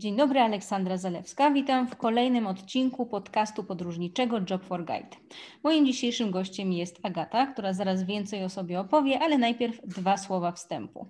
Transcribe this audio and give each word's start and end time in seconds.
Dzień 0.00 0.16
dobry, 0.16 0.40
Aleksandra 0.40 0.96
Zalewska. 0.96 1.50
Witam 1.50 1.88
w 1.88 1.96
kolejnym 1.96 2.46
odcinku 2.46 3.06
podcastu 3.06 3.64
podróżniczego 3.64 4.40
Job 4.50 4.64
for 4.64 4.84
Guide. 4.84 5.16
Moim 5.62 5.86
dzisiejszym 5.86 6.30
gościem 6.30 6.72
jest 6.72 7.00
Agata, 7.02 7.46
która 7.46 7.72
zaraz 7.72 8.04
więcej 8.04 8.44
o 8.44 8.48
sobie 8.48 8.80
opowie, 8.80 9.18
ale 9.18 9.38
najpierw 9.38 9.80
dwa 9.84 10.16
słowa 10.16 10.52
wstępu. 10.52 11.08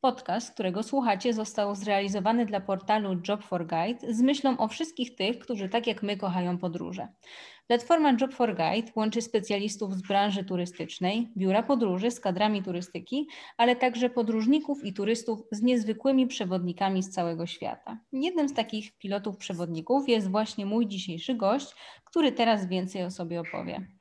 Podcast, 0.00 0.54
którego 0.54 0.82
słuchacie, 0.82 1.32
został 1.32 1.74
zrealizowany 1.74 2.46
dla 2.46 2.60
portalu 2.60 3.20
Job 3.28 3.42
for 3.42 3.66
Guide 3.66 4.14
z 4.14 4.22
myślą 4.22 4.58
o 4.58 4.68
wszystkich 4.68 5.14
tych, 5.14 5.38
którzy 5.38 5.68
tak 5.68 5.86
jak 5.86 6.02
my 6.02 6.16
kochają 6.16 6.58
podróże. 6.58 7.08
Platforma 7.70 8.12
Job 8.20 8.34
for 8.34 8.56
Guide 8.56 8.92
łączy 8.96 9.22
specjalistów 9.22 9.94
z 9.94 10.02
branży 10.02 10.44
turystycznej, 10.44 11.32
biura 11.36 11.62
podróży 11.62 12.10
z 12.10 12.20
kadrami 12.20 12.62
turystyki, 12.62 13.28
ale 13.56 13.76
także 13.76 14.10
podróżników 14.10 14.84
i 14.84 14.92
turystów 14.92 15.42
z 15.50 15.62
niezwykłymi 15.62 16.26
przewodnikami 16.26 17.02
z 17.02 17.10
całego 17.10 17.46
świata. 17.46 17.98
Jednym 18.12 18.48
z 18.48 18.54
takich 18.54 18.98
pilotów 18.98 19.36
przewodników 19.36 20.08
jest 20.08 20.30
właśnie 20.30 20.66
mój 20.66 20.86
dzisiejszy 20.86 21.34
gość, 21.34 21.74
który 22.04 22.32
teraz 22.32 22.68
więcej 22.68 23.04
o 23.04 23.10
sobie 23.10 23.40
opowie. 23.40 23.99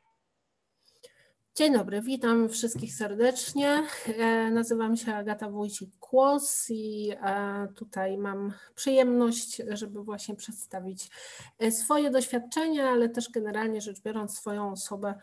Dzień 1.60 1.74
dobry, 1.74 2.02
witam 2.02 2.50
wszystkich 2.50 2.94
serdecznie. 2.94 3.84
E, 4.18 4.52
nazywam 4.52 4.98
się 4.98 5.14
Agata 5.14 5.50
Wójcik-Kłos 5.50 6.70
i 6.70 7.12
e, 7.12 7.68
tutaj 7.76 8.18
mam 8.18 8.54
przyjemność, 8.76 9.62
żeby 9.70 10.04
właśnie 10.04 10.36
przedstawić 10.36 11.10
e, 11.60 11.72
swoje 11.72 12.12
doświadczenia, 12.12 12.90
ale 12.90 13.10
też 13.10 13.30
generalnie 13.30 13.82
rzecz 13.82 14.02
biorąc 14.02 14.38
swoją 14.38 14.72
osobę 14.72 15.14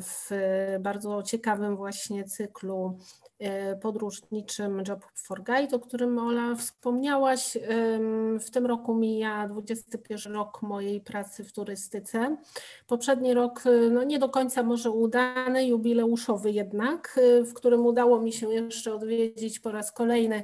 w 0.00 0.30
bardzo 0.80 1.22
ciekawym 1.22 1.76
właśnie 1.76 2.24
cyklu 2.24 2.98
podróżniczym 3.82 4.82
Job 4.88 5.04
for 5.14 5.44
Guide, 5.44 5.76
o 5.76 5.78
którym 5.78 6.18
Ola 6.18 6.54
wspomniałaś. 6.54 7.58
W 8.40 8.50
tym 8.50 8.66
roku 8.66 8.94
mija 8.94 9.48
21 9.48 10.32
rok 10.32 10.62
mojej 10.62 11.00
pracy 11.00 11.44
w 11.44 11.52
turystyce. 11.52 12.36
Poprzedni 12.86 13.34
rok, 13.34 13.62
no 13.90 14.04
nie 14.04 14.18
do 14.18 14.28
końca 14.28 14.62
może 14.62 14.90
udany, 15.46 15.66
jubileuszowy 15.66 16.50
jednak, 16.50 17.18
e, 17.22 17.42
w 17.42 17.54
którym 17.54 17.86
udało 17.86 18.20
mi 18.20 18.32
się 18.32 18.54
jeszcze 18.54 18.94
odwiedzić 18.94 19.60
po 19.60 19.72
raz 19.72 19.92
kolejny 19.92 20.42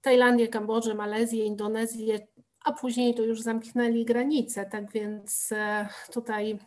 Tajlandię, 0.00 0.48
Kambodżę, 0.48 0.94
Malezję, 0.94 1.44
Indonezję, 1.44 2.26
a 2.64 2.72
później 2.72 3.14
to 3.14 3.22
już 3.22 3.40
zamknęli 3.40 4.04
granice, 4.04 4.66
tak 4.66 4.92
więc 4.92 5.50
tutaj 6.12 6.58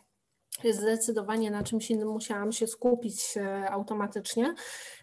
zdecydowanie 0.64 1.50
na 1.50 1.62
czymś 1.62 1.90
innym 1.90 2.08
musiałam 2.08 2.52
się 2.52 2.66
skupić 2.66 3.36
e, 3.36 3.70
automatycznie. 3.70 4.54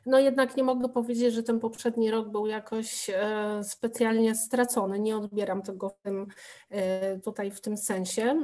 No 0.05 0.19
jednak 0.19 0.57
nie 0.57 0.63
mogę 0.63 0.89
powiedzieć, 0.89 1.33
że 1.33 1.43
ten 1.43 1.59
poprzedni 1.59 2.11
rok 2.11 2.29
był 2.29 2.47
jakoś 2.47 3.09
e, 3.09 3.61
specjalnie 3.63 4.35
stracony. 4.35 4.99
Nie 4.99 5.17
odbieram 5.17 5.61
tego 5.61 5.89
w 5.89 6.01
tym, 6.01 6.27
e, 6.69 7.19
tutaj 7.19 7.51
w 7.51 7.61
tym 7.61 7.77
sensie. 7.77 8.35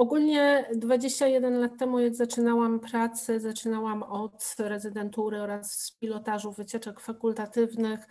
Ogólnie 0.00 0.68
21 0.74 1.60
lat 1.60 1.78
temu, 1.78 1.98
jak 1.98 2.14
zaczynałam 2.14 2.80
pracę, 2.80 3.40
zaczynałam 3.40 4.02
od 4.02 4.54
rezydentury 4.58 5.42
oraz 5.42 5.96
pilotażu 6.00 6.52
wycieczek 6.52 7.00
fakultatywnych 7.00 8.06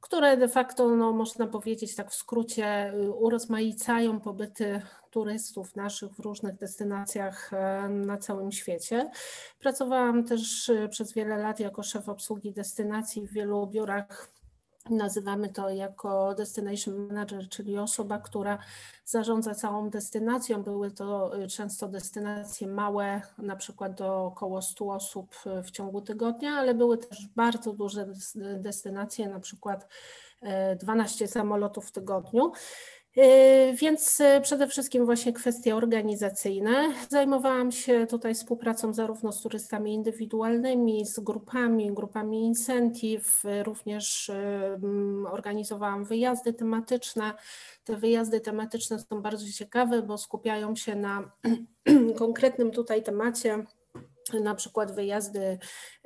które 0.00 0.36
de 0.36 0.48
facto, 0.48 0.96
no, 0.96 1.12
można 1.12 1.46
powiedzieć 1.46 1.94
tak 1.94 2.10
w 2.10 2.14
skrócie, 2.14 2.94
y, 2.94 3.10
urozmaicają 3.10 4.20
pobyty 4.20 4.82
turystów 5.10 5.76
naszych 5.76 6.12
w 6.12 6.18
różnych 6.18 6.56
destynacjach 6.56 7.52
e, 7.52 7.88
na 7.88 8.18
całym 8.18 8.52
świecie. 8.52 9.10
Pracowałam 9.58 10.24
też 10.24 10.68
y, 10.68 10.88
przez 10.90 11.12
wiele 11.12 11.36
lat 11.36 11.60
jako 11.60 11.82
szef 11.82 12.08
obsługi 12.08 12.52
destynacji 12.52 13.26
w 13.26 13.32
wielu 13.32 13.66
biurach 13.66 14.37
Nazywamy 14.90 15.48
to 15.48 15.70
jako 15.70 16.34
destination 16.34 17.06
manager, 17.06 17.48
czyli 17.48 17.78
osoba, 17.78 18.18
która 18.18 18.58
zarządza 19.04 19.54
całą 19.54 19.90
destynacją. 19.90 20.62
Były 20.62 20.90
to 20.90 21.38
y, 21.38 21.48
często 21.48 21.88
destynacje 21.88 22.66
małe, 22.66 23.22
na 23.38 23.56
przykład 23.56 23.94
do 23.94 24.24
około 24.24 24.62
100 24.62 24.90
osób 24.90 25.34
y, 25.46 25.62
w 25.62 25.70
ciągu 25.70 26.00
tygodnia, 26.00 26.50
ale 26.50 26.74
były 26.74 26.98
też 26.98 27.26
bardzo 27.36 27.72
duże 27.72 28.06
destynacje, 28.56 29.28
na 29.28 29.40
przykład 29.40 29.88
12 30.80 31.24
y, 31.24 31.28
samolotów 31.28 31.86
w 31.86 31.92
tygodniu. 31.92 32.52
Yy, 33.16 33.74
więc 33.74 34.18
yy, 34.18 34.40
przede 34.40 34.66
wszystkim 34.66 35.04
właśnie 35.04 35.32
kwestie 35.32 35.76
organizacyjne. 35.76 36.92
Zajmowałam 37.08 37.72
się 37.72 38.06
tutaj 38.06 38.34
współpracą 38.34 38.94
zarówno 38.94 39.32
z 39.32 39.42
turystami 39.42 39.94
indywidualnymi, 39.94 41.06
z 41.06 41.20
grupami, 41.20 41.94
grupami 41.94 42.44
incentive, 42.44 43.42
również 43.62 44.32
yy, 44.82 45.30
organizowałam 45.30 46.04
wyjazdy 46.04 46.52
tematyczne. 46.52 47.32
Te 47.84 47.96
wyjazdy 47.96 48.40
tematyczne 48.40 48.98
są 48.98 49.22
bardzo 49.22 49.52
ciekawe, 49.52 50.02
bo 50.02 50.18
skupiają 50.18 50.76
się 50.76 50.94
na 50.94 51.30
konkretnym 52.18 52.70
tutaj 52.70 53.02
temacie 53.02 53.64
na 54.32 54.54
przykład 54.54 54.92
wyjazdy, 54.92 55.58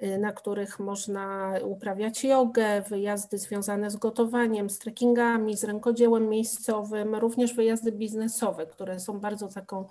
y, 0.03 0.19
na 0.19 0.33
których 0.33 0.79
można 0.79 1.55
uprawiać 1.65 2.25
jogę, 2.25 2.83
wyjazdy 2.83 3.39
związane 3.39 3.91
z 3.91 3.97
gotowaniem, 3.97 4.71
z 4.71 4.79
trekkingami, 4.79 5.57
z 5.57 5.65
rękodziełem 5.65 6.29
miejscowym, 6.29 7.15
również 7.15 7.55
wyjazdy 7.55 7.93
biznesowe, 7.93 8.67
które 8.67 9.01
są 9.01 9.21
bardzo 9.21 9.49
taką 9.49 9.89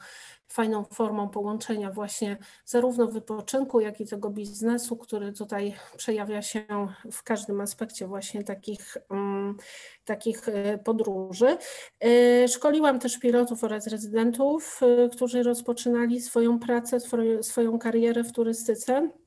fajną 0.52 0.84
formą 0.84 1.30
połączenia 1.30 1.92
właśnie 1.92 2.38
zarówno 2.66 3.08
wypoczynku, 3.08 3.80
jak 3.80 4.02
i 4.02 4.06
tego 4.06 4.30
biznesu, 4.30 4.98
który 4.98 5.34
tutaj 5.34 5.74
przejawia 5.98 6.42
się 6.42 6.66
w 7.12 7.24
każdym 7.24 7.62
aspekcie 7.62 8.08
właśnie 8.08 8.44
takich, 8.44 8.98
um, 9.10 9.58
takich 10.06 10.50
e, 10.50 10.78
podróży. 10.78 11.58
E, 12.04 12.48
szkoliłam 12.48 13.00
też 13.00 13.20
pilotów 13.20 13.64
oraz 13.64 13.88
rezydentów, 13.88 14.80
e, 14.84 15.10
którzy 15.10 15.44
rozpoczynali 15.44 16.22
swoją 16.22 16.60
pracę, 16.60 16.98
swoją 17.42 17.80
karierę 17.80 18.24
w 18.24 18.32
turystyce. 18.32 19.21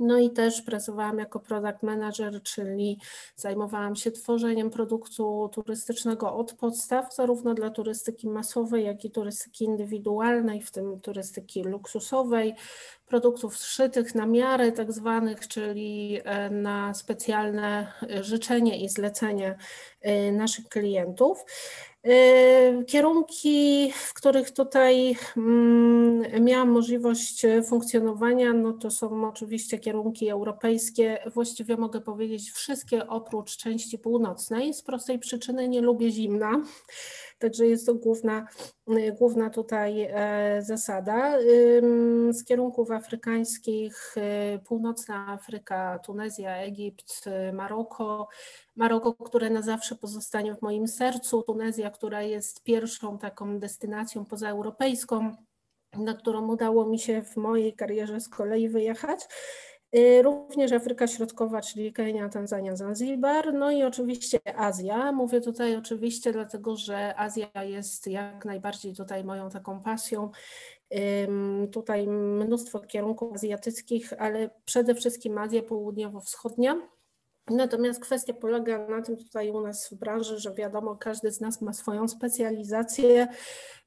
No 0.00 0.18
i 0.18 0.30
też 0.30 0.62
pracowałam 0.62 1.18
jako 1.18 1.40
product 1.40 1.82
manager, 1.82 2.42
czyli 2.42 2.98
zajmowałam 3.36 3.96
się 3.96 4.10
tworzeniem 4.10 4.70
produktu 4.70 5.50
turystycznego 5.52 6.34
od 6.36 6.52
podstaw, 6.52 7.14
zarówno 7.14 7.54
dla 7.54 7.70
turystyki 7.70 8.28
masowej, 8.28 8.84
jak 8.84 9.04
i 9.04 9.10
turystyki 9.10 9.64
indywidualnej, 9.64 10.62
w 10.62 10.70
tym 10.70 11.00
turystyki 11.00 11.62
luksusowej, 11.62 12.54
produktów 13.06 13.58
zszytych 13.58 14.14
na 14.14 14.26
miarę 14.26 14.72
tak 14.72 14.92
zwanych, 14.92 15.48
czyli 15.48 16.20
e, 16.24 16.50
na 16.50 16.94
specjalne 16.94 17.92
życzenie 18.20 18.84
i 18.84 18.88
zlecenie 18.88 19.58
e, 20.00 20.32
naszych 20.32 20.68
klientów. 20.68 21.44
E, 22.04 22.84
kierunki, 22.84 23.92
w 23.94 24.14
których 24.14 24.50
tutaj 24.50 25.16
mm, 25.36 26.44
miałam 26.44 26.70
możliwość 26.70 27.46
funkcjonowania, 27.68 28.52
no 28.52 28.72
to 28.72 28.90
są 28.90 29.28
oczywiście 29.28 29.78
kierunki 29.78 30.28
europejskie. 30.28 31.18
Właściwie 31.34 31.76
mogę 31.76 32.00
powiedzieć 32.00 32.50
wszystkie 32.50 33.06
oprócz 33.06 33.56
części 33.56 33.98
północnej. 33.98 34.74
Z 34.74 34.82
prostej 34.82 35.18
przyczyny 35.18 35.68
nie 35.68 35.80
lubię 35.80 36.10
zimna. 36.10 36.62
Także 37.44 37.66
jest 37.66 37.86
to 37.86 37.94
główna, 37.94 38.46
główna 39.18 39.50
tutaj 39.50 40.08
e, 40.10 40.62
zasada. 40.62 41.38
Z 42.30 42.44
kierunków 42.44 42.90
afrykańskich 42.90 44.14
e, 44.16 44.58
północna 44.58 45.26
Afryka, 45.28 45.98
Tunezja, 45.98 46.56
Egipt, 46.56 47.24
Maroko. 47.52 48.28
Maroko, 48.76 49.14
które 49.14 49.50
na 49.50 49.62
zawsze 49.62 49.94
pozostanie 49.94 50.54
w 50.54 50.62
moim 50.62 50.88
sercu, 50.88 51.42
Tunezja, 51.42 51.90
która 51.90 52.22
jest 52.22 52.62
pierwszą 52.62 53.18
taką 53.18 53.58
destynacją 53.58 54.24
pozaeuropejską, 54.24 55.36
na 55.92 56.14
którą 56.14 56.48
udało 56.48 56.86
mi 56.86 56.98
się 56.98 57.22
w 57.22 57.36
mojej 57.36 57.74
karierze 57.74 58.20
z 58.20 58.28
kolei 58.28 58.68
wyjechać. 58.68 59.20
Y, 59.96 60.22
również 60.22 60.72
Afryka 60.72 61.06
Środkowa, 61.06 61.60
czyli 61.60 61.92
Kenia, 61.92 62.28
Tanzania, 62.28 62.76
Zanzibar, 62.76 63.54
no 63.54 63.70
i 63.70 63.82
oczywiście 63.82 64.38
Azja. 64.58 65.12
Mówię 65.12 65.40
tutaj 65.40 65.76
oczywiście 65.76 66.32
dlatego, 66.32 66.76
że 66.76 67.18
Azja 67.18 67.62
jest 67.62 68.06
jak 68.06 68.44
najbardziej 68.44 68.94
tutaj 68.94 69.24
moją 69.24 69.50
taką 69.50 69.82
pasją. 69.82 70.30
Tutaj 71.72 72.06
mnóstwo 72.08 72.80
kierunków 72.80 73.34
azjatyckich, 73.34 74.12
ale 74.18 74.50
przede 74.64 74.94
wszystkim 74.94 75.38
Azja 75.38 75.62
Południowo-Wschodnia. 75.62 76.93
Natomiast 77.50 78.00
kwestia 78.00 78.34
polega 78.34 78.86
na 78.88 79.02
tym 79.02 79.16
tutaj 79.16 79.50
u 79.50 79.60
nas 79.60 79.88
w 79.88 79.94
branży, 79.94 80.38
że 80.38 80.54
wiadomo, 80.54 80.96
każdy 80.96 81.32
z 81.32 81.40
nas 81.40 81.60
ma 81.60 81.72
swoją 81.72 82.08
specjalizację, 82.08 83.28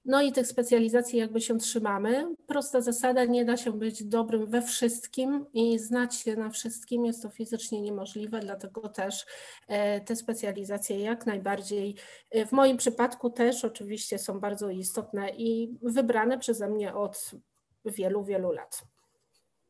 no 0.05 0.21
i 0.21 0.31
tych 0.31 0.47
specjalizacji 0.47 1.19
jakby 1.19 1.41
się 1.41 1.57
trzymamy. 1.57 2.35
Prosta 2.47 2.81
zasada, 2.81 3.25
nie 3.25 3.45
da 3.45 3.57
się 3.57 3.71
być 3.71 4.03
dobrym 4.03 4.45
we 4.45 4.61
wszystkim 4.61 5.45
i 5.53 5.79
znać 5.79 6.15
się 6.15 6.35
na 6.35 6.49
wszystkim, 6.49 7.05
jest 7.05 7.23
to 7.23 7.29
fizycznie 7.29 7.81
niemożliwe, 7.81 8.39
dlatego 8.39 8.89
też 8.89 9.25
e, 9.67 10.01
te 10.01 10.15
specjalizacje 10.15 10.99
jak 10.99 11.25
najbardziej, 11.25 11.95
e, 12.31 12.45
w 12.45 12.51
moim 12.51 12.77
przypadku 12.77 13.29
też 13.29 13.65
oczywiście 13.65 14.19
są 14.19 14.39
bardzo 14.39 14.69
istotne 14.69 15.29
i 15.29 15.77
wybrane 15.81 16.37
przeze 16.37 16.69
mnie 16.69 16.95
od 16.95 17.31
wielu, 17.85 18.23
wielu 18.23 18.51
lat. 18.51 18.81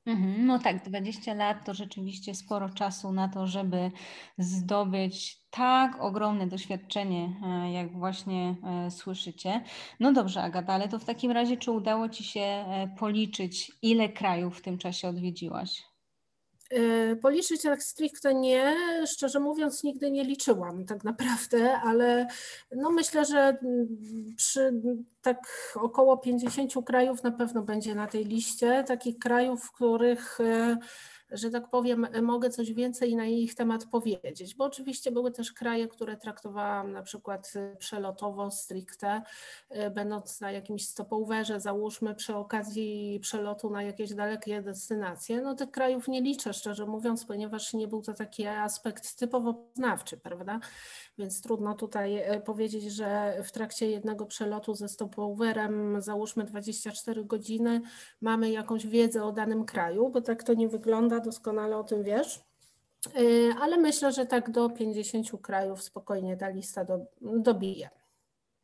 Mhm, 0.08 0.46
no 0.46 0.60
tak, 0.60 0.84
20 0.84 1.34
lat 1.34 1.66
to 1.66 1.74
rzeczywiście 1.74 2.36
sporo 2.36 2.70
czasu 2.70 3.12
na 3.12 3.30
to, 3.30 3.48
żeby 3.48 3.92
zdobyć 4.38 5.42
tak 5.50 6.02
ogromne 6.02 6.48
doświadczenie, 6.48 7.42
e, 7.44 7.72
jak 7.72 7.92
właśnie 7.92 8.56
e, 8.64 8.92
słyszycie. 8.92 9.64
No 10.00 10.14
dobrze, 10.14 10.42
Agata, 10.42 10.74
ale 10.74 10.88
to 10.90 11.00
w 11.00 11.06
takim 11.06 11.32
razie, 11.32 11.58
czy 11.58 11.72
udało 11.72 12.10
Ci 12.10 12.24
się 12.24 12.42
e, 12.42 12.88
policzyć, 13.00 13.72
ile 13.82 14.10
krajów 14.10 14.58
w 14.58 14.62
tym 14.62 14.78
czasie 14.78 15.08
odwiedziłaś? 15.08 15.97
Policzyć 17.22 17.62
tak 17.62 17.84
stricte 17.84 18.34
nie, 18.36 18.76
szczerze 19.08 19.40
mówiąc 19.40 19.84
nigdy 19.84 20.12
nie 20.12 20.24
liczyłam 20.24 20.86
tak 20.86 21.04
naprawdę, 21.04 21.80
ale 21.80 22.28
no 22.76 22.92
myślę, 22.92 23.26
że 23.26 23.40
mm, 23.40 23.88
przy 24.38 24.82
tak 25.22 25.40
około 25.76 26.18
50 26.18 26.74
krajów 26.86 27.24
na 27.24 27.32
pewno 27.32 27.62
będzie 27.62 27.96
na 27.96 28.08
tej 28.08 28.26
liście, 28.26 28.84
takich 28.88 29.20
krajów, 29.20 29.64
w 29.64 29.72
których 29.72 30.40
że 31.32 31.50
tak 31.50 31.70
powiem, 31.70 32.08
mogę 32.22 32.50
coś 32.50 32.74
więcej 32.74 33.16
na 33.16 33.26
ich 33.26 33.56
temat 33.56 33.86
powiedzieć, 33.86 34.56
bo 34.56 34.66
oczywiście 34.66 35.12
były 35.12 35.32
też 35.32 35.54
kraje, 35.54 35.88
które 35.88 36.18
traktowałam 36.18 36.92
na 36.92 37.02
przykład 37.02 37.54
przelotowo, 37.80 38.52
stricte, 38.52 39.22
y, 39.72 39.90
będąc 39.90 40.42
na 40.42 40.52
jakimś 40.52 40.88
stopoverze, 40.88 41.60
załóżmy 41.60 42.16
przy 42.16 42.36
okazji 42.36 43.20
przelotu 43.22 43.70
na 43.70 43.84
jakieś 43.84 44.14
dalekie 44.14 44.62
destynacje. 44.62 45.42
No 45.42 45.56
tych 45.56 45.72
krajów 45.72 46.08
nie 46.08 46.22
liczę, 46.22 46.54
szczerze 46.54 46.86
mówiąc, 46.86 47.26
ponieważ 47.26 47.74
nie 47.74 47.88
był 47.88 48.02
to 48.02 48.14
taki 48.14 48.48
aspekt 48.48 49.16
typowo 49.16 49.54
poznawczy, 49.54 50.18
prawda? 50.18 50.60
Więc 51.18 51.42
trudno 51.42 51.74
tutaj 51.76 52.18
e, 52.18 52.42
powiedzieć, 52.42 52.84
że 52.84 53.40
w 53.44 53.52
trakcie 53.52 53.92
jednego 53.92 54.26
przelotu 54.26 54.76
ze 54.76 54.90
stopoverem, 54.90 56.02
załóżmy 56.02 56.44
24 56.44 57.26
godziny, 57.26 57.82
mamy 58.22 58.52
jakąś 58.52 58.88
wiedzę 58.88 59.24
o 59.24 59.32
danym 59.32 59.66
kraju, 59.66 60.10
bo 60.10 60.22
tak 60.22 60.44
to 60.44 60.54
nie 60.54 60.70
wygląda, 60.70 61.17
doskonale 61.20 61.78
o 61.78 61.84
tym 61.84 62.04
wiesz. 62.04 62.40
E, 63.08 63.20
ale 63.62 63.78
myślę, 63.78 64.12
że 64.12 64.26
tak 64.26 64.52
do 64.52 64.70
50 64.70 65.42
krajów 65.42 65.84
spokojnie 65.84 66.38
ta 66.38 66.50
lista 66.50 66.86
do, 66.86 67.00
dobije. 67.22 67.90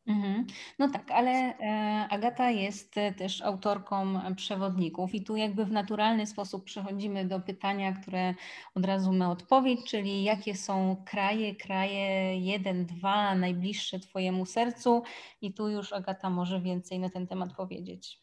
Mhm. 0.07 0.45
No 0.79 0.89
tak, 0.89 1.11
ale 1.11 1.31
e, 1.31 2.07
Agata 2.09 2.50
jest 2.50 2.97
e, 2.97 3.13
też 3.13 3.41
autorką 3.41 4.19
przewodników 4.35 5.15
i 5.15 5.23
tu 5.23 5.35
jakby 5.35 5.65
w 5.65 5.71
naturalny 5.71 6.27
sposób 6.27 6.63
przechodzimy 6.63 7.25
do 7.25 7.39
pytania, 7.39 7.94
które 7.94 8.33
od 8.75 8.85
razu 8.85 9.13
ma 9.13 9.31
odpowiedź, 9.31 9.79
czyli 9.89 10.23
jakie 10.23 10.55
są 10.55 11.03
kraje, 11.05 11.55
kraje 11.55 12.38
jeden, 12.39 12.85
dwa 12.85 13.35
najbliższe 13.35 14.00
Twojemu 14.00 14.45
sercu 14.45 15.03
i 15.41 15.53
tu 15.53 15.69
już 15.69 15.94
Agata 15.94 16.29
może 16.29 16.61
więcej 16.61 17.00
na 17.00 17.09
ten 17.09 17.27
temat 17.27 17.53
powiedzieć. 17.53 18.22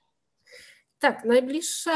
Tak, 1.01 1.25
najbliższe 1.25 1.91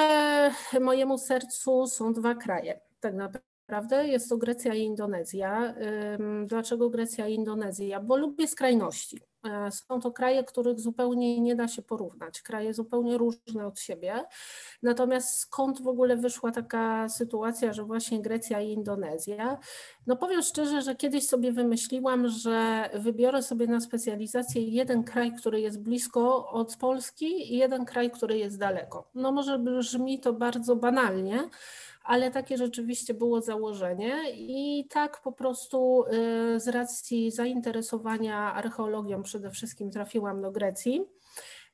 mojemu 0.81 1.19
sercu 1.19 1.87
są 1.87 2.13
dwa 2.13 2.35
kraje, 2.35 2.81
tak 3.01 3.15
naprawdę. 3.15 4.09
Jest 4.09 4.29
to 4.29 4.37
Grecja 4.37 4.75
i 4.75 4.83
Indonezja. 4.83 5.75
Dlaczego 6.47 6.91
Grecja 6.91 7.29
i 7.29 7.35
Indonezja? 7.35 8.01
Bo 8.01 8.17
lubię 8.17 8.49
skrajności. 8.49 9.21
E, 9.45 9.71
są 9.71 10.01
to 10.01 10.13
kraje, 10.13 10.45
których 10.45 10.81
zupełnie 10.81 11.41
nie 11.41 11.57
da 11.57 11.69
się 11.69 11.83
porównać, 11.83 12.43
kraje 12.43 12.75
zupełnie 12.75 13.19
różne 13.19 13.67
od 13.67 13.81
siebie. 13.81 14.25
Natomiast 14.83 15.39
skąd 15.39 15.83
w 15.83 15.89
ogóle 15.89 16.17
wyszła 16.17 16.51
taka 16.51 17.09
sytuacja, 17.09 17.73
że 17.73 17.85
właśnie 17.85 18.23
Grecja 18.23 18.61
i 18.61 18.73
Indonezja? 18.73 19.59
No 20.07 20.17
powiem 20.17 20.43
szczerze, 20.43 20.83
że 20.83 20.95
kiedyś 20.95 21.29
sobie 21.29 21.53
wymyśliłam, 21.53 22.29
że 22.29 22.91
wybiorę 22.95 23.43
sobie 23.43 23.67
na 23.67 23.81
specjalizację 23.81 24.63
jeden 24.63 25.05
kraj, 25.05 25.33
który 25.33 25.61
jest 25.61 25.83
blisko 25.83 26.49
od 26.49 26.77
Polski 26.77 27.55
i 27.55 27.59
jeden 27.59 27.85
kraj, 27.85 28.11
który 28.11 28.39
jest 28.39 28.59
daleko. 28.59 29.11
No 29.15 29.33
może 29.33 29.59
brzmi 29.59 30.21
to 30.21 30.33
bardzo 30.33 30.77
banalnie, 30.77 31.49
ale 32.05 32.31
takie 32.31 32.57
rzeczywiście 32.57 33.15
było 33.15 33.41
założenie 33.41 34.31
i 34.35 34.87
tak 34.91 35.21
po 35.23 35.33
prostu 35.33 36.05
y, 36.57 36.61
z 36.61 36.69
racji 36.69 37.31
zainteresowania 37.31 38.55
archeologią 38.55 39.23
przede 39.23 39.51
wszystkim 39.51 39.91
trafiłam 39.91 40.43
do 40.43 40.51
Grecji. 40.51 41.05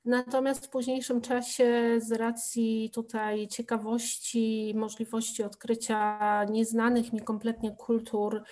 Natomiast 0.04 0.66
w 0.66 0.68
późniejszym 0.68 1.20
czasie, 1.20 1.98
z 1.98 2.12
racji 2.12 2.90
tutaj 2.94 3.48
ciekawości, 3.48 4.72
możliwości 4.76 5.42
odkrycia 5.42 6.44
nieznanych 6.44 7.12
mi 7.12 7.20
kompletnie 7.20 7.76
kultur 7.76 8.42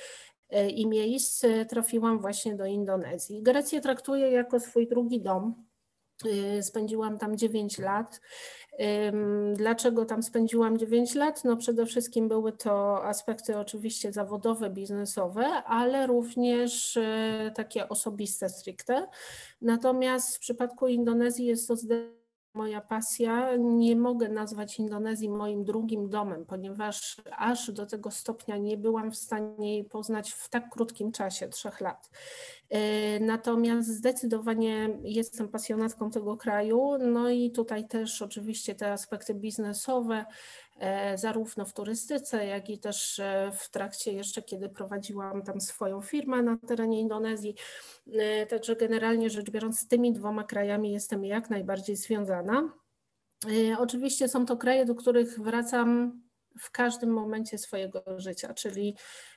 y, 0.52 0.68
i 0.68 0.86
miejsc, 0.86 1.44
trafiłam 1.68 2.20
właśnie 2.20 2.56
do 2.56 2.66
Indonezji. 2.66 3.42
Grecję 3.42 3.80
traktuję 3.80 4.30
jako 4.30 4.60
swój 4.60 4.88
drugi 4.88 5.20
dom. 5.20 5.68
Y, 6.26 6.62
spędziłam 6.62 7.18
tam 7.18 7.36
9 7.36 7.78
lat. 7.78 8.20
Dlaczego 9.54 10.04
tam 10.04 10.22
spędziłam 10.22 10.78
9 10.78 11.14
lat? 11.14 11.44
No 11.44 11.56
przede 11.56 11.86
wszystkim 11.86 12.28
były 12.28 12.52
to 12.52 13.04
aspekty 13.04 13.58
oczywiście 13.58 14.12
zawodowe, 14.12 14.70
biznesowe, 14.70 15.44
ale 15.64 16.06
również 16.06 16.96
y, 16.96 17.02
takie 17.54 17.88
osobiste 17.88 18.48
stricte. 18.48 19.06
Natomiast 19.60 20.36
w 20.36 20.40
przypadku 20.40 20.88
Indonezji 20.88 21.46
jest 21.46 21.68
to 21.68 21.76
zdecydowanie 21.76 22.17
moja 22.54 22.80
pasja. 22.80 23.56
Nie 23.56 23.96
mogę 23.96 24.28
nazwać 24.28 24.78
Indonezji 24.78 25.28
moim 25.28 25.64
drugim 25.64 26.08
domem, 26.08 26.46
ponieważ 26.46 27.16
aż 27.30 27.70
do 27.70 27.86
tego 27.86 28.10
stopnia 28.10 28.56
nie 28.56 28.76
byłam 28.76 29.10
w 29.10 29.16
stanie 29.16 29.74
jej 29.74 29.84
poznać 29.84 30.30
w 30.30 30.48
tak 30.48 30.70
krótkim 30.70 31.12
czasie, 31.12 31.48
trzech 31.48 31.80
lat. 31.80 32.10
E, 32.70 33.20
natomiast 33.20 33.88
zdecydowanie 33.88 34.98
jestem 35.02 35.48
pasjonatką 35.48 36.10
tego 36.10 36.36
kraju, 36.36 36.98
no 36.98 37.30
i 37.30 37.50
tutaj 37.50 37.88
też 37.88 38.22
oczywiście 38.22 38.74
te 38.74 38.92
aspekty 38.92 39.34
biznesowe, 39.34 40.24
zarówno 41.14 41.64
w 41.64 41.72
turystyce, 41.72 42.46
jak 42.46 42.70
i 42.70 42.78
też 42.78 43.18
e, 43.18 43.52
w 43.58 43.70
trakcie 43.70 44.12
jeszcze, 44.12 44.42
kiedy 44.42 44.68
prowadziłam 44.68 45.42
tam 45.42 45.60
swoją 45.60 46.00
firmę 46.00 46.42
na 46.42 46.56
terenie 46.56 47.00
Indonezji. 47.00 47.54
Także 48.48 48.76
generalnie 48.76 49.30
rzecz 49.30 49.50
biorąc, 49.50 49.80
z 49.80 49.88
tymi 49.88 50.12
dwoma 50.12 50.44
krajami 50.44 50.92
jestem 50.92 51.24
jak 51.24 51.50
najbardziej 51.50 51.96
związana. 51.96 52.72
Oczywiście 53.78 54.28
są 54.28 54.46
to 54.46 54.56
kraje, 54.56 54.84
do 54.84 54.94
których 54.94 55.40
wracam 55.40 56.20
w 56.60 56.70
każdym 56.70 57.10
momencie 57.10 57.58
swojego 57.58 58.02
życia, 58.16 58.54
czyli 58.54 58.96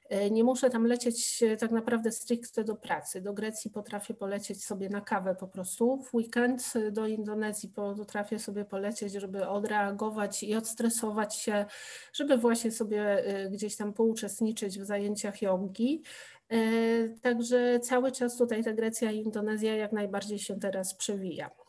e, 0.09 0.31
nie 0.31 0.44
muszę 0.44 0.69
tam 0.69 0.85
lecieć 0.85 1.44
e, 1.44 1.57
tak 1.57 1.71
naprawdę 1.71 2.12
stricte 2.12 2.63
do 2.63 2.75
pracy. 2.75 3.21
Do 3.21 3.33
Grecji 3.33 3.71
potrafię 3.71 4.13
polecieć 4.13 4.65
sobie 4.65 4.89
na 4.89 5.01
kawę 5.01 5.35
po 5.35 5.47
prostu. 5.47 6.03
W 6.03 6.15
weekend 6.15 6.73
e, 6.75 6.91
do 6.91 7.07
Indonezji 7.07 7.69
potrafię 7.69 8.39
sobie 8.39 8.65
polecieć, 8.65 9.13
żeby 9.13 9.47
odreagować 9.47 10.44
i 10.44 10.56
odstresować 10.56 11.35
się, 11.35 11.65
żeby 12.13 12.38
właśnie 12.38 12.71
sobie 12.71 13.23
gdzieś 13.51 13.75
tam 13.75 13.94
pouczestniczyć 13.94 14.79
w 14.79 14.85
zajęciach 14.85 15.42
jogi. 15.42 16.04
Także 17.21 17.80
cały 17.80 18.11
czas 18.11 18.37
tutaj 18.37 18.63
ta 18.63 18.73
Grecja 18.73 19.11
i 19.11 19.18
Indonezja 19.18 19.75
jak 19.75 19.92
najbardziej 19.92 20.40
się 20.40 20.59
teraz 20.59 20.95
przewija. 20.95 21.60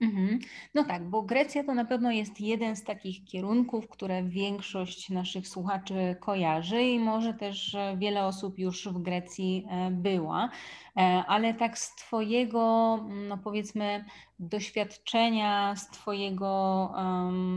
Mhm. 0.00 0.38
No 0.74 0.84
tak, 0.84 1.10
bo 1.10 1.22
Grecja 1.22 1.64
to 1.64 1.74
na 1.74 1.84
pewno 1.84 2.10
jest 2.10 2.40
jeden 2.40 2.76
z 2.76 2.84
takich 2.84 3.24
kierunków, 3.24 3.88
które 3.88 4.22
większość 4.24 5.10
naszych 5.10 5.48
słuchaczy 5.48 6.16
kojarzy 6.20 6.82
i 6.82 6.98
może 6.98 7.34
też 7.34 7.76
wiele 7.96 8.26
osób 8.26 8.58
już 8.58 8.88
w 8.88 8.98
Grecji 9.02 9.66
e, 9.70 9.90
była, 9.90 10.50
e, 10.96 11.00
ale 11.26 11.54
tak 11.54 11.78
z 11.78 11.94
Twojego, 11.96 12.96
no 13.28 13.38
powiedzmy, 13.38 14.04
doświadczenia, 14.38 15.76
z 15.76 15.90
Twojego, 15.90 16.92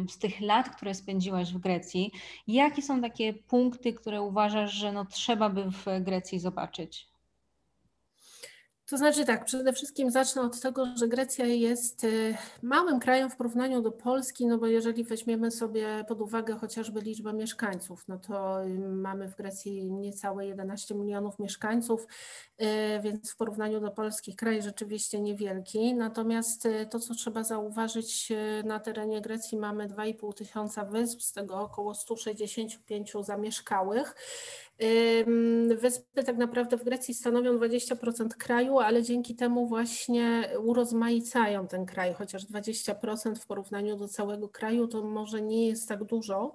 z 0.10 0.17
tych 0.19 0.41
lat, 0.41 0.69
które 0.75 0.93
spędziłaś 0.93 1.53
w 1.53 1.58
Grecji, 1.60 2.12
jakie 2.48 2.81
są 2.81 3.01
takie 3.01 3.34
punkty, 3.34 3.93
które 3.93 4.22
uważasz, 4.22 4.74
że 4.74 4.91
no 4.91 5.05
trzeba 5.05 5.50
by 5.50 5.72
w 5.72 5.86
Grecji 6.01 6.39
zobaczyć? 6.39 7.18
To 8.89 8.98
znaczy 8.98 9.25
tak, 9.25 9.46
przede 9.46 9.74
wszystkim 9.74 10.12
zacznę 10.12 10.41
od 10.41 10.62
tego, 10.62 10.86
że 10.96 11.08
Grecja 11.08 11.46
jest 11.46 12.03
y, 12.03 12.38
małym 12.62 13.00
krajem 13.00 13.29
w 13.29 13.36
porównaniu 13.36 13.81
do 13.81 13.91
Polski, 13.91 14.48
no 14.48 14.58
bo 14.58 14.67
jeżeli 14.67 15.03
weźmiemy 15.03 15.51
sobie 15.51 16.05
pod 16.08 16.22
uwagę 16.22 16.55
chociażby 16.55 17.01
liczbę 17.01 17.34
mieszkańców, 17.34 18.08
no 18.08 18.19
to 18.19 18.65
y, 18.65 18.79
mamy 18.79 19.27
w 19.27 19.36
Grecji 19.36 19.86
niecałe 19.86 20.46
11 20.46 20.96
milionów 20.96 21.39
mieszkańców, 21.39 22.08
y, 22.62 22.65
więc 23.03 23.31
w 23.31 23.36
porównaniu 23.38 23.79
do 23.79 23.91
Polski 23.91 24.36
kraj 24.36 24.62
rzeczywiście 24.62 25.22
niewielki. 25.22 25.93
Natomiast 25.93 26.67
to, 26.89 27.00
co 27.00 27.15
trzeba 27.15 27.43
zauważyć, 27.43 28.31
na 28.63 28.79
terenie 28.79 29.22
Grecji 29.22 29.58
mamy 29.58 29.88
2,5 29.88 30.34
tysiąca 30.34 30.86
wysp, 30.86 31.22
z 31.22 31.31
tego 31.31 31.60
około 31.60 31.96
165 31.96 33.13
zamieszkałych. 33.22 34.15
Wyspy 35.75 36.24
tak 36.24 36.38
naprawdę 36.38 36.77
w 36.77 36.83
Grecji 36.83 37.13
stanowią 37.13 37.57
20% 37.57 38.27
kraju, 38.27 38.79
ale 38.79 39.03
dzięki 39.03 39.36
temu 39.36 39.67
właśnie 39.67 40.50
urozmaicają 40.63 41.67
ten 41.67 41.86
kraj, 41.86 42.13
chociaż 42.13 42.45
20% 42.45 43.36
w 43.36 43.48
porównaniu 43.48 43.98
do 43.98 44.07
całego 44.07 44.50
kraju 44.50 44.88
to 44.88 45.03
może 45.03 45.41
nie 45.41 45.67
jest 45.67 45.88
tak 45.88 46.03
dużo. 46.03 46.53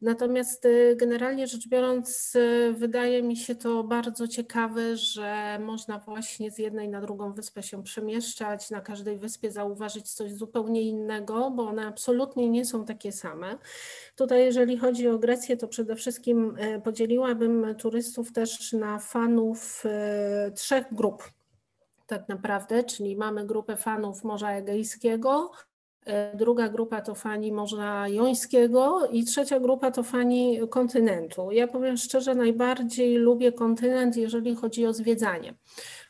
Natomiast 0.00 0.64
y, 0.64 0.96
generalnie 0.96 1.46
rzecz 1.46 1.68
biorąc, 1.68 2.34
y, 2.34 2.74
wydaje 2.76 3.22
mi 3.22 3.36
się 3.36 3.54
to 3.54 3.84
bardzo 3.84 4.28
ciekawe, 4.28 4.96
że 4.96 5.58
można 5.60 5.98
właśnie 5.98 6.50
z 6.50 6.58
jednej 6.58 6.88
na 6.88 7.00
drugą 7.00 7.32
wyspę 7.32 7.62
się 7.62 7.82
przemieszczać, 7.82 8.70
na 8.70 8.80
każdej 8.80 9.18
wyspie 9.18 9.50
zauważyć 9.50 10.12
coś 10.12 10.32
zupełnie 10.32 10.82
innego, 10.82 11.50
bo 11.50 11.62
one 11.62 11.86
absolutnie 11.86 12.50
nie 12.50 12.64
są 12.64 12.84
takie 12.84 13.12
same. 13.12 13.58
Tutaj, 14.16 14.44
jeżeli 14.44 14.76
chodzi 14.76 15.08
o 15.08 15.18
Grecję, 15.18 15.56
to 15.56 15.68
przede 15.68 15.96
wszystkim 15.96 16.56
y, 16.58 16.80
podzieliłabym 16.80 17.74
turystów 17.74 18.32
też 18.32 18.72
na 18.72 18.98
fanów 18.98 19.84
trzech 20.54 20.94
grup 20.94 21.30
tak 22.06 22.28
naprawdę, 22.28 22.84
czyli 22.84 23.16
mamy 23.16 23.46
grupę 23.46 23.76
fanów 23.76 24.24
Morza 24.24 24.52
Egejskiego, 24.52 25.50
druga 26.34 26.68
grupa 26.68 27.00
to 27.00 27.14
fani 27.14 27.52
Morza 27.52 28.08
Jońskiego 28.08 29.08
i 29.12 29.24
trzecia 29.24 29.60
grupa 29.60 29.90
to 29.90 30.02
fani 30.02 30.60
kontynentu. 30.70 31.50
Ja 31.52 31.68
powiem 31.68 31.96
szczerze, 31.96 32.34
najbardziej 32.34 33.16
lubię 33.16 33.52
kontynent, 33.52 34.16
jeżeli 34.16 34.54
chodzi 34.54 34.86
o 34.86 34.92
zwiedzanie 34.92 35.54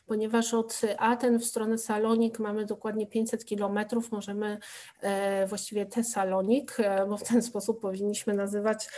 ponieważ 0.07 0.53
od 0.53 0.81
Aten 0.97 1.39
w 1.39 1.45
stronę 1.45 1.77
Salonik 1.77 2.39
mamy 2.39 2.65
dokładnie 2.65 3.07
500 3.07 3.45
kilometrów, 3.45 4.11
możemy 4.11 4.57
e, 5.01 5.47
właściwie 5.47 5.85
Tesalonik, 5.85 6.77
e, 6.79 7.05
bo 7.05 7.17
w 7.17 7.23
ten 7.23 7.41
sposób 7.41 7.81
powinniśmy 7.81 8.33
nazywać 8.33 8.89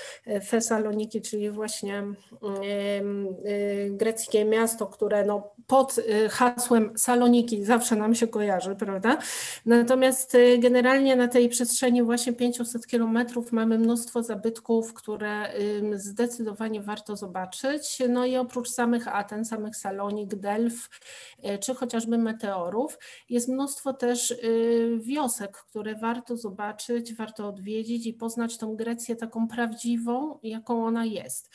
Tesaloniki, 0.50 1.22
czyli 1.22 1.50
właśnie 1.50 2.04
greckie 3.89 4.46
miasto, 4.46 4.88
które 4.88 5.25
no 5.25 5.51
pod 5.68 5.96
hasłem 6.30 6.98
Saloniki 6.98 7.66
zawsze 7.66 7.96
nam 7.96 8.16
się 8.16 8.28
kojarzy, 8.28 8.75
prawda? 8.75 9.18
Natomiast 9.66 10.38
generalnie 10.60 11.16
na 11.16 11.28
tej 11.28 11.50
przestrzeni 11.50 12.04
właśnie 12.04 12.34
500 12.34 12.88
kilometrów 12.88 13.51
mamy 13.51 13.80
mnóstwo 13.80 14.24
zabytków, 14.24 14.94
które 14.94 15.54
zdecydowanie 15.94 16.82
warto 16.82 17.16
zobaczyć. 17.16 18.01
No 18.10 18.25
i 18.25 18.38
oprócz 18.38 18.70
samych 18.70 19.08
Aten, 19.08 19.46
samych 19.46 19.75
Salonik, 19.75 20.36
Delf, 20.36 20.89
E, 20.89 20.99
czy 21.62 21.75
chociażby 21.75 22.18
meteorów. 22.18 22.98
Jest 23.29 23.48
mnóstwo 23.50 23.94
też 23.94 24.32
y, 24.32 25.00
wiosek, 25.01 25.58
które 25.58 25.96
warto 25.96 26.38
zobaczyć, 26.38 27.13
warto 27.13 27.48
odwiedzić 27.48 28.08
i 28.08 28.13
poznać 28.13 28.58
tą 28.58 28.75
Grecję 28.75 29.15
taką 29.15 29.48
prawdziwą, 29.48 30.39
jaką 30.44 30.86
ona 30.86 31.06
jest. 31.06 31.50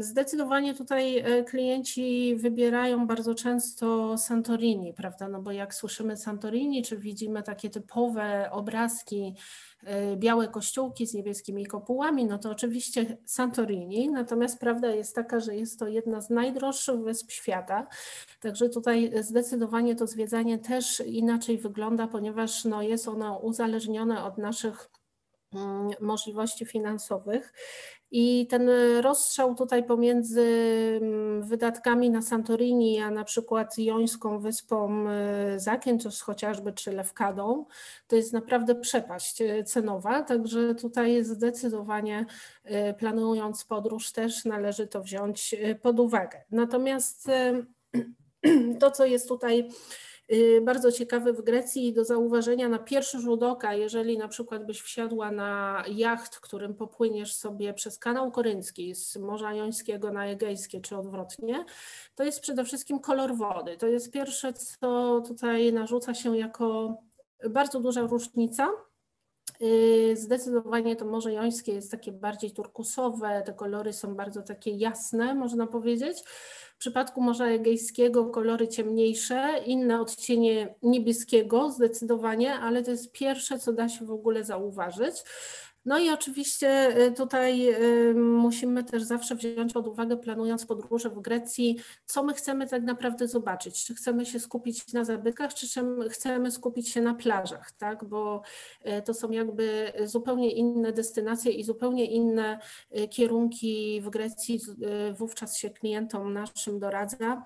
Zdecydowanie 0.00 0.74
tutaj 0.74 1.18
e, 1.18 1.44
klienci 1.44 2.36
wybierają 2.36 3.06
bardzo 3.06 3.34
często 3.34 4.18
Santorini, 4.18 4.94
prawda? 4.94 5.28
No 5.28 5.42
bo 5.42 5.52
jak 5.52 5.74
słyszymy 5.74 6.16
Santorini, 6.16 6.82
czy 6.82 6.96
widzimy 6.96 7.42
takie 7.42 7.70
typowe 7.70 8.50
obrazki, 8.50 9.34
e, 9.84 10.16
białe 10.16 10.48
kościółki 10.48 11.06
z 11.06 11.14
niebieskimi 11.14 11.66
kopułami, 11.66 12.26
no 12.26 12.38
to 12.38 12.50
oczywiście 12.50 13.16
Santorini. 13.24 14.08
Natomiast 14.08 14.60
prawda 14.60 14.90
jest 14.90 15.14
taka, 15.14 15.40
że 15.40 15.56
jest 15.56 15.78
to 15.78 15.88
jedna 15.88 16.20
z 16.20 16.30
najdroższych 16.30 17.00
wysp 17.00 17.30
świata. 17.30 17.86
Także 18.40 18.68
tutaj 18.68 19.12
zdecydowanie 19.20 19.96
to 19.96 20.06
zwiedzanie 20.06 20.58
też 20.58 21.00
inaczej 21.00 21.58
wygląda, 21.58 22.06
ponieważ 22.06 22.64
no 22.64 22.82
jest 22.82 23.08
ono 23.08 23.38
uzależnione 23.38 24.24
od 24.24 24.38
naszych 24.38 24.90
mm, 25.54 25.90
możliwości 26.00 26.66
finansowych. 26.66 27.52
I 28.10 28.46
ten 28.46 28.70
rozstrzał 29.00 29.54
tutaj 29.54 29.84
pomiędzy 29.84 30.42
mm, 31.02 31.42
wydatkami 31.42 32.10
na 32.10 32.22
Santorini, 32.22 33.00
a 33.00 33.10
na 33.10 33.24
przykład 33.24 33.78
Jońską 33.78 34.38
Wyspą 34.38 35.06
y, 35.08 35.60
Zakiętos 35.60 36.20
chociażby, 36.20 36.72
czy 36.72 36.92
Lewkadą, 36.92 37.64
to 38.06 38.16
jest 38.16 38.32
naprawdę 38.32 38.74
przepaść 38.74 39.40
y, 39.40 39.64
cenowa, 39.64 40.22
także 40.22 40.74
tutaj 40.74 41.24
zdecydowanie 41.24 42.26
y, 42.64 42.94
planując 42.98 43.64
podróż 43.64 44.12
też 44.12 44.44
należy 44.44 44.86
to 44.86 45.02
wziąć 45.02 45.54
pod 45.82 46.00
uwagę. 46.00 46.44
Natomiast 46.50 47.28
to, 48.80 48.90
co 48.90 49.04
jest 49.04 49.28
tutaj 49.28 49.68
bardzo 50.62 50.92
ciekawy 50.92 51.32
w 51.32 51.42
Grecji 51.42 51.92
do 51.92 52.04
zauważenia 52.04 52.68
na 52.68 52.78
pierwszy 52.78 53.18
rzut 53.18 53.42
oka, 53.42 53.74
jeżeli 53.74 54.18
na 54.18 54.28
przykład 54.28 54.66
byś 54.66 54.80
wsiadła 54.80 55.30
na 55.30 55.84
jacht, 55.88 56.40
którym 56.40 56.74
popłyniesz 56.74 57.34
sobie 57.34 57.74
przez 57.74 57.98
kanał 57.98 58.30
koryncki 58.30 58.94
z 58.94 59.16
Morza 59.16 59.54
Jońskiego 59.54 60.12
na 60.12 60.26
Egejskie 60.26 60.80
czy 60.80 60.96
odwrotnie, 60.96 61.64
to 62.14 62.24
jest 62.24 62.40
przede 62.40 62.64
wszystkim 62.64 63.00
kolor 63.00 63.36
wody. 63.36 63.76
To 63.76 63.86
jest 63.86 64.12
pierwsze, 64.12 64.52
co 64.52 65.22
tutaj 65.28 65.72
narzuca 65.72 66.14
się 66.14 66.38
jako 66.38 66.96
bardzo 67.50 67.80
duża 67.80 68.00
różnica. 68.00 68.68
Y, 69.62 70.16
zdecydowanie 70.16 70.96
to 70.96 71.04
Morze 71.04 71.32
Jońskie 71.32 71.72
jest 71.72 71.90
takie 71.90 72.12
bardziej 72.12 72.50
turkusowe, 72.50 73.42
te 73.46 73.52
kolory 73.52 73.92
są 73.92 74.14
bardzo 74.14 74.42
takie 74.42 74.70
jasne, 74.70 75.34
można 75.34 75.66
powiedzieć. 75.66 76.22
W 76.76 76.78
przypadku 76.78 77.22
Morza 77.22 77.46
Egejskiego 77.46 78.24
kolory 78.24 78.68
ciemniejsze, 78.68 79.60
inne 79.66 80.00
odcienie 80.00 80.74
niebieskiego 80.82 81.70
zdecydowanie, 81.70 82.54
ale 82.54 82.82
to 82.82 82.90
jest 82.90 83.12
pierwsze, 83.12 83.58
co 83.58 83.72
da 83.72 83.88
się 83.88 84.04
w 84.06 84.10
ogóle 84.10 84.44
zauważyć. 84.44 85.16
No 85.86 85.98
i 85.98 86.10
oczywiście 86.10 87.00
y, 87.06 87.12
tutaj 87.12 87.68
y, 88.10 88.14
musimy 88.14 88.84
też 88.84 89.02
zawsze 89.02 89.34
wziąć 89.34 89.72
pod 89.72 89.86
uwagę, 89.86 90.16
planując 90.16 90.66
podróże 90.66 91.10
w 91.10 91.20
Grecji, 91.20 91.78
co 92.06 92.22
my 92.22 92.34
chcemy 92.34 92.68
tak 92.68 92.82
naprawdę 92.82 93.28
zobaczyć. 93.28 93.84
Czy 93.84 93.94
chcemy 93.94 94.26
się 94.26 94.40
skupić 94.40 94.92
na 94.92 95.04
zabytkach, 95.04 95.54
czy 95.54 95.66
chcemy 96.10 96.50
skupić 96.50 96.88
się 96.88 97.00
na 97.00 97.14
plażach, 97.14 97.72
tak? 97.72 98.04
Bo 98.04 98.42
y, 98.86 99.02
to 99.02 99.14
są 99.14 99.30
jakby 99.30 99.92
zupełnie 100.04 100.52
inne 100.52 100.92
destynacje 100.92 101.52
i 101.52 101.64
zupełnie 101.64 102.04
inne 102.04 102.58
kierunki 103.10 104.00
w 104.00 104.10
Grecji 104.10 104.60
wówczas 105.18 105.56
się 105.56 105.70
klientom 105.70 106.32
naszym 106.32 106.78
doradza. 106.78 107.42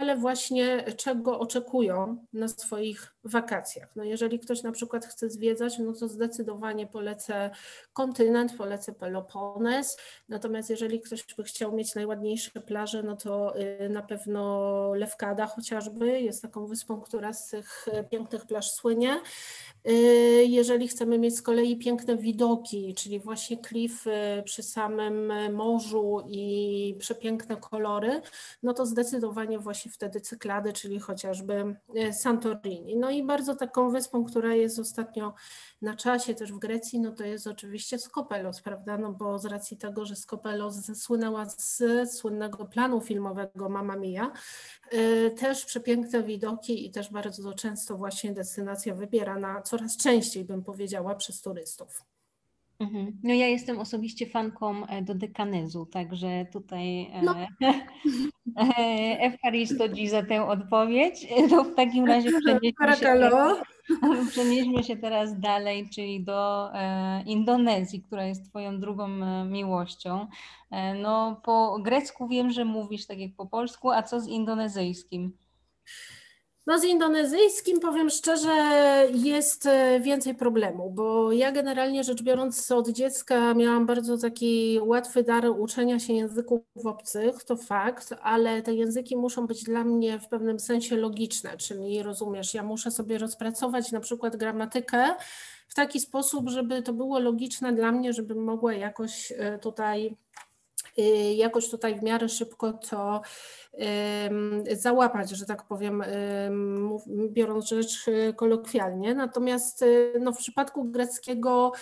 Ale 0.00 0.16
właśnie 0.16 0.84
czego 0.96 1.38
oczekują 1.38 2.26
na 2.32 2.48
swoich 2.48 3.15
wakacjach. 3.30 3.96
No 3.96 4.04
jeżeli 4.04 4.38
ktoś 4.38 4.62
na 4.62 4.72
przykład 4.72 5.06
chce 5.06 5.30
zwiedzać, 5.30 5.78
no 5.78 5.92
to 5.92 6.08
zdecydowanie 6.08 6.86
polecę 6.86 7.50
kontynent, 7.92 8.56
polecę 8.56 8.92
Pelopones. 8.92 9.96
Natomiast 10.28 10.70
jeżeli 10.70 11.00
ktoś 11.00 11.34
by 11.34 11.44
chciał 11.44 11.72
mieć 11.72 11.94
najładniejsze 11.94 12.60
plaże, 12.60 13.02
no 13.02 13.16
to 13.16 13.60
y, 13.60 13.88
na 13.88 14.02
pewno 14.02 14.94
Lewkada 14.94 15.46
chociażby 15.46 16.20
jest 16.20 16.42
taką 16.42 16.66
wyspą, 16.66 17.00
która 17.00 17.32
z 17.32 17.48
tych 17.48 17.86
pięknych 18.10 18.46
plaż 18.46 18.70
słynie. 18.70 19.20
Y, 19.88 19.92
jeżeli 20.48 20.88
chcemy 20.88 21.18
mieć 21.18 21.36
z 21.36 21.42
kolei 21.42 21.76
piękne 21.76 22.16
widoki, 22.16 22.94
czyli 22.94 23.20
właśnie 23.20 23.56
klify 23.56 24.42
przy 24.44 24.62
samym 24.62 25.32
morzu 25.52 26.22
i 26.28 26.96
przepiękne 26.98 27.56
kolory, 27.56 28.22
no 28.62 28.74
to 28.74 28.86
zdecydowanie 28.86 29.58
właśnie 29.58 29.90
wtedy 29.90 30.20
Cyklady, 30.20 30.72
czyli 30.72 31.00
chociażby 31.00 31.76
y, 31.96 32.12
Santorini. 32.12 32.96
No 32.96 33.10
i 33.18 33.24
bardzo 33.24 33.56
taką 33.56 33.90
wyspą, 33.90 34.24
która 34.24 34.54
jest 34.54 34.78
ostatnio 34.78 35.34
na 35.82 35.96
czasie 35.96 36.34
też 36.34 36.52
w 36.52 36.58
Grecji, 36.58 37.00
no 37.00 37.12
to 37.12 37.24
jest 37.24 37.46
oczywiście 37.46 37.98
Skopelos, 37.98 38.60
prawda? 38.60 38.98
No 38.98 39.12
bo 39.12 39.38
z 39.38 39.44
racji 39.44 39.76
tego, 39.76 40.04
że 40.06 40.16
Skopelos 40.16 41.02
słynęła 41.02 41.46
z 41.48 41.82
słynnego 42.12 42.64
planu 42.64 43.00
filmowego 43.00 43.68
Mamma 43.68 43.96
Mia, 43.96 44.32
y, 44.92 45.30
też 45.38 45.64
przepiękne 45.64 46.22
widoki 46.22 46.86
i 46.86 46.90
też 46.90 47.10
bardzo 47.10 47.52
często 47.52 47.96
właśnie 47.96 48.32
destynacja 48.32 48.94
wybierana 48.94 49.62
coraz 49.62 49.96
częściej, 49.96 50.44
bym 50.44 50.64
powiedziała, 50.64 51.14
przez 51.14 51.40
turystów. 51.40 52.15
Mhm. 52.78 53.20
No 53.22 53.34
ja 53.34 53.46
jestem 53.46 53.78
osobiście 53.78 54.26
fanką 54.26 54.86
e, 54.86 55.02
do 55.02 55.14
dekanezu, 55.14 55.86
także 55.86 56.46
tutaj 56.52 57.02
e, 57.12 57.22
no. 57.22 57.36
Ewcharistodzi 59.18 60.08
za 60.08 60.22
tę 60.22 60.46
odpowiedź. 60.46 61.26
To 61.50 61.64
w 61.70 61.74
takim 61.74 62.04
razie 62.04 62.30
przenieśmy 62.40 62.96
się, 62.96 63.06
przenieśmy 64.30 64.84
się 64.84 64.96
teraz 64.96 65.40
dalej, 65.40 65.88
czyli 65.94 66.24
do 66.24 66.70
e, 66.74 67.22
Indonezji, 67.22 68.02
która 68.02 68.26
jest 68.26 68.48
Twoją 68.48 68.80
drugą 68.80 69.08
miłością. 69.44 70.26
No 71.02 71.40
po 71.44 71.78
grecku 71.82 72.28
wiem, 72.28 72.50
że 72.50 72.64
mówisz 72.64 73.06
tak 73.06 73.18
jak 73.18 73.30
po 73.36 73.46
polsku, 73.46 73.90
a 73.90 74.02
co 74.02 74.20
z 74.20 74.28
indonezyjskim? 74.28 75.32
No 76.66 76.78
z 76.78 76.84
indonezyjskim 76.84 77.80
powiem 77.80 78.10
szczerze 78.10 78.52
jest 79.14 79.66
e, 79.66 80.00
więcej 80.00 80.34
problemu, 80.34 80.90
bo 80.90 81.32
ja 81.32 81.52
generalnie 81.52 82.04
rzecz 82.04 82.22
biorąc 82.22 82.70
od 82.70 82.88
dziecka 82.88 83.54
miałam 83.54 83.86
bardzo 83.86 84.18
taki 84.18 84.80
łatwy 84.82 85.22
dar 85.22 85.46
uczenia 85.58 85.98
się 85.98 86.12
języków 86.12 86.60
obcych, 86.84 87.44
to 87.44 87.56
fakt, 87.56 88.14
ale 88.22 88.62
te 88.62 88.74
języki 88.74 89.16
muszą 89.16 89.46
być 89.46 89.64
dla 89.64 89.84
mnie 89.84 90.18
w 90.18 90.28
pewnym 90.28 90.60
sensie 90.60 90.96
logiczne, 90.96 91.56
czyli 91.56 92.02
rozumiesz, 92.02 92.54
ja 92.54 92.62
muszę 92.62 92.90
sobie 92.90 93.18
rozpracować 93.18 93.92
na 93.92 94.00
przykład 94.00 94.36
gramatykę 94.36 95.14
w 95.68 95.74
taki 95.74 96.00
sposób, 96.00 96.48
żeby 96.48 96.82
to 96.82 96.92
było 96.92 97.18
logiczne 97.18 97.72
dla 97.72 97.92
mnie, 97.92 98.12
żebym 98.12 98.44
mogła 98.44 98.74
jakoś 98.74 99.32
e, 99.32 99.58
tutaj 99.58 100.16
jakoś 101.36 101.70
tutaj 101.70 101.98
w 101.98 102.02
miarę 102.02 102.28
szybko 102.28 102.72
to 102.72 103.20
załapać, 104.72 105.30
że 105.30 105.46
tak 105.46 105.66
powiem, 105.66 106.02
biorąc 107.28 107.68
rzecz 107.68 108.04
kolokwialnie. 108.36 109.14
Natomiast 109.14 109.84
no, 110.20 110.32
w 110.32 110.38
przypadku 110.38 110.84
greckiego 110.84 111.72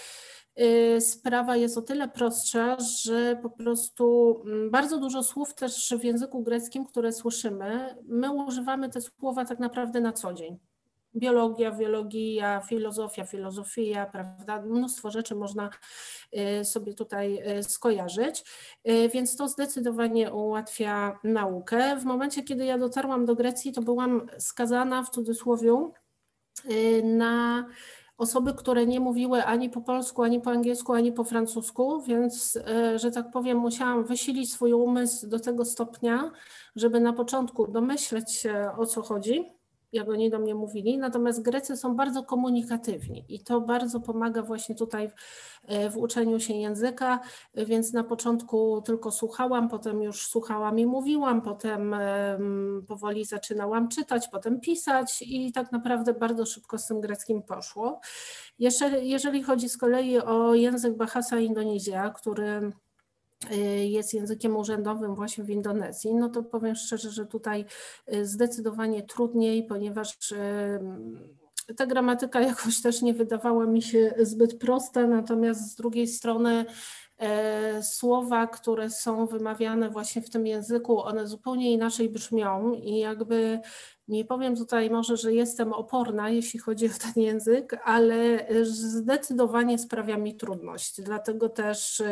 Y, 0.61 1.01
sprawa 1.01 1.57
jest 1.57 1.79
o 1.79 1.83
tyle 1.83 2.09
prostsza, 2.09 2.77
że 2.81 3.39
po 3.43 3.51
prostu 3.51 4.37
mm, 4.47 4.71
bardzo 4.71 4.99
dużo 4.99 5.23
słów 5.23 5.55
też 5.55 5.95
w 6.01 6.05
języku 6.05 6.43
greckim, 6.43 6.85
które 6.85 7.13
słyszymy, 7.13 7.97
my 8.09 8.33
używamy 8.33 8.91
te 8.91 9.01
słowa 9.01 9.45
tak 9.45 9.59
naprawdę 9.59 10.01
na 10.01 10.13
co 10.13 10.35
dzień. 10.35 10.59
Biologia, 11.17 11.73
biologia, 11.73 12.61
filozofia, 12.61 13.25
filozofia, 13.25 14.07
prawda? 14.07 14.63
Mnóstwo 14.63 15.11
rzeczy 15.11 15.35
można 15.35 15.71
y, 16.61 16.65
sobie 16.65 16.95
tutaj 16.95 17.59
y, 17.59 17.63
skojarzyć, 17.63 18.45
więc 19.13 19.37
to 19.37 19.49
zdecydowanie 19.49 20.33
ułatwia 20.33 21.19
naukę. 21.25 21.97
W 21.97 22.05
momencie, 22.05 22.43
kiedy 22.43 22.65
ja 22.65 22.79
dotarłam 22.79 23.27
do 23.27 23.35
Grecji, 23.35 23.73
to 23.73 23.83
byłam 23.83 24.27
skazana 24.39 25.03
w 25.03 25.11
cudzysłowie 25.11 25.91
na 27.03 27.67
osoby, 28.19 28.55
które 28.55 28.87
nie 28.87 29.01
mówiły 29.01 29.45
ani 29.45 29.71
po 29.71 29.81
polsku, 29.81 30.23
ani 30.23 30.41
po 30.41 30.51
angielsku, 30.51 30.93
ani 30.93 31.13
po 31.13 31.25
francusku, 31.25 32.03
więc, 32.03 32.59
że 32.97 33.11
tak 33.11 33.31
powiem, 33.31 33.59
musiałam 33.59 34.05
wysilić 34.05 34.53
swój 34.53 34.73
umysł 34.73 35.29
do 35.29 35.41
tego 35.41 35.65
stopnia, 35.65 36.31
żeby 36.77 37.01
na 37.01 37.13
początku 37.13 37.67
domyśleć 37.67 38.33
się 38.33 38.71
o 38.79 38.87
co 38.87 39.03
chodzi, 39.03 39.53
jak 39.95 40.09
oni 40.09 40.31
do 40.31 40.39
mnie 40.39 40.55
mówili, 40.55 40.99
natomiast 40.99 41.43
Grecy 41.43 41.77
są 41.77 41.97
bardzo 41.97 42.23
komunikatywni 42.23 43.25
i 43.29 43.45
to 43.45 43.61
bardzo 43.61 44.01
pomaga 44.01 44.43
właśnie 44.43 44.75
tutaj 44.75 45.09
w, 45.09 45.13
e, 45.67 45.91
w 45.91 45.97
uczeniu 45.97 46.41
się 46.41 46.55
języka, 46.55 47.21
więc 47.55 47.93
na 47.93 48.05
początku 48.05 48.83
tylko 48.83 49.11
słuchałam, 49.11 49.69
potem 49.69 50.03
już 50.03 50.27
słuchałam 50.27 50.79
i 50.79 50.87
mówiłam, 50.87 51.43
potem 51.43 51.95
powoli 52.89 53.25
zaczynałam 53.25 53.89
czytać, 53.89 54.29
potem 54.29 54.61
pisać 54.61 55.23
i 55.23 55.53
tak 55.53 55.73
naprawdę 55.73 56.15
bardzo 56.15 56.47
szybko 56.47 56.79
z 56.79 56.87
tym 56.87 57.01
greckim 57.01 57.43
poszło. 57.43 58.01
Jeszcze, 58.59 59.05
jeżeli 59.05 59.43
chodzi 59.43 59.69
z 59.69 59.77
kolei 59.77 60.19
o 60.19 60.55
język 60.55 60.97
Bahasa 60.97 61.39
Indonezja, 61.39 62.11
który 62.11 62.73
jest 63.85 64.15
językiem 64.15 64.57
urzędowym 64.57 65.15
właśnie 65.15 65.45
w 65.45 65.51
Indonezji, 65.51 66.15
no 66.15 66.29
to 66.29 66.43
powiem 66.43 66.75
szczerze, 66.75 67.11
że 67.11 67.27
tutaj 67.27 67.65
y, 68.15 68.27
zdecydowanie 68.27 69.03
trudniej, 69.03 69.67
ponieważ 69.67 70.33
y, 70.33 70.37
ta 71.77 71.87
gramatyka 71.87 72.41
jakoś 72.41 72.83
też 72.83 73.03
nie 73.03 73.15
wydawała 73.15 73.67
mi 73.67 73.83
się 73.83 74.15
zbyt 74.19 74.59
prosta, 74.59 75.07
natomiast 75.07 75.73
z 75.73 75.75
drugiej 75.75 76.07
strony 76.07 76.65
e, 77.19 77.83
słowa, 77.83 78.47
które 78.47 78.91
są 78.91 79.27
wymawiane 79.27 79.91
właśnie 79.91 80.23
w 80.23 80.31
tym 80.31 80.47
języku, 80.47 81.03
one 81.03 81.27
zupełnie 81.27 81.73
inaczej 81.73 82.09
brzmią 82.09 82.73
i 82.73 82.99
jakby 82.99 83.61
nie 84.09 84.25
powiem 84.25 84.57
tutaj 84.57 84.91
może, 84.91 85.17
że 85.17 85.33
jestem 85.33 85.73
oporna, 85.73 86.31
jeśli 86.31 86.61
chodzi 86.61 86.87
o 86.87 87.13
ten 87.15 87.23
język, 87.23 87.81
ale 87.85 88.47
zdecydowanie 88.63 89.79
sprawia 89.79 90.17
mi 90.17 90.37
trudność. 90.37 91.01
Dlatego 91.01 91.49
też 91.49 92.03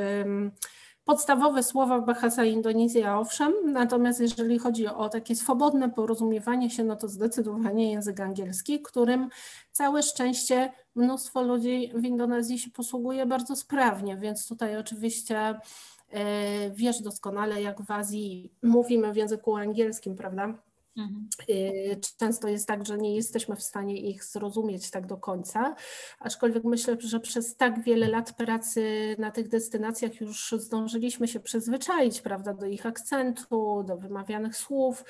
podstawowe 1.05 1.63
słowa 1.63 2.01
Bahasa 2.01 2.45
Indonezja 2.45 3.19
owszem, 3.19 3.53
natomiast 3.65 4.21
jeżeli 4.21 4.59
chodzi 4.59 4.87
o 4.87 5.09
takie 5.09 5.37
swobodne 5.37 5.91
porozumiewanie 5.91 6.71
się, 6.71 6.85
no 6.85 6.97
to 6.97 7.09
zdecydowanie 7.09 7.93
język 7.93 8.21
angielski, 8.21 8.83
którym 8.83 9.29
całe 9.73 10.03
szczęście 10.03 10.73
mnóstwo 10.95 11.43
ludzi 11.43 11.93
w 11.95 12.05
Indonezji 12.05 12.59
się 12.59 12.71
posługuje 12.71 13.27
bardzo 13.27 13.57
sprawnie, 13.57 14.17
więc 14.17 14.49
tutaj 14.49 14.77
oczywiście 14.77 15.39
e, 15.39 16.71
wiesz 16.71 17.03
doskonale, 17.03 17.63
jak 17.63 17.83
w 17.83 17.91
Azji 17.91 18.53
mówimy 18.63 19.13
w 19.13 19.17
języku 19.17 19.57
angielskim, 19.57 20.17
prawda? 20.17 20.55
Mhm. 20.97 21.29
Y, 21.51 22.01
często 22.19 22.49
jest 22.49 22.69
tak, 22.69 22.87
że 22.87 22.99
nie 22.99 23.17
jesteśmy 23.17 23.57
w 23.57 23.63
stanie 23.63 23.97
ich 24.01 24.25
zrozumieć 24.25 24.91
tak 24.91 25.07
do 25.07 25.17
końca, 25.17 25.75
aczkolwiek 26.21 26.65
myślę, 26.65 26.97
że 27.01 27.21
przez 27.21 27.57
tak 27.57 27.83
wiele 27.83 28.09
lat 28.09 28.33
pracy 28.33 29.17
na 29.19 29.31
tych 29.31 29.49
destynacjach 29.49 30.21
już 30.21 30.55
zdążyliśmy 30.59 31.29
się 31.29 31.41
przyzwyczaić, 31.41 32.21
prawda, 32.21 32.55
do 32.55 32.67
ich 32.67 32.87
akcentu, 32.87 33.85
do 33.87 33.97
wymawianych 33.97 34.57
słów. 34.57 35.05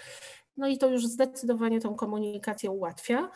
No 0.57 0.69
i 0.69 0.79
to 0.79 0.89
już 0.89 1.07
zdecydowanie 1.07 1.81
tą 1.81 1.95
komunikację 1.95 2.71
ułatwia. 2.71 3.31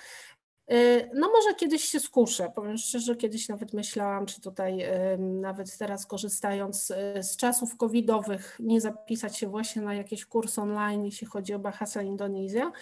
Y, 0.73 1.11
no 1.15 1.31
może 1.33 1.55
kiedyś 1.55 1.85
się 1.85 2.01
skuszę, 2.01 2.53
powiem 2.55 2.79
szczerze, 2.79 3.17
kiedyś 3.17 3.49
nawet 3.49 3.73
myślałam, 3.73 4.27
czy 4.27 4.41
tutaj 4.41 4.79
nawet 5.19 5.79
teraz 5.79 6.07
korzystając 6.07 6.91
y, 6.91 7.23
z 7.23 7.37
czasów 7.37 7.77
covidowych, 7.77 8.57
nie 8.61 8.81
zapisać 8.81 9.37
się 9.37 9.49
właśnie 9.49 9.83
na 9.83 9.95
jakiś 9.95 10.25
kurs 10.25 10.59
online, 10.59 11.05
jeśli 11.05 11.27
chodzi 11.27 11.55
o 11.55 11.59
Bahasa 11.59 12.03
Indonezja. 12.03 12.73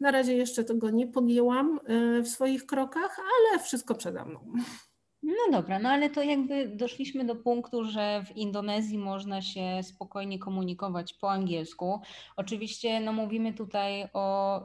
Na 0.00 0.10
razie 0.10 0.34
jeszcze 0.34 0.64
tego 0.64 0.90
nie 0.90 1.06
podjęłam 1.06 1.80
y, 1.90 2.22
w 2.22 2.28
swoich 2.28 2.66
krokach, 2.66 3.16
ale 3.18 3.62
wszystko 3.62 3.94
przede 3.94 4.24
mną. 4.24 4.40
No 5.22 5.60
dobra, 5.60 5.78
no 5.78 5.88
ale 5.88 6.10
to 6.10 6.22
jakby 6.22 6.68
doszliśmy 6.68 7.24
do 7.24 7.36
punktu, 7.36 7.84
że 7.84 8.24
w 8.26 8.36
Indonezji 8.36 8.98
można 8.98 9.42
się 9.42 9.80
spokojnie 9.82 10.38
komunikować 10.38 11.14
po 11.14 11.30
angielsku. 11.30 12.00
Oczywiście 12.36 13.00
no 13.00 13.12
mówimy 13.12 13.52
tutaj 13.52 14.08
o 14.12 14.60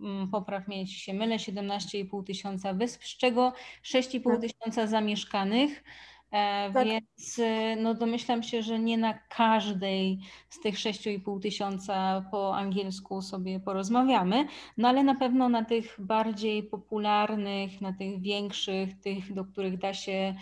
Mm, 0.00 0.28
popraw 0.30 0.68
mnie, 0.68 0.80
jeśli 0.80 0.96
się 0.96 1.14
mylę, 1.14 1.36
17,5 1.36 2.24
tysiąca 2.24 2.74
wysp, 2.74 3.04
z 3.04 3.16
czego 3.16 3.52
6,5 3.84 4.22
tak. 4.24 4.40
tysiąca 4.40 4.86
zamieszkanych. 4.86 5.84
E, 6.30 6.72
tak. 6.72 6.86
Więc 6.86 7.38
e, 7.38 7.76
no 7.76 7.94
domyślam 7.94 8.42
się, 8.42 8.62
że 8.62 8.78
nie 8.78 8.98
na 8.98 9.14
każdej 9.14 10.18
z 10.48 10.60
tych 10.60 10.74
6,5 10.74 11.40
tysiąca 11.40 12.24
po 12.30 12.56
angielsku 12.56 13.22
sobie 13.22 13.60
porozmawiamy, 13.60 14.46
no 14.76 14.88
ale 14.88 15.04
na 15.04 15.14
pewno 15.14 15.48
na 15.48 15.64
tych 15.64 15.96
bardziej 15.98 16.62
popularnych, 16.62 17.80
na 17.80 17.92
tych 17.92 18.20
większych, 18.20 19.00
tych, 19.00 19.32
do 19.34 19.44
których 19.44 19.78
da 19.78 19.94
się 19.94 20.34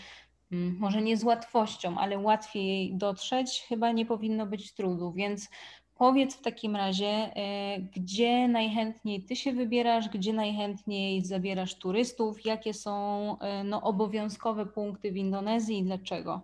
mm, 0.53 0.77
może 0.79 1.03
nie 1.03 1.17
z 1.17 1.25
łatwością, 1.25 1.99
ale 1.99 2.19
łatwiej 2.19 2.97
dotrzeć, 2.97 3.65
chyba 3.69 3.93
nie 3.93 4.07
powinno 4.07 4.47
być 4.47 4.75
trudu. 4.75 5.13
Więc 5.13 5.49
Powiedz 5.95 6.35
w 6.35 6.43
takim 6.43 6.77
razie, 6.77 7.07
e, 7.07 7.81
gdzie 7.81 8.49
najchętniej 8.49 9.23
Ty 9.23 9.37
się 9.37 9.53
wybierasz, 9.53 10.09
gdzie 10.09 10.33
najchętniej 10.33 11.25
zabierasz 11.25 11.75
turystów, 11.75 12.45
jakie 12.45 12.75
są 12.75 13.37
e, 13.39 13.65
no, 13.65 13.83
obowiązkowe 13.83 14.67
punkty 14.67 15.13
w 15.13 15.17
Indonezji 15.17 15.79
i 15.79 15.85
dlaczego? 15.85 16.43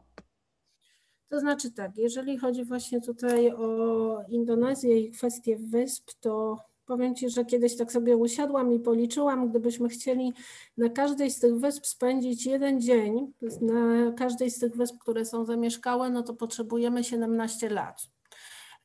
To 1.29 1.41
znaczy 1.41 1.73
tak, 1.73 1.97
jeżeli 1.97 2.39
chodzi 2.39 2.65
właśnie 2.65 3.01
tutaj 3.01 3.53
o 3.53 4.23
Indonezję 4.29 5.01
i 5.01 5.11
kwestię 5.11 5.57
wysp, 5.57 6.11
to 6.21 6.57
powiem 6.87 7.15
Ci, 7.15 7.31
że 7.31 7.45
kiedyś 7.45 7.77
tak 7.77 7.93
sobie 7.93 8.17
usiadłam 8.17 8.73
i 8.73 8.81
policzyłam, 8.81 9.51
gdybyśmy 9.51 9.89
chcieli 9.89 10.33
na 10.77 10.89
każdej 10.89 11.31
z 11.31 11.41
tych 11.41 11.55
wysp 11.55 11.87
spędzić 11.87 12.47
jeden 12.47 12.81
dzień, 12.81 13.33
na 13.61 14.13
każdej 14.13 14.51
z 14.51 14.59
tych 14.59 14.77
wysp, 14.77 14.95
które 15.01 15.25
są 15.25 15.45
zamieszkałe, 15.45 16.11
no 16.11 16.23
to 16.23 16.35
potrzebujemy 16.35 17.05
17 17.05 17.69
lat. 17.69 18.11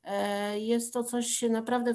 E, 0.06 0.60
jest 0.60 0.94
to 0.94 1.04
coś 1.04 1.42
naprawdę 1.42 1.94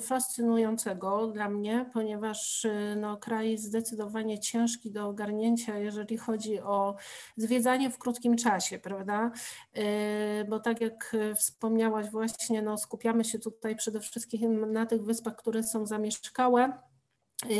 fascynującego 0.00 1.26
dla 1.26 1.48
mnie, 1.48 1.90
ponieważ 1.92 2.64
e, 2.64 2.96
no, 2.96 3.16
kraj 3.16 3.58
zdecydowanie 3.58 4.38
ciężki 4.38 4.90
do 4.90 5.08
ogarnięcia, 5.08 5.78
jeżeli 5.78 6.16
chodzi 6.16 6.60
o 6.60 6.94
zwiedzanie 7.36 7.90
w 7.90 7.98
krótkim 7.98 8.36
czasie, 8.36 8.78
prawda? 8.78 9.30
E, 9.74 10.44
bo 10.44 10.60
tak 10.60 10.80
jak 10.80 11.16
wspomniałaś 11.36 12.10
właśnie, 12.10 12.62
no, 12.62 12.78
skupiamy 12.78 13.24
się 13.24 13.38
tutaj 13.38 13.76
przede 13.76 14.00
wszystkim 14.00 14.72
na 14.72 14.86
tych 14.86 15.04
wyspach, 15.04 15.36
które 15.36 15.62
są 15.62 15.86
zamieszkałe 15.86 16.72
Y, 16.72 16.91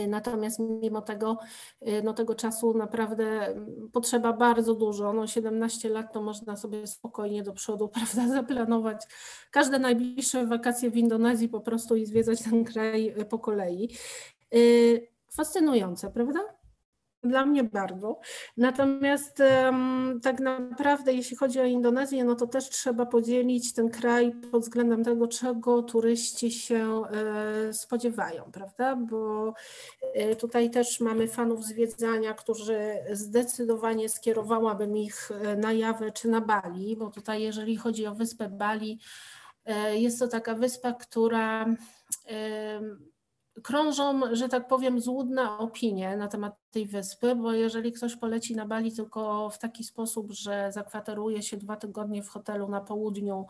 natomiast 0.09 0.59
mimo 0.59 1.03
tego, 1.03 1.39
y, 1.89 2.03
no 2.05 2.13
tego 2.13 2.35
czasu 2.35 2.75
naprawdę 2.75 3.47
mm, 3.47 3.91
potrzeba 3.93 4.33
bardzo 4.33 4.75
dużo. 4.75 5.13
No 5.13 5.27
17 5.27 5.89
lat 5.89 6.13
to 6.13 6.23
można 6.23 6.57
sobie 6.57 6.87
spokojnie 6.87 7.43
do 7.43 7.53
przodu 7.53 7.89
prawda, 7.95 8.29
zaplanować 8.29 9.07
każde 9.51 9.79
najbliższe 9.79 10.47
wakacje 10.47 10.91
w 10.91 10.97
Indonezji 10.97 11.49
po 11.49 11.61
prostu 11.61 11.97
i 11.97 12.07
zwiedzać 12.07 12.43
ten 12.43 12.65
kraj 12.65 13.15
y, 13.21 13.25
po 13.25 13.39
kolei. 13.39 13.89
Fascynujące, 15.31 16.11
prawda? 16.11 16.62
Dla 17.25 17.47
mnie 17.47 17.65
bardzo. 17.65 18.21
Natomiast 18.57 19.41
um, 19.65 20.21
tak 20.23 20.41
naprawdę, 20.41 21.13
jeśli 21.13 21.37
chodzi 21.37 21.61
o 21.61 21.65
Indonezję, 21.65 22.25
no 22.25 22.35
to 22.35 22.47
też 22.47 22.71
trzeba 22.71 23.07
podzielić 23.07 23.75
ten 23.75 23.91
kraj 23.91 24.33
pod 24.53 24.63
względem 24.63 25.05
tego, 25.05 25.29
czego 25.29 25.83
turyści 25.83 26.51
się 26.51 27.03
e, 27.05 27.73
spodziewają, 27.73 28.45
prawda? 28.53 28.97
Bo 28.97 29.55
e, 30.15 30.37
tutaj 30.37 30.71
też 30.71 31.01
mamy 31.01 31.29
fanów 31.29 31.65
zwiedzania, 31.65 32.35
którzy 32.35 32.79
zdecydowanie 33.13 34.09
skierowałabym 34.09 34.97
ich 34.97 35.31
e, 35.31 35.57
na 35.57 35.73
Jawę 35.73 36.13
czy 36.13 36.29
na 36.29 36.41
Bali, 36.41 36.97
bo 36.97 37.11
tutaj, 37.11 37.43
jeżeli 37.43 37.77
chodzi 37.77 38.07
o 38.07 38.15
wyspę 38.15 38.49
Bali, 38.49 39.01
e, 39.65 39.99
jest 39.99 40.19
to 40.19 40.29
taka 40.29 40.55
wyspa, 40.55 40.93
która 40.93 41.67
krążą, 43.63 44.21
że 44.33 44.49
tak 44.49 44.69
powiem, 44.69 45.01
złudne 45.01 45.59
opinie 45.59 46.17
na 46.17 46.29
temat 46.29 46.55
tej 46.71 46.87
wyspy, 46.87 47.37
bo 47.37 47.53
jeżeli 47.53 47.93
ktoś 47.93 48.17
poleci 48.17 48.57
na 48.57 48.67
Bali 48.67 48.93
tylko 48.93 49.51
w 49.51 49.59
taki 49.59 49.85
sposób, 49.85 50.33
że 50.33 50.73
zakwateruje 50.73 51.43
się 51.43 51.57
dwa 51.57 51.77
tygodnie 51.77 52.23
w 52.23 52.29
hotelu 52.29 52.69
na 52.69 52.81
południu, 52.81 53.47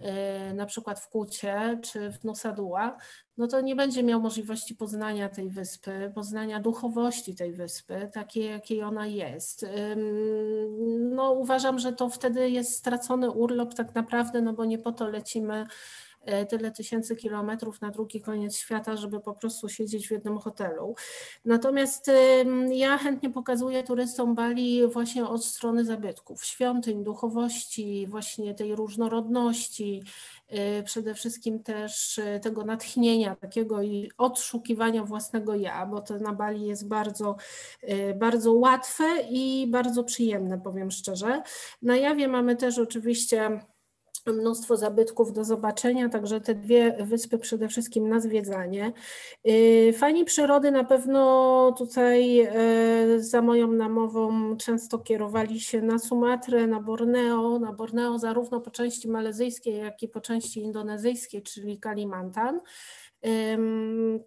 yy, 0.00 0.54
na 0.54 0.66
przykład 0.66 1.00
w 1.00 1.08
Kucie 1.08 1.78
czy 1.82 2.10
w 2.10 2.24
Nusa 2.24 2.52
Dua, 2.52 2.96
no 3.38 3.46
to 3.46 3.60
nie 3.60 3.76
będzie 3.76 4.02
miał 4.02 4.20
możliwości 4.20 4.74
poznania 4.74 5.28
tej 5.28 5.50
wyspy, 5.50 6.12
poznania 6.14 6.60
duchowości 6.60 7.34
tej 7.34 7.52
wyspy, 7.52 8.10
takiej 8.12 8.44
jakiej 8.44 8.82
ona 8.82 9.06
jest. 9.06 9.66
No 11.10 11.32
uważam, 11.32 11.78
że 11.78 11.92
to 11.92 12.08
wtedy 12.08 12.50
jest 12.50 12.76
stracony 12.76 13.30
urlop 13.30 13.74
tak 13.74 13.94
naprawdę, 13.94 14.42
no 14.42 14.52
bo 14.52 14.64
nie 14.64 14.78
po 14.78 14.92
to 14.92 15.08
lecimy 15.08 15.66
tyle 16.48 16.70
tysięcy 16.70 17.16
kilometrów 17.16 17.80
na 17.80 17.90
drugi 17.90 18.20
koniec 18.20 18.56
świata, 18.56 18.96
żeby 18.96 19.20
po 19.20 19.32
prostu 19.34 19.68
siedzieć 19.68 20.08
w 20.08 20.10
jednym 20.10 20.38
hotelu. 20.38 20.94
Natomiast 21.44 22.10
ja 22.70 22.98
chętnie 22.98 23.30
pokazuję 23.30 23.82
turystom 23.82 24.34
Bali 24.34 24.88
właśnie 24.88 25.26
od 25.26 25.44
strony 25.44 25.84
zabytków, 25.84 26.44
świątyń, 26.44 27.04
duchowości, 27.04 28.06
właśnie 28.06 28.54
tej 28.54 28.76
różnorodności, 28.76 30.02
e, 30.48 30.82
przede 30.82 31.14
wszystkim 31.14 31.62
też 31.62 32.18
e, 32.18 32.40
tego 32.40 32.64
natchnienia 32.64 33.36
takiego 33.36 33.82
i 33.82 34.10
odszukiwania 34.18 35.04
własnego 35.04 35.54
ja, 35.54 35.86
bo 35.86 36.00
to 36.00 36.18
na 36.18 36.32
Bali 36.32 36.66
jest 36.66 36.88
bardzo, 36.88 37.36
bardzo 38.16 38.52
łatwe 38.52 39.04
i 39.30 39.66
bardzo 39.70 40.04
przyjemne, 40.04 40.60
powiem 40.60 40.90
szczerze. 40.90 41.42
Na 41.82 41.96
jawie 41.96 42.28
mamy 42.28 42.56
też 42.56 42.78
oczywiście 42.78 43.60
mnóstwo 44.26 44.76
zabytków 44.76 45.32
do 45.32 45.44
zobaczenia, 45.44 46.08
także 46.08 46.40
te 46.40 46.54
dwie 46.54 46.96
wyspy 47.00 47.38
przede 47.38 47.68
wszystkim 47.68 48.08
na 48.08 48.20
zwiedzanie. 48.20 48.92
Y, 49.48 49.94
fani 49.98 50.24
przyrody 50.24 50.70
na 50.70 50.84
pewno 50.84 51.74
tutaj 51.78 52.40
e, 52.40 52.50
za 53.18 53.42
moją 53.42 53.72
namową 53.72 54.56
często 54.56 54.98
kierowali 54.98 55.60
się 55.60 55.82
na 55.82 55.98
Sumatrę, 55.98 56.66
na 56.66 56.80
Borneo, 56.80 57.58
na 57.58 57.72
Borneo 57.72 58.18
zarówno 58.18 58.60
po 58.60 58.70
części 58.70 59.08
malezyjskiej, 59.08 59.76
jak 59.76 60.02
i 60.02 60.08
po 60.08 60.20
części 60.20 60.60
indonezyjskiej, 60.60 61.42
czyli 61.42 61.78
Kalimantan. 61.78 62.60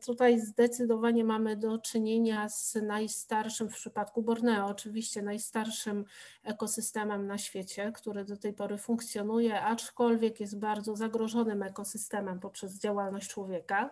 Tutaj 0.06 0.40
zdecydowanie 0.40 1.24
mamy 1.24 1.56
do 1.56 1.78
czynienia 1.78 2.50
z 2.50 2.76
najstarszym 2.76 3.70
w 3.70 3.74
przypadku 3.74 4.22
Borneo, 4.22 4.68
oczywiście 4.68 5.22
najstarszym 5.22 6.06
ekosystemem 6.44 7.28
na 7.28 7.38
świecie, 7.38 7.92
który 7.96 8.26
do 8.26 8.38
tej 8.38 8.54
pory 8.54 8.78
funkcjonuje, 8.78 9.62
aczkolwiek 9.62 10.40
jest 10.40 10.60
bardzo 10.60 10.96
zagrożonym 10.96 11.64
ekosystemem 11.64 12.40
poprzez 12.40 12.80
działalność 12.80 13.30
człowieka. 13.30 13.90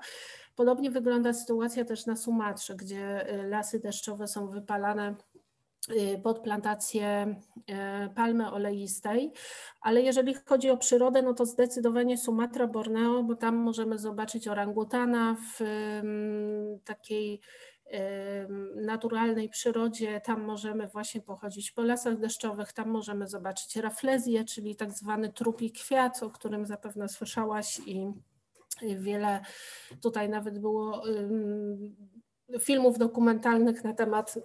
Podobnie 0.55 0.91
wygląda 0.91 1.33
sytuacja 1.33 1.85
też 1.85 2.05
na 2.05 2.15
Sumatrze, 2.15 2.75
gdzie 2.75 3.33
y, 3.33 3.47
lasy 3.47 3.79
deszczowe 3.79 4.27
są 4.27 4.47
wypalane 4.47 5.15
pod 6.23 6.39
plantację 6.39 7.35
y, 7.59 8.13
palmy 8.15 8.51
oleistej, 8.51 9.31
ale 9.81 10.01
jeżeli 10.01 10.33
chodzi 10.33 10.69
o 10.69 10.77
przyrodę, 10.77 11.21
no 11.21 11.33
to 11.33 11.45
zdecydowanie 11.45 12.17
Sumatra, 12.17 12.67
Borneo, 12.67 13.23
bo 13.23 13.35
tam 13.35 13.55
możemy 13.55 13.97
zobaczyć 13.99 14.47
orangutana 14.47 15.35
w 15.35 15.61
takiej 16.85 17.41
naturalnej 18.75 19.49
przyrodzie, 19.49 20.21
tam 20.21 20.43
możemy 20.43 20.87
właśnie 20.87 21.21
pochodzić 21.21 21.71
po 21.71 21.83
lasach 21.83 22.19
deszczowych, 22.19 22.73
tam 22.73 22.89
możemy 22.89 23.27
zobaczyć 23.27 23.75
raflezję, 23.75 24.45
czyli 24.45 24.75
tak 24.75 24.91
zwany 24.91 25.33
trupi 25.33 25.71
kwiat, 25.71 26.23
o 26.23 26.29
którym 26.29 26.65
zapewne 26.65 27.09
słyszałaś 27.09 27.79
i 27.85 28.07
wiele 28.81 29.41
tutaj 30.01 30.29
nawet 30.29 30.59
było 30.59 31.03
filmów 32.59 32.97
dokumentalnych 32.97 33.83
na 33.83 33.93
temat 33.93 34.35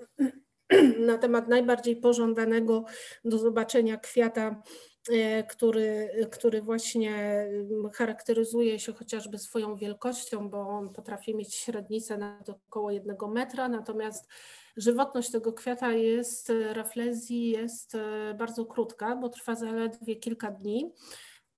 na 1.07 1.19
temat 1.19 1.49
najbardziej 1.49 1.97
pożądanego 1.97 2.85
do 3.25 3.39
zobaczenia 3.39 3.97
kwiata, 3.97 4.63
e, 5.11 5.43
który, 5.43 6.09
który 6.33 6.63
właśnie 6.63 7.17
mm, 7.17 7.91
charakteryzuje 7.91 8.79
się 8.79 8.93
chociażby 8.93 9.39
swoją 9.39 9.77
wielkością, 9.77 10.49
bo 10.49 10.69
on 10.69 10.93
potrafi 10.93 11.35
mieć 11.35 11.55
średnicę 11.55 12.19
nawet 12.19 12.49
około 12.49 12.91
jednego 12.91 13.29
metra, 13.29 13.69
natomiast 13.69 14.29
żywotność 14.77 15.31
tego 15.31 15.53
kwiata 15.53 15.93
jest, 15.93 16.53
raflezji 16.73 17.51
jest 17.51 17.95
e, 17.95 18.35
bardzo 18.39 18.67
krótka, 18.67 19.17
bo 19.17 19.29
trwa 19.29 19.55
zaledwie 19.55 20.17
kilka 20.17 20.51
dni 20.51 20.93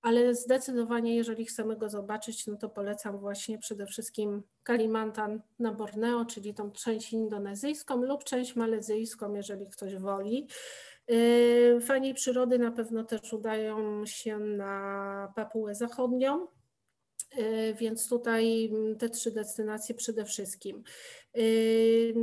ale 0.07 0.35
zdecydowanie, 0.35 1.15
jeżeli 1.15 1.45
chcemy 1.45 1.75
go 1.75 1.89
zobaczyć, 1.89 2.47
no 2.47 2.57
to 2.57 2.69
polecam 2.69 3.17
właśnie 3.17 3.57
przede 3.59 3.85
wszystkim 3.85 4.43
Kalimantan 4.63 5.41
na 5.59 5.71
Borneo, 5.71 6.25
czyli 6.25 6.53
tą 6.53 6.71
część 6.71 7.13
indonezyjską 7.13 8.01
lub 8.01 8.23
część 8.23 8.55
malezyjską, 8.55 9.33
jeżeli 9.33 9.67
ktoś 9.67 9.95
woli. 9.95 10.47
Yy, 11.07 11.81
fani 11.81 12.13
przyrody 12.13 12.59
na 12.59 12.71
pewno 12.71 13.03
też 13.03 13.33
udają 13.33 14.05
się 14.05 14.39
na 14.39 15.33
Papułę 15.35 15.75
Zachodnią, 15.75 16.47
yy, 17.37 17.73
więc 17.73 18.09
tutaj 18.09 18.71
te 18.99 19.09
trzy 19.09 19.31
destynacje 19.31 19.95
przede 19.95 20.25
wszystkim. 20.25 20.83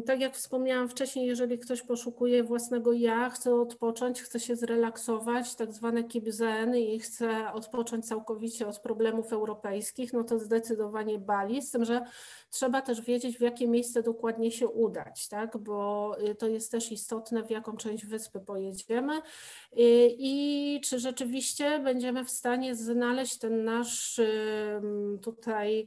Tak 0.06 0.20
jak 0.20 0.34
wspomniałam 0.34 0.88
wcześniej, 0.88 1.26
jeżeli 1.26 1.58
ktoś 1.58 1.82
poszukuje 1.82 2.42
własnego 2.42 2.92
ja, 2.92 3.30
chce 3.30 3.54
odpocząć, 3.54 4.22
chce 4.22 4.40
się 4.40 4.56
zrelaksować, 4.56 5.54
tak 5.54 5.72
zwane 5.72 6.04
keep 6.04 6.28
zen 6.28 6.76
i 6.76 7.00
chce 7.00 7.52
odpocząć 7.52 8.06
całkowicie 8.06 8.66
od 8.66 8.78
problemów 8.78 9.32
europejskich, 9.32 10.12
no 10.12 10.24
to 10.24 10.38
zdecydowanie 10.38 11.18
Bali, 11.18 11.62
z 11.62 11.70
tym, 11.70 11.84
że 11.84 12.04
trzeba 12.50 12.82
też 12.82 13.00
wiedzieć, 13.00 13.38
w 13.38 13.40
jakie 13.40 13.68
miejsce 13.68 14.02
dokładnie 14.02 14.50
się 14.50 14.68
udać, 14.68 15.28
tak? 15.28 15.56
bo 15.56 16.16
y, 16.30 16.34
to 16.34 16.48
jest 16.48 16.72
też 16.72 16.92
istotne, 16.92 17.42
w 17.42 17.50
jaką 17.50 17.76
część 17.76 18.06
wyspy 18.06 18.40
pojedziemy 18.40 19.16
y, 19.16 19.22
i 20.18 20.80
czy 20.84 20.98
rzeczywiście 20.98 21.78
będziemy 21.78 22.24
w 22.24 22.30
stanie 22.30 22.74
znaleźć 22.74 23.38
ten 23.38 23.64
nasz 23.64 24.20
tutaj 25.22 25.86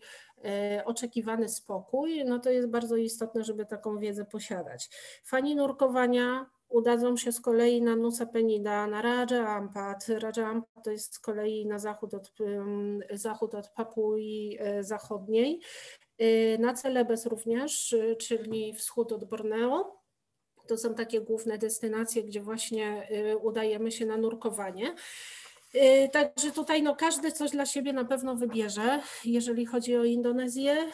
oczekiwany 0.86 1.50
spokój, 1.50 2.26
no 2.26 2.40
to 2.40 2.50
jest 2.50 2.68
bardzo 2.68 2.96
istotne, 2.96 3.44
żeby 3.44 3.66
taką 3.66 3.98
wiedzę 3.98 4.26
posiadać. 4.26 4.90
Fani 5.24 5.56
nurkowania 5.56 6.46
udadzą 6.70 7.18
się 7.18 7.32
z 7.32 7.42
kolei 7.42 7.82
na 7.82 7.96
Nusa 7.96 8.26
Penida, 8.26 8.88
na 8.88 9.02
Raja 9.02 9.48
Ampat. 9.48 10.08
Raja 10.08 10.48
Ampat 10.48 10.84
to 10.84 10.92
jest 10.92 11.16
z 11.16 11.20
kolei 11.20 11.66
na 11.66 11.80
zachód 11.80 12.14
od, 12.14 12.32
zachód 13.12 13.56
od 13.56 13.70
Papui 13.70 14.58
e, 14.60 14.84
Zachodniej. 14.84 15.62
E, 16.18 16.58
na 16.58 16.74
Celebes 16.74 17.26
również, 17.26 17.96
czyli 18.20 18.74
wschód 18.74 19.12
od 19.12 19.24
Borneo. 19.24 19.98
To 20.68 20.78
są 20.78 20.96
takie 20.96 21.22
główne 21.22 21.58
destynacje, 21.58 22.24
gdzie 22.24 22.42
właśnie 22.42 23.10
udajemy 23.42 23.92
się 23.92 24.06
na 24.06 24.18
nurkowanie. 24.18 24.96
Y, 25.78 26.10
także 26.10 26.52
tutaj 26.52 26.84
no, 26.84 26.96
każdy 26.96 27.32
coś 27.32 27.52
dla 27.52 27.66
siebie 27.66 27.94
na 27.94 28.06
pewno 28.06 28.36
wybierze. 28.36 29.02
Jeżeli 29.26 29.66
chodzi 29.66 29.98
o 29.98 30.04
Indonezję, 30.04 30.92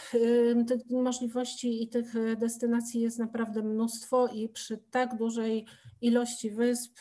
tych 0.68 0.82
możliwości 0.90 1.84
i 1.84 1.88
tych 1.90 2.38
destynacji 2.38 3.02
jest 3.02 3.20
naprawdę 3.20 3.64
mnóstwo 3.64 4.28
i 4.28 4.50
przy 4.50 4.78
tak 4.78 5.18
dużej 5.18 5.66
ilości 6.02 6.52
wysp 6.52 7.00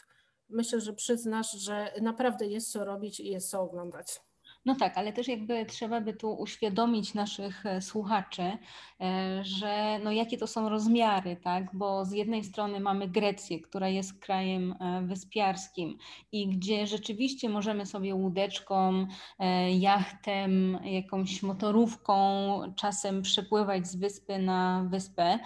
myślę, 0.52 0.80
że 0.80 0.92
przyznasz, 0.92 1.52
że 1.52 1.92
naprawdę 2.00 2.46
jest 2.46 2.72
co 2.72 2.84
robić 2.84 3.20
i 3.20 3.28
jest 3.28 3.50
co 3.50 3.60
oglądać. 3.60 4.20
No 4.64 4.74
tak, 4.74 4.98
ale 4.98 5.12
też 5.12 5.28
jakby 5.28 5.66
trzeba 5.66 6.00
by 6.00 6.14
tu 6.14 6.32
uświadomić 6.32 7.14
naszych 7.14 7.66
e, 7.66 7.82
słuchaczy, 7.82 8.42
e, 8.42 9.44
że 9.44 9.98
no 10.04 10.12
jakie 10.12 10.38
to 10.38 10.46
są 10.46 10.68
rozmiary, 10.68 11.36
tak? 11.36 11.64
Bo 11.72 12.04
z 12.04 12.12
jednej 12.12 12.44
strony 12.44 12.80
mamy 12.80 13.08
Grecję, 13.08 13.60
która 13.60 13.88
jest 13.88 14.20
krajem 14.20 14.74
e, 14.80 15.02
wyspiarskim 15.02 15.98
i 16.32 16.48
gdzie 16.48 16.86
rzeczywiście 16.86 17.48
możemy 17.48 17.86
sobie 17.86 18.14
łódeczką, 18.14 19.06
jachtem, 19.78 20.78
jakąś 20.84 21.42
motorówką 21.42 22.14
czasem 22.76 23.22
przepływać 23.22 23.86
z 23.86 23.96
wyspy 23.96 24.38
na 24.38 24.86
wyspę. 24.90 25.38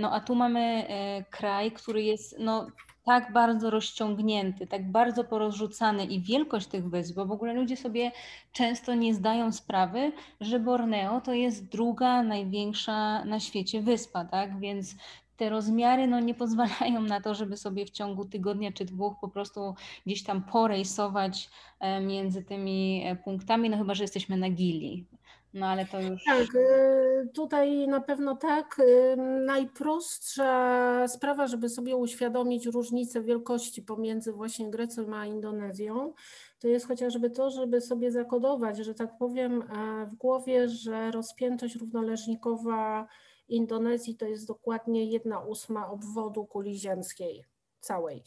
No 0.00 0.12
a 0.12 0.20
tu 0.20 0.34
mamy 0.34 0.86
kraj, 1.30 1.72
który 1.72 2.02
jest 2.02 2.36
no 2.38 2.66
tak 3.08 3.32
bardzo 3.32 3.70
rozciągnięty, 3.70 4.66
tak 4.66 4.90
bardzo 4.90 5.24
porozrzucany 5.24 6.04
i 6.04 6.20
wielkość 6.20 6.66
tych 6.66 6.88
wysp, 6.88 7.16
bo 7.16 7.26
w 7.26 7.32
ogóle 7.32 7.52
ludzie 7.54 7.76
sobie 7.76 8.12
często 8.52 8.94
nie 8.94 9.14
zdają 9.14 9.52
sprawy, 9.52 10.12
że 10.40 10.60
Borneo 10.60 11.20
to 11.20 11.32
jest 11.32 11.68
druga 11.68 12.22
największa 12.22 13.24
na 13.24 13.40
świecie 13.40 13.82
wyspa, 13.82 14.24
tak? 14.24 14.60
Więc 14.60 14.94
te 15.36 15.48
rozmiary 15.48 16.06
no, 16.06 16.20
nie 16.20 16.34
pozwalają 16.34 17.00
na 17.00 17.20
to, 17.20 17.34
żeby 17.34 17.56
sobie 17.56 17.86
w 17.86 17.90
ciągu 17.90 18.24
tygodnia 18.24 18.72
czy 18.72 18.84
dwóch 18.84 19.14
po 19.20 19.28
prostu 19.28 19.74
gdzieś 20.06 20.22
tam 20.22 20.42
porejsować 20.42 21.50
e, 21.80 22.00
między 22.00 22.44
tymi 22.44 23.02
e, 23.06 23.16
punktami, 23.16 23.70
no 23.70 23.78
chyba, 23.78 23.94
że 23.94 24.04
jesteśmy 24.04 24.36
na 24.36 24.50
Gili. 24.50 25.04
No 25.54 25.66
ale 25.66 25.86
to 25.86 26.00
już. 26.00 26.24
Tak, 26.24 26.54
y, 26.54 27.28
tutaj 27.34 27.88
na 27.88 28.00
pewno 28.00 28.36
tak. 28.36 28.78
Y, 28.78 29.16
najprostsza 29.46 31.08
sprawa, 31.08 31.46
żeby 31.46 31.68
sobie 31.68 31.96
uświadomić 31.96 32.66
różnicę 32.66 33.22
wielkości 33.22 33.82
pomiędzy 33.82 34.32
właśnie 34.32 34.70
Grecją 34.70 35.16
a 35.16 35.26
Indonezją, 35.26 36.12
to 36.58 36.68
jest 36.68 36.86
chociażby 36.86 37.30
to, 37.30 37.50
żeby 37.50 37.80
sobie 37.80 38.12
zakodować, 38.12 38.78
że 38.78 38.94
tak 38.94 39.18
powiem, 39.18 39.62
w 40.10 40.14
głowie, 40.14 40.68
że 40.68 41.10
rozpiętość 41.10 41.76
równoleżnikowa 41.76 43.08
Indonezji 43.48 44.16
to 44.16 44.26
jest 44.26 44.46
dokładnie 44.46 45.04
jedna 45.04 45.40
ósma 45.40 45.90
obwodu 45.90 46.46
kuli 46.46 46.78
ziemskiej 46.78 47.44
całej. 47.80 48.22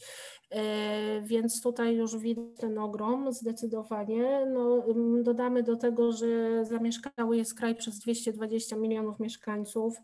E, 0.50 1.22
więc 1.22 1.62
tutaj 1.62 1.96
już 1.96 2.16
widać 2.16 2.44
ten 2.58 2.78
ogrom 2.78 3.32
zdecydowanie. 3.32 4.46
No, 4.46 4.84
dodamy 5.22 5.62
do 5.62 5.76
tego, 5.76 6.12
że 6.12 6.64
zamieszkały 6.64 7.36
jest 7.36 7.54
kraj 7.54 7.74
przez 7.74 7.98
220 7.98 8.76
milionów 8.76 9.20
mieszkańców. 9.20 9.96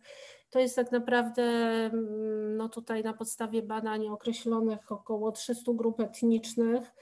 To 0.51 0.59
jest 0.59 0.77
tak 0.77 0.93
naprawdę 0.93 1.51
no 2.57 2.69
tutaj 2.69 3.03
na 3.03 3.15
podstawie 3.15 3.63
badań 3.63 4.09
określonych 4.09 4.93
około 4.93 5.33
300 5.33 5.73
grup 5.73 6.01
etnicznych. 6.01 6.93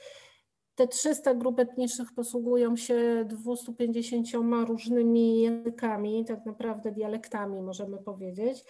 Te 0.75 0.89
300 0.89 1.35
grup 1.35 1.61
etnicznych 1.61 2.13
posługują 2.15 2.77
się 2.77 3.25
250 3.29 4.27
różnymi 4.67 5.43
językami, 5.43 6.25
tak 6.25 6.47
naprawdę 6.47 6.93
dialektami 6.93 7.63
możemy 7.63 7.99
powiedzieć. 7.99 8.65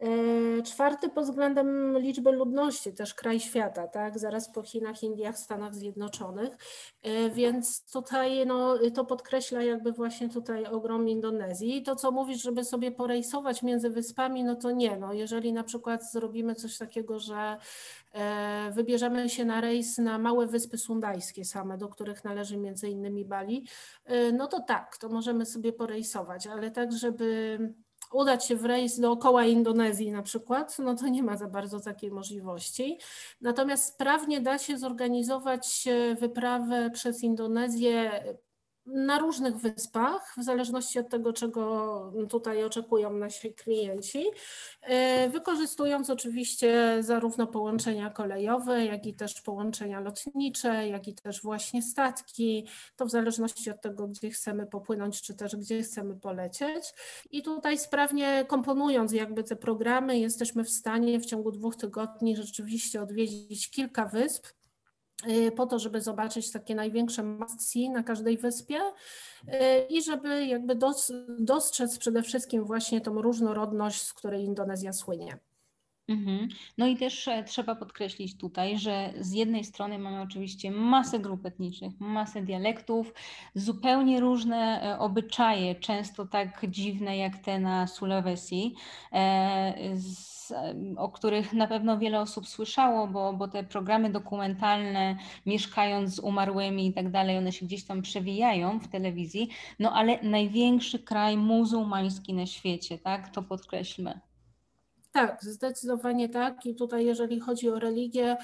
E, 0.00 0.62
czwarty 0.62 1.08
pod 1.08 1.24
względem 1.24 1.98
liczby 1.98 2.32
ludności, 2.32 2.92
też 2.92 3.14
kraj 3.14 3.40
świata, 3.40 3.88
tak, 3.88 4.18
zaraz 4.18 4.52
po 4.52 4.62
Chinach, 4.62 5.02
Indiach, 5.02 5.38
Stanach 5.38 5.74
Zjednoczonych, 5.74 6.56
e, 7.02 7.30
więc 7.30 7.92
tutaj 7.92 8.46
no, 8.46 8.78
to 8.94 9.04
podkreśla 9.04 9.62
jakby 9.62 9.92
właśnie 9.92 10.28
tutaj 10.28 10.66
ogrom 10.66 11.08
Indonezji. 11.08 11.82
To, 11.82 11.96
co 11.96 12.10
mówisz, 12.10 12.42
żeby 12.42 12.64
sobie 12.64 12.92
porejsować 12.92 13.62
między 13.62 13.90
wyspami, 13.90 14.44
no 14.44 14.56
to 14.56 14.70
nie, 14.70 14.96
no. 14.96 15.12
Jeżeli 15.12 15.52
na 15.52 15.64
przykład 15.64 16.12
zrobimy 16.12 16.54
coś 16.54 16.78
takiego, 16.78 17.18
że 17.18 17.56
e, 18.12 18.70
wybierzemy 18.74 19.28
się 19.28 19.44
na 19.44 19.60
rejs 19.60 19.98
na 19.98 20.18
małe 20.18 20.46
wyspy 20.46 20.78
sundajskie 20.78 21.44
same, 21.44 21.78
do 21.78 21.88
których 21.88 22.24
należy 22.24 22.56
między 22.56 22.88
innymi 22.88 23.24
Bali, 23.24 23.66
no 24.32 24.46
to 24.46 24.60
tak, 24.60 24.96
to 24.96 25.08
możemy 25.08 25.46
sobie 25.46 25.72
porejsować, 25.72 26.46
ale 26.46 26.70
tak, 26.70 26.92
żeby 26.92 27.58
udać 28.12 28.46
się 28.46 28.56
w 28.56 28.64
rejs 28.64 29.00
dookoła 29.00 29.44
Indonezji 29.44 30.12
na 30.12 30.22
przykład, 30.22 30.78
no 30.78 30.94
to 30.94 31.08
nie 31.08 31.22
ma 31.22 31.36
za 31.36 31.46
bardzo 31.46 31.80
takiej 31.80 32.10
możliwości. 32.10 32.98
Natomiast 33.40 33.94
sprawnie 33.94 34.40
da 34.40 34.58
się 34.58 34.78
zorganizować 34.78 35.88
wyprawę 36.20 36.90
przez 36.90 37.22
Indonezję 37.22 38.24
na 38.86 39.18
różnych 39.18 39.56
wyspach, 39.56 40.34
w 40.38 40.44
zależności 40.44 40.98
od 40.98 41.08
tego, 41.08 41.32
czego 41.32 42.12
tutaj 42.28 42.64
oczekują 42.64 43.12
nasi 43.12 43.54
klienci, 43.54 44.24
e, 44.82 45.28
wykorzystując 45.28 46.10
oczywiście 46.10 46.96
zarówno 47.00 47.46
połączenia 47.46 48.10
kolejowe, 48.10 48.84
jak 48.84 49.06
i 49.06 49.14
też 49.14 49.40
połączenia 49.40 50.00
lotnicze, 50.00 50.88
jak 50.88 51.08
i 51.08 51.14
też 51.14 51.42
właśnie 51.42 51.82
statki, 51.82 52.66
to 52.96 53.06
w 53.06 53.10
zależności 53.10 53.70
od 53.70 53.80
tego, 53.80 54.08
gdzie 54.08 54.30
chcemy 54.30 54.66
popłynąć, 54.66 55.22
czy 55.22 55.34
też 55.34 55.56
gdzie 55.56 55.82
chcemy 55.82 56.16
polecieć. 56.16 56.84
I 57.30 57.42
tutaj 57.42 57.78
sprawnie 57.78 58.44
komponując 58.48 59.12
jakby 59.12 59.44
te 59.44 59.56
programy, 59.56 60.18
jesteśmy 60.18 60.64
w 60.64 60.70
stanie 60.70 61.20
w 61.20 61.26
ciągu 61.26 61.50
dwóch 61.52 61.76
tygodni 61.76 62.36
rzeczywiście 62.36 63.02
odwiedzić 63.02 63.70
kilka 63.70 64.06
wysp, 64.06 64.46
po 65.56 65.66
to, 65.66 65.78
żeby 65.78 66.00
zobaczyć 66.00 66.52
takie 66.52 66.74
największe 66.74 67.22
must 67.22 67.76
na 67.92 68.02
każdej 68.02 68.38
wyspie 68.38 68.78
y, 68.78 69.50
i 69.88 70.02
żeby 70.02 70.46
jakby 70.46 70.78
dostrzec 71.38 71.98
przede 71.98 72.22
wszystkim 72.22 72.64
właśnie 72.64 73.00
tą 73.00 73.22
różnorodność, 73.22 74.02
z 74.02 74.12
której 74.12 74.44
Indonezja 74.44 74.92
słynie. 74.92 75.38
Mhm. 76.10 76.48
No 76.78 76.86
i 76.86 76.96
też 76.96 77.28
e, 77.28 77.44
trzeba 77.44 77.74
podkreślić 77.74 78.36
tutaj, 78.36 78.78
że 78.78 79.12
z 79.20 79.32
jednej 79.32 79.64
strony 79.64 79.98
mamy 79.98 80.20
oczywiście 80.20 80.70
masę 80.70 81.18
grup 81.18 81.46
etnicznych, 81.46 82.00
masę 82.00 82.42
dialektów, 82.42 83.14
zupełnie 83.54 84.20
różne 84.20 84.82
e, 84.82 84.98
obyczaje, 84.98 85.74
często 85.74 86.26
tak 86.26 86.70
dziwne 86.70 87.16
jak 87.16 87.38
te 87.38 87.58
na 87.58 87.86
Sulawesi, 87.86 88.74
e, 89.12 89.74
o 90.96 91.08
których 91.08 91.52
na 91.52 91.66
pewno 91.66 91.98
wiele 91.98 92.20
osób 92.20 92.48
słyszało, 92.48 93.06
bo, 93.06 93.32
bo 93.32 93.48
te 93.48 93.64
programy 93.64 94.10
dokumentalne, 94.10 95.16
mieszkając 95.46 96.14
z 96.14 96.18
umarłymi 96.18 96.86
i 96.86 96.92
tak 96.92 97.10
dalej, 97.10 97.38
one 97.38 97.52
się 97.52 97.66
gdzieś 97.66 97.84
tam 97.84 98.02
przewijają 98.02 98.78
w 98.80 98.88
telewizji, 98.88 99.48
no 99.78 99.92
ale 99.92 100.22
największy 100.22 100.98
kraj 100.98 101.36
muzułmański 101.36 102.34
na 102.34 102.46
świecie, 102.46 102.98
tak, 102.98 103.28
to 103.28 103.42
podkreślmy. 103.42 104.29
Tak, 105.12 105.44
zdecydowanie 105.44 106.28
tak. 106.28 106.66
I 106.66 106.74
tutaj, 106.74 107.06
jeżeli 107.06 107.40
chodzi 107.40 107.70
o 107.70 107.78
religię, 107.78 108.36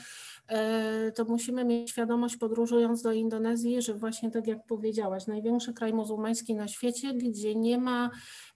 e, 0.49 1.13
to 1.13 1.25
musimy 1.25 1.65
mieć 1.65 1.91
świadomość, 1.91 2.37
podróżując 2.37 3.03
do 3.03 3.13
Indonezji, 3.13 3.83
że 3.83 3.95
właśnie 3.95 4.31
tak 4.31 4.47
jak 4.47 4.67
powiedziałaś, 4.67 5.27
największy 5.27 5.75
kraj 5.75 5.93
muzułmański 5.93 6.55
na 6.55 6.69
świecie, 6.69 7.15
gdzie 7.15 7.55
nie 7.55 7.79
ma 7.79 8.11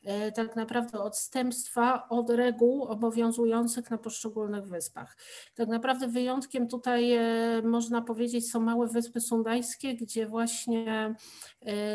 E, 0.05 0.33
tak 0.33 0.57
naprawdę 0.57 1.01
odstępstwa 1.01 2.09
od 2.09 2.31
reguł 2.31 2.85
obowiązujących 2.85 3.91
na 3.91 3.99
poszczególnych 3.99 4.67
wyspach. 4.67 5.17
Tak 5.55 5.69
naprawdę 5.69 6.09
wyjątkiem 6.09 6.69
tutaj 6.69 7.13
e, 7.13 7.63
można 7.63 8.03
powiedzieć 8.03 8.51
są 8.51 8.61
małe 8.61 8.89
wyspy 8.89 9.21
sundajskie, 9.21 9.95
gdzie 9.95 10.27
właśnie 10.27 11.15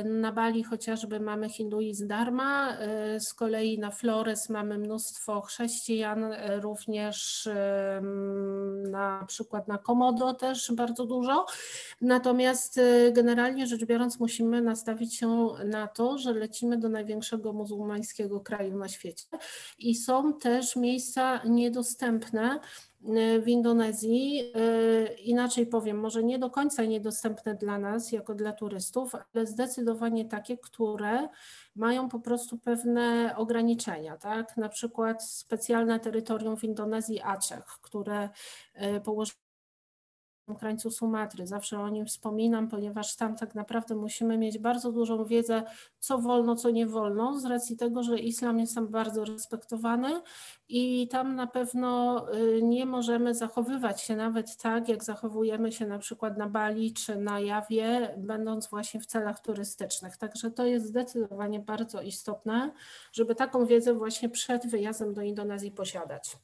na 0.06 0.32
Bali 0.32 0.64
chociażby 0.64 1.20
mamy 1.20 1.50
hinduizm 1.50 2.08
dharma, 2.08 2.78
z 3.20 3.34
kolei 3.34 3.80
na 3.80 3.92
Flores 3.92 4.50
mamy 4.50 4.78
mnóstwo 4.78 5.42
chrześcijan, 5.42 6.05
również 6.62 7.50
na 8.92 9.26
przykład 9.28 9.68
na 9.68 9.78
Komodo 9.78 10.34
też 10.34 10.72
bardzo 10.72 11.06
dużo. 11.06 11.46
Natomiast 12.02 12.80
generalnie 13.12 13.68
rzecz 13.68 13.86
biorąc 13.86 14.20
musimy 14.20 14.62
nastawić 14.62 15.16
się 15.16 15.48
na 15.66 15.88
to, 15.88 16.18
że 16.18 16.34
lecimy 16.34 16.78
do 16.78 16.90
największego 16.90 17.54
muzułmańskiego 17.54 18.40
kraju 18.40 18.78
na 18.78 18.88
świecie. 18.88 19.26
I 19.78 19.96
są 19.96 20.34
też 20.34 20.76
miejsca 20.76 21.42
niedostępne 21.46 22.50
e, 22.52 22.60
w 23.42 23.48
Indonezji, 23.48 24.52
e, 24.56 25.14
inaczej 25.14 25.68
powiem, 25.68 26.00
może 26.00 26.24
nie 26.24 26.40
do 26.40 26.50
końca 26.50 26.86
niedostępne 26.86 27.56
dla 27.56 27.80
nas, 27.80 28.12
jako 28.12 28.36
dla 28.36 28.54
turystów, 28.54 29.16
ale 29.16 29.46
zdecydowanie 29.46 30.26
takie, 30.26 30.58
które 30.58 31.30
mają 31.76 32.10
po 32.10 32.20
prostu 32.20 32.58
pewne 32.58 33.34
ograniczenia, 33.38 34.18
tak? 34.18 34.58
Na 34.58 34.70
przykład 34.70 35.24
specjalne 35.24 36.00
terytorium 36.00 36.58
w 36.58 36.64
Indonezji 36.64 37.22
Aceh, 37.22 37.66
które 37.82 38.30
e, 38.74 39.02
położone 39.02 39.45
krańcu 40.54 40.92
Sumatry. 40.92 41.48
Zawsze 41.48 41.80
o 41.80 41.90
nim 41.90 42.06
wspominam, 42.06 42.68
ponieważ 42.68 43.16
tam 43.16 43.36
tak 43.36 43.56
naprawdę 43.56 43.96
musimy 43.96 44.38
mieć 44.38 44.60
bardzo 44.60 44.92
dużą 44.92 45.26
wiedzę, 45.26 45.64
co 46.00 46.18
wolno, 46.18 46.56
co 46.56 46.70
nie 46.70 46.88
wolno, 46.88 47.40
z 47.40 47.46
racji 47.46 47.78
tego, 47.78 48.04
że 48.04 48.20
islam 48.20 48.60
jest 48.60 48.76
tam 48.76 48.88
bardzo 48.88 49.26
respektowany 49.26 50.22
i 50.70 51.08
tam 51.08 51.36
na 51.36 51.48
pewno 51.48 52.26
y, 52.34 52.62
nie 52.64 52.86
możemy 52.86 53.36
zachowywać 53.36 54.02
się 54.02 54.16
nawet 54.16 54.58
tak, 54.58 54.90
jak 54.90 55.04
zachowujemy 55.04 55.72
się 55.72 55.88
na 55.88 56.00
przykład 56.00 56.38
na 56.38 56.50
Bali 56.50 56.94
czy 56.94 57.16
na 57.16 57.40
Jawie, 57.40 58.16
będąc 58.18 58.68
właśnie 58.68 59.00
w 59.00 59.06
celach 59.06 59.40
turystycznych. 59.40 60.18
Także 60.18 60.52
to 60.52 60.66
jest 60.66 60.86
zdecydowanie 60.86 61.60
bardzo 61.60 62.02
istotne, 62.02 62.72
żeby 63.14 63.36
taką 63.36 63.66
wiedzę 63.66 63.94
właśnie 63.94 64.30
przed 64.30 64.68
wyjazdem 64.68 65.14
do 65.14 65.22
Indonezji 65.22 65.72
posiadać. 65.72 66.38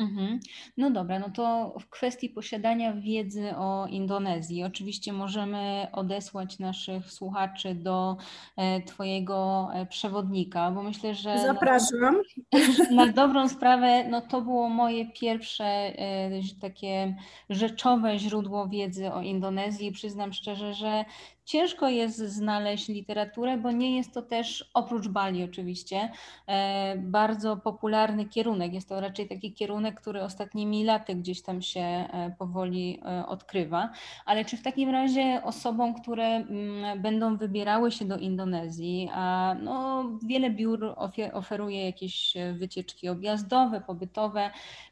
Mhm. 0.00 0.40
No 0.76 0.90
dobra, 0.90 1.18
no 1.18 1.30
to 1.30 1.74
w 1.80 1.88
kwestii 1.88 2.28
posiadania 2.28 2.92
wiedzy 2.92 3.56
o 3.56 3.86
Indonezji, 3.86 4.64
oczywiście 4.64 5.12
możemy 5.12 5.86
odesłać 5.92 6.58
naszych 6.58 7.12
słuchaczy 7.12 7.74
do 7.74 8.16
e, 8.56 8.82
Twojego 8.82 9.68
e, 9.74 9.86
przewodnika, 9.86 10.70
bo 10.70 10.82
myślę, 10.82 11.14
że. 11.14 11.38
Zapraszam. 11.38 12.22
Na, 12.52 12.60
na 13.06 13.12
dobrą 13.12 13.48
sprawę, 13.48 14.04
no 14.08 14.20
to 14.20 14.40
było 14.40 14.68
moje 14.68 15.12
pierwsze 15.12 15.64
e, 15.64 16.30
takie 16.60 17.16
rzeczowe 17.50 18.18
źródło 18.18 18.68
wiedzy 18.68 19.12
o 19.12 19.22
Indonezji. 19.22 19.92
Przyznam 19.92 20.32
szczerze, 20.32 20.74
że 20.74 21.04
Ciężko 21.50 21.88
jest 21.88 22.18
znaleźć 22.18 22.88
literaturę, 22.88 23.56
bo 23.56 23.70
nie 23.70 23.96
jest 23.96 24.14
to 24.14 24.22
też, 24.22 24.70
oprócz 24.74 25.08
Bali 25.08 25.44
oczywiście, 25.44 26.10
e, 26.46 26.96
bardzo 26.96 27.56
popularny 27.56 28.24
kierunek. 28.24 28.74
Jest 28.74 28.88
to 28.88 29.00
raczej 29.00 29.28
taki 29.28 29.52
kierunek, 29.52 30.00
który 30.00 30.22
ostatnimi 30.22 30.84
laty 30.84 31.14
gdzieś 31.14 31.42
tam 31.42 31.62
się 31.62 31.80
e, 31.80 32.34
powoli 32.38 33.00
e, 33.04 33.26
odkrywa. 33.26 33.90
Ale 34.26 34.44
czy 34.44 34.56
w 34.56 34.62
takim 34.62 34.90
razie 34.90 35.40
osobom, 35.44 35.94
które 36.02 36.26
mm, 36.26 37.02
będą 37.02 37.36
wybierały 37.36 37.92
się 37.92 38.04
do 38.04 38.16
Indonezji, 38.16 39.10
a 39.12 39.54
no, 39.62 40.04
wiele 40.22 40.50
biur 40.50 40.94
oferuje 41.32 41.86
jakieś 41.86 42.34
wycieczki 42.54 43.08
objazdowe, 43.08 43.80
pobytowe, 43.80 44.50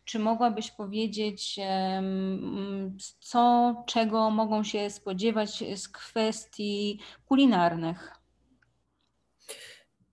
czy 0.09 0.19
mogłabyś 0.19 0.71
powiedzieć, 0.71 1.61
co, 3.21 3.75
czego 3.87 4.31
mogą 4.31 4.65
się 4.65 4.91
spodziewać 4.91 5.65
z 5.77 5.89
kwestii 5.89 7.01
kulinarnych? 7.27 8.19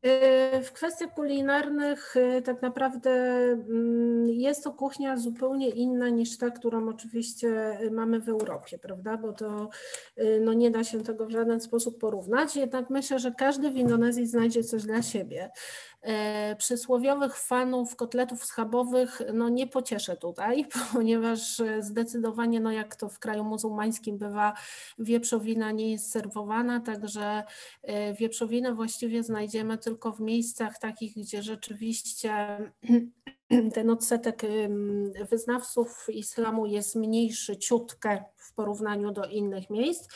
Y, 0.06 0.64
w 0.64 0.72
kwestiach 0.72 1.14
kulinarnych 1.14 2.16
y, 2.16 2.42
tak 2.42 2.62
naprawdę 2.62 3.12
mm, 3.12 4.30
jest 4.30 4.64
to 4.64 4.74
kuchnia 4.74 5.18
zupełnie 5.18 5.70
inna 5.70 6.10
niż 6.10 6.38
ta, 6.38 6.50
którą 6.50 6.90
oczywiście 6.90 7.80
mamy 7.92 8.20
w 8.20 8.30
Europie, 8.30 8.78
prawda? 8.78 9.18
Bo 9.18 9.34
to 9.34 9.70
y, 10.18 10.42
no 10.44 10.54
nie 10.54 10.72
da 10.72 10.84
się 10.84 11.04
tego 11.04 11.26
w 11.26 11.32
żaden 11.32 11.62
sposób 11.62 12.00
porównać. 12.00 12.56
Jednak 12.56 12.90
myślę, 12.90 13.20
że 13.20 13.32
każdy 13.32 13.72
w 13.72 13.76
Indonezji 13.76 14.28
znajdzie 14.28 14.64
coś 14.64 14.84
dla 14.84 15.02
siebie. 15.02 15.50
E, 16.06 16.56
przysłowiowych 16.56 17.38
fanów 17.38 17.96
kotletów 17.96 18.46
schabowych 18.46 19.22
no 19.34 19.50
nie 19.50 19.68
pocieszę 19.68 20.18
tutaj, 20.18 20.66
ponieważ 20.94 21.62
zdecydowanie, 21.80 22.60
no 22.60 22.72
jak 22.72 22.96
to 22.96 23.10
w 23.10 23.20
kraju 23.20 23.44
muzułmańskim 23.44 24.18
bywa, 24.18 24.54
wieprzowina 25.00 25.72
nie 25.72 25.92
jest 25.92 26.12
serwowana, 26.12 26.80
także 26.80 27.44
e, 27.84 28.14
wieprzowinę 28.14 28.74
właściwie 28.74 29.24
znajdziemy 29.24 29.78
tylko 29.78 30.12
w 30.12 30.20
miejscach 30.20 30.80
takich, 30.80 31.14
gdzie 31.16 31.44
rzeczywiście 31.44 32.58
ten 33.76 33.90
odsetek 33.90 34.42
wyznawców 35.30 36.06
islamu 36.10 36.66
jest 36.66 36.96
mniejszy 36.96 37.58
ciutkę 37.58 38.24
w 38.36 38.54
porównaniu 38.54 39.12
do 39.12 39.26
innych 39.26 39.70
miejsc. 39.70 40.08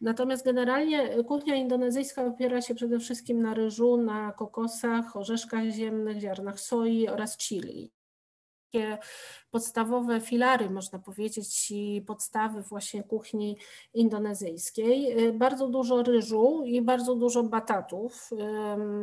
Natomiast 0.00 0.44
generalnie 0.44 1.24
kuchnia 1.24 1.56
indonezyjska 1.56 2.26
opiera 2.26 2.62
się 2.62 2.74
przede 2.74 2.98
wszystkim 2.98 3.42
na 3.42 3.54
ryżu, 3.54 3.96
na 3.96 4.32
kokosach, 4.32 5.16
orzeszkach 5.16 5.64
ziemnych, 5.64 6.20
ziarnach 6.20 6.60
soi 6.60 7.08
oraz 7.08 7.36
chili 7.36 7.92
takie 8.72 8.98
podstawowe 9.50 10.20
filary, 10.20 10.70
można 10.70 10.98
powiedzieć, 10.98 11.70
i 11.70 12.02
podstawy 12.06 12.62
właśnie 12.62 13.02
kuchni 13.02 13.56
indonezyjskiej. 13.94 15.26
Y, 15.28 15.32
bardzo 15.32 15.68
dużo 15.68 16.02
ryżu 16.02 16.62
i 16.64 16.82
bardzo 16.82 17.14
dużo 17.14 17.42
batatów. 17.42 18.30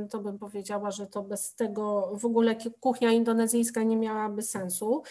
To 0.09 0.19
bym 0.19 0.39
powiedziała, 0.39 0.91
że 0.91 1.07
to 1.07 1.23
bez 1.23 1.55
tego 1.55 2.11
w 2.19 2.25
ogóle 2.25 2.55
kuchnia 2.79 3.11
indonezyjska 3.11 3.83
nie 3.83 3.97
miałaby 3.97 4.41
sensu. 4.41 5.03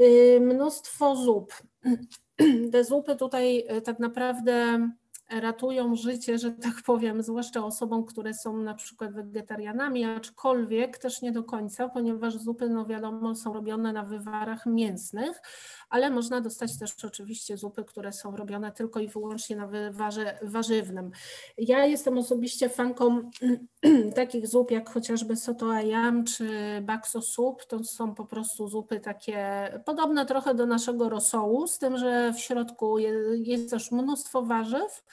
Y, 0.00 0.40
mnóstwo 0.40 1.16
zup. 1.16 1.54
Te 2.72 2.84
zupy 2.84 3.16
tutaj 3.16 3.64
y, 3.76 3.82
tak 3.82 3.98
naprawdę 3.98 4.78
ratują 5.30 5.96
życie, 5.96 6.38
że 6.38 6.50
tak 6.50 6.74
powiem, 6.86 7.22
zwłaszcza 7.22 7.64
osobom, 7.64 8.04
które 8.04 8.34
są 8.34 8.56
na 8.56 8.74
przykład 8.74 9.14
wegetarianami, 9.14 10.04
aczkolwiek 10.04 10.98
też 10.98 11.22
nie 11.22 11.32
do 11.32 11.44
końca, 11.44 11.88
ponieważ 11.88 12.36
zupy, 12.36 12.68
no 12.68 12.86
wiadomo, 12.86 13.34
są 13.34 13.52
robione 13.52 13.92
na 13.92 14.02
wywarach 14.02 14.66
mięsnych, 14.66 15.42
ale 15.90 16.10
można 16.10 16.40
dostać 16.40 16.78
też 16.78 17.04
oczywiście 17.04 17.56
zupy, 17.56 17.84
które 17.84 18.12
są 18.12 18.36
robione 18.36 18.72
tylko 18.72 19.00
i 19.00 19.08
wyłącznie 19.08 19.56
na 19.56 19.66
wywarze 19.66 20.38
warzywnym. 20.42 21.10
Ja 21.58 21.86
jestem 21.86 22.18
osobiście 22.18 22.68
fanką 22.68 23.30
takich 24.14 24.48
zup 24.48 24.70
jak 24.70 24.90
chociażby 24.90 25.36
soto 25.36 25.72
ayam 25.72 26.24
czy 26.24 26.48
bakso 26.82 27.22
soup. 27.22 27.64
To 27.64 27.84
są 27.84 28.14
po 28.14 28.24
prostu 28.24 28.68
zupy 28.68 29.00
takie 29.00 29.70
podobne 29.84 30.26
trochę 30.26 30.54
do 30.54 30.66
naszego 30.66 31.08
rosołu, 31.08 31.66
z 31.66 31.78
tym, 31.78 31.98
że 31.98 32.32
w 32.32 32.40
środku 32.40 32.98
jest 33.34 33.70
też 33.70 33.92
mnóstwo 33.92 34.42
warzyw. 34.42 35.04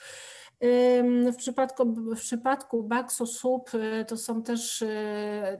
W 1.32 1.36
przypadku, 1.36 1.84
w 1.94 2.20
przypadku 2.20 2.82
bakso 2.82 3.26
soup 3.26 3.74
y, 3.74 4.04
to 4.08 4.16
są 4.16 4.42
też 4.42 4.82
y, 4.82 4.88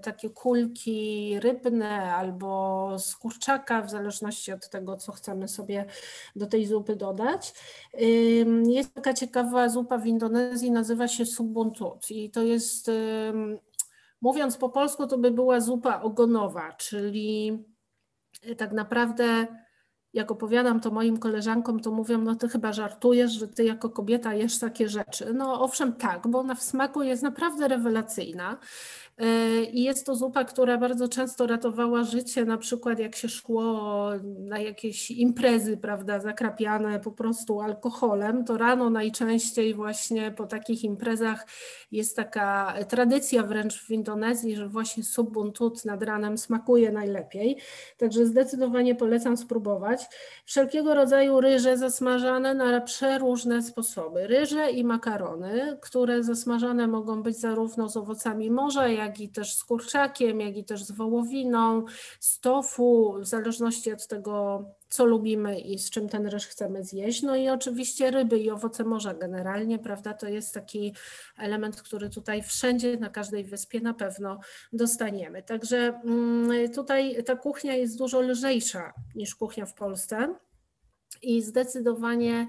takie 0.03 0.31
kulki 0.31 1.41
rybne 1.41 2.15
albo 2.15 2.99
z 2.99 3.17
kurczaka, 3.17 3.83
w 3.83 3.91
zależności 3.91 4.53
od 4.53 4.69
tego, 4.69 4.97
co 4.97 5.13
chcemy 5.13 5.49
sobie 5.49 5.85
do 6.37 6.47
tej 6.47 6.67
zupy 6.67 6.97
dodać. 6.97 7.55
Jest 8.67 8.95
taka 8.95 9.15
ciekawa 9.15 9.69
zupa 9.69 9.99
w 9.99 10.07
Indonezji, 10.07 10.71
nazywa 10.71 11.09
się 11.09 11.27
subuntut 11.27 12.11
i 12.11 12.31
to 12.31 12.43
jest, 12.43 12.91
mówiąc 14.21 14.57
po 14.57 14.69
polsku, 14.69 15.07
to 15.07 15.19
by 15.19 15.31
była 15.31 15.61
zupa 15.61 16.01
ogonowa, 16.01 16.73
czyli 16.73 17.65
tak 18.57 18.73
naprawdę 18.73 19.47
jak 20.17 20.31
opowiadam 20.31 20.81
to 20.81 20.91
moim 20.91 21.19
koleżankom, 21.19 21.81
to 21.81 21.91
mówią, 21.91 22.19
no 22.19 22.35
ty 22.35 22.49
chyba 22.49 22.73
żartujesz, 22.73 23.33
że 23.33 23.49
ty 23.49 23.65
jako 23.65 23.91
kobieta 23.91 24.35
jesz 24.35 24.59
takie 24.59 24.89
rzeczy. 24.89 25.35
No 25.35 25.61
owszem 25.61 25.93
tak, 25.93 26.29
bo 26.29 26.39
ona 26.39 26.55
w 26.55 26.63
smaku 26.63 27.03
jest 27.03 27.23
naprawdę 27.23 27.69
rewelacyjna. 27.69 28.57
I 29.73 29.83
jest 29.83 30.07
to 30.07 30.17
zupa, 30.17 30.45
która 30.45 30.79
bardzo 30.79 31.09
często 31.09 31.47
ratowała 31.47 32.05
życie, 32.05 32.45
na 32.45 32.59
przykład 32.59 32.99
jak 32.99 33.17
się 33.17 33.29
szło 33.29 33.81
na 34.39 34.59
jakieś 34.59 35.11
imprezy, 35.11 35.77
prawda, 35.77 36.21
zakrapiane 36.21 37.01
po 37.01 37.13
prostu 37.13 37.61
alkoholem, 37.61 38.45
to 38.45 38.59
rano 38.59 38.91
najczęściej 38.91 39.75
właśnie 39.75 40.31
po 40.31 40.47
takich 40.47 40.85
imprezach 40.85 41.47
jest 41.93 42.17
taka 42.17 42.75
tradycja 42.89 43.43
wręcz 43.43 43.83
w 43.83 43.91
Indonezji, 43.91 44.57
że 44.57 44.69
właśnie 44.69 45.05
subuntut 45.05 45.85
nad 45.85 46.03
ranem 46.03 46.39
smakuje 46.39 46.93
najlepiej. 46.93 47.57
Także 47.97 48.27
zdecydowanie 48.27 48.95
polecam 48.95 49.37
spróbować. 49.37 50.07
Wszelkiego 50.45 50.95
rodzaju 50.95 51.41
ryże 51.41 51.79
zasmażane 51.79 52.55
na 52.55 52.81
przeróżne 52.81 53.63
sposoby. 53.63 54.27
Ryże 54.27 54.71
i 54.71 54.85
makarony, 54.85 55.79
które 55.81 56.23
zasmażane 56.23 56.87
mogą 56.87 57.23
być 57.23 57.37
zarówno 57.37 57.89
z 57.89 57.97
owocami 57.97 58.51
morza, 58.51 58.89
jak 58.89 59.06
jak 59.07 59.21
i 59.21 59.29
też 59.29 59.55
z 59.55 59.65
kurczakiem, 59.65 60.41
jak 60.41 60.57
i 60.57 60.65
też 60.65 60.85
z 60.85 60.91
wołowiną, 60.91 61.85
z 62.21 62.41
tofu, 62.41 63.17
w 63.21 63.27
zależności 63.27 63.93
od 63.93 64.07
tego, 64.07 64.65
co 64.89 65.05
lubimy 65.05 65.61
i 65.61 65.79
z 65.79 65.91
czym 65.91 66.09
ten 66.09 66.27
ryż 66.27 66.47
chcemy 66.47 66.85
zjeść. 66.85 67.23
No 67.23 67.37
i 67.37 67.49
oczywiście 67.49 68.11
ryby 68.11 68.39
i 68.39 68.51
owoce 68.51 68.85
morza 68.85 69.15
generalnie, 69.15 69.79
prawda? 69.79 70.15
To 70.15 70.29
jest 70.29 70.55
taki 70.55 70.95
element, 71.39 71.83
który 71.83 72.11
tutaj 72.11 72.43
wszędzie, 72.43 72.97
na 72.97 73.11
każdej 73.11 73.45
wyspie 73.45 73.81
na 73.81 73.95
pewno 73.95 74.41
dostaniemy. 74.73 75.43
Także 75.43 76.01
mm, 76.05 76.73
tutaj 76.73 77.25
ta 77.25 77.37
kuchnia 77.37 77.75
jest 77.75 77.99
dużo 77.99 78.21
lżejsza 78.21 78.93
niż 79.15 79.35
kuchnia 79.35 79.67
w 79.67 79.75
Polsce 79.75 80.35
i 81.23 81.43
zdecydowanie 81.43 82.47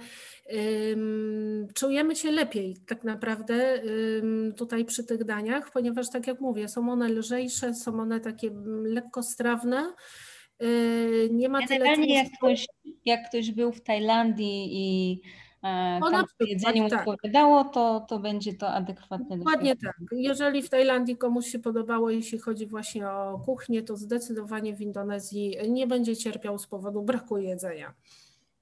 um, 0.89 1.67
czujemy 1.73 2.15
się 2.15 2.31
lepiej 2.31 2.77
tak 2.87 3.03
naprawdę 3.03 3.81
um, 4.21 4.53
tutaj 4.53 4.85
przy 4.85 5.03
tych 5.03 5.23
daniach, 5.23 5.71
ponieważ 5.71 6.09
tak 6.09 6.27
jak 6.27 6.41
mówię, 6.41 6.67
są 6.67 6.91
one 6.91 7.09
lżejsze, 7.09 7.73
są 7.73 7.99
one 7.99 8.19
takie 8.19 8.51
lekkostrawne. 8.83 9.93
Yy, 10.59 11.29
nie 11.31 11.49
ma 11.49 11.59
Generalnie 11.59 12.05
tyle 12.05 12.15
jak 12.15 12.27
ktoś, 12.37 12.65
jak 13.05 13.29
ktoś 13.29 13.51
był 13.51 13.71
w 13.71 13.81
Tajlandii 13.81 14.69
i 14.71 15.21
e, 15.63 15.99
tam 16.11 16.25
jedzenie 16.39 16.81
mu 16.81 16.89
tak. 16.89 17.07
odpowiadało, 17.07 17.63
to, 17.63 18.05
to 18.09 18.19
będzie 18.19 18.53
to 18.53 18.69
adekwatne. 18.69 19.37
Dokładnie 19.37 19.75
tak. 19.75 19.95
Jeżeli 20.11 20.61
w 20.61 20.69
Tajlandii 20.69 21.17
komuś 21.17 21.47
się 21.47 21.59
podobało, 21.59 22.09
jeśli 22.09 22.39
chodzi 22.39 22.67
właśnie 22.67 23.09
o 23.09 23.41
kuchnię, 23.45 23.83
to 23.83 23.97
zdecydowanie 23.97 24.75
w 24.75 24.81
Indonezji 24.81 25.57
nie 25.69 25.87
będzie 25.87 26.17
cierpiał 26.17 26.59
z 26.59 26.67
powodu 26.67 27.01
braku 27.01 27.37
jedzenia. 27.37 27.93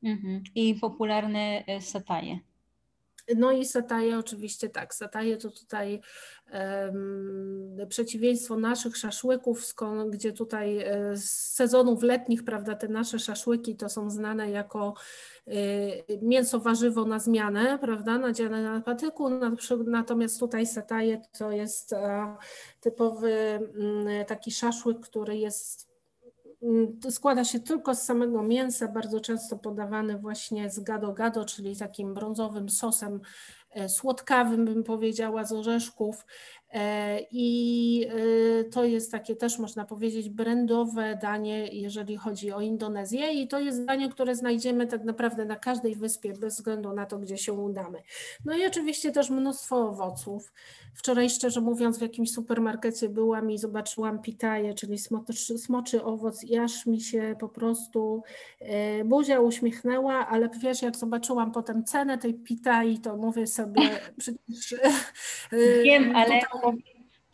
Mhm. 0.05 0.43
I 0.55 0.75
popularne 0.75 1.63
e, 1.67 1.81
sataje. 1.81 2.39
No 3.35 3.51
i 3.51 3.65
sataje 3.65 4.17
oczywiście 4.17 4.69
tak. 4.69 4.95
Sataje 4.95 5.37
to 5.37 5.51
tutaj 5.51 6.01
um, 6.53 7.77
przeciwieństwo 7.89 8.57
naszych 8.57 8.97
szaszłyków, 8.97 9.65
skąd, 9.65 10.11
gdzie 10.11 10.33
tutaj 10.33 10.79
e, 10.79 11.17
z 11.17 11.31
sezonów 11.31 12.03
letnich, 12.03 12.43
prawda, 12.43 12.75
te 12.75 12.87
nasze 12.87 13.19
szaszłyki 13.19 13.75
to 13.75 13.89
są 13.89 14.09
znane 14.09 14.51
jako 14.51 14.93
y, 15.47 16.19
mięso 16.21 16.59
warzywo 16.59 17.05
na 17.05 17.19
zmianę, 17.19 17.79
prawda, 17.81 18.17
nadziane 18.17 18.63
na 18.63 18.81
patyku, 18.81 19.29
natomiast 19.85 20.39
tutaj 20.39 20.67
sataje 20.67 21.21
to 21.37 21.51
jest 21.51 21.93
e, 21.93 22.35
typowy 22.81 23.31
mm, 23.31 24.25
taki 24.25 24.51
szaszłyk, 24.51 24.99
który 24.99 25.37
jest 25.37 25.94
składa 27.09 27.43
się 27.43 27.59
tylko 27.59 27.95
z 27.95 28.01
samego 28.01 28.43
mięsa, 28.43 28.87
bardzo 28.87 29.19
często 29.19 29.57
podawany 29.57 30.17
właśnie 30.17 30.69
z 30.69 30.79
gado-gado, 30.79 31.45
czyli 31.45 31.77
takim 31.77 32.13
brązowym 32.13 32.69
sosem 32.69 33.21
e, 33.71 33.89
słodkawym, 33.89 34.65
bym 34.65 34.83
powiedziała, 34.83 35.45
z 35.45 35.51
orzeszków. 35.51 36.25
E, 36.73 37.19
I 37.31 38.07
e, 38.59 38.63
to 38.63 38.83
jest 38.83 39.11
takie 39.11 39.35
też 39.35 39.59
można 39.59 39.85
powiedzieć 39.85 40.29
brandowe 40.29 41.19
danie, 41.21 41.67
jeżeli 41.67 42.17
chodzi 42.17 42.51
o 42.51 42.61
Indonezję 42.61 43.33
i 43.33 43.47
to 43.47 43.59
jest 43.59 43.85
danie, 43.85 44.09
które 44.09 44.35
znajdziemy 44.35 44.87
tak 44.87 45.03
naprawdę 45.03 45.45
na 45.45 45.55
każdej 45.55 45.95
wyspie 45.95 46.33
bez 46.33 46.55
względu 46.55 46.93
na 46.93 47.05
to, 47.05 47.19
gdzie 47.19 47.37
się 47.37 47.53
udamy. 47.53 48.01
No 48.45 48.57
i 48.57 48.65
oczywiście 48.65 49.11
też 49.11 49.29
mnóstwo 49.29 49.89
owoców. 49.89 50.53
Wczoraj 50.93 51.29
szczerze 51.29 51.61
mówiąc 51.61 51.97
w 51.97 52.01
jakimś 52.01 52.31
supermarkecie 52.31 53.09
byłam 53.09 53.51
i 53.51 53.57
zobaczyłam 53.57 54.21
pitaję, 54.21 54.73
czyli 54.73 54.97
smoczy, 54.97 55.57
smoczy 55.57 56.03
owoc 56.03 56.43
i 56.43 56.57
aż 56.57 56.85
mi 56.85 57.01
się 57.01 57.35
po 57.39 57.49
prostu 57.49 58.23
e, 58.59 59.03
buzia 59.03 59.39
uśmiechnęła, 59.39 60.27
ale 60.27 60.49
wiesz 60.59 60.81
jak 60.81 60.97
zobaczyłam 60.97 61.51
potem 61.51 61.83
cenę 61.83 62.17
tej 62.17 62.33
pitai, 62.33 62.99
to 62.99 63.17
mówię 63.17 63.47
sobie 63.47 63.81
przecież... 64.17 64.75
Wiem, 65.83 66.15
ale 66.15 66.41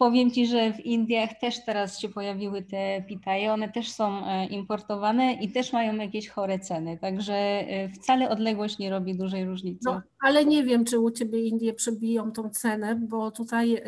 powiem 0.02 0.32
Ci, 0.32 0.48
że 0.48 0.74
w 0.74 0.80
Indiach 0.80 1.40
też 1.40 1.66
teraz 1.66 2.00
się 2.00 2.10
pojawiły 2.10 2.62
te 2.62 3.04
pitaje, 3.08 3.54
one 3.54 3.72
też 3.72 3.92
są 3.92 4.28
e, 4.28 4.46
importowane 4.46 5.34
i 5.34 5.52
też 5.52 5.74
mają 5.74 5.96
jakieś 5.96 6.30
chore 6.30 6.60
ceny, 6.60 6.98
także 6.98 7.34
e, 7.34 7.90
wcale 7.90 8.30
odległość 8.30 8.78
nie 8.78 8.90
robi 8.90 9.18
dużej 9.18 9.46
różnicy. 9.46 9.80
No, 9.86 10.02
ale 10.22 10.46
nie 10.46 10.64
wiem, 10.64 10.86
czy 10.86 11.00
u 11.00 11.12
Ciebie 11.12 11.48
Indie 11.48 11.74
przebiją 11.74 12.32
tą 12.32 12.50
cenę, 12.50 12.96
bo 12.96 13.32
tutaj 13.32 13.82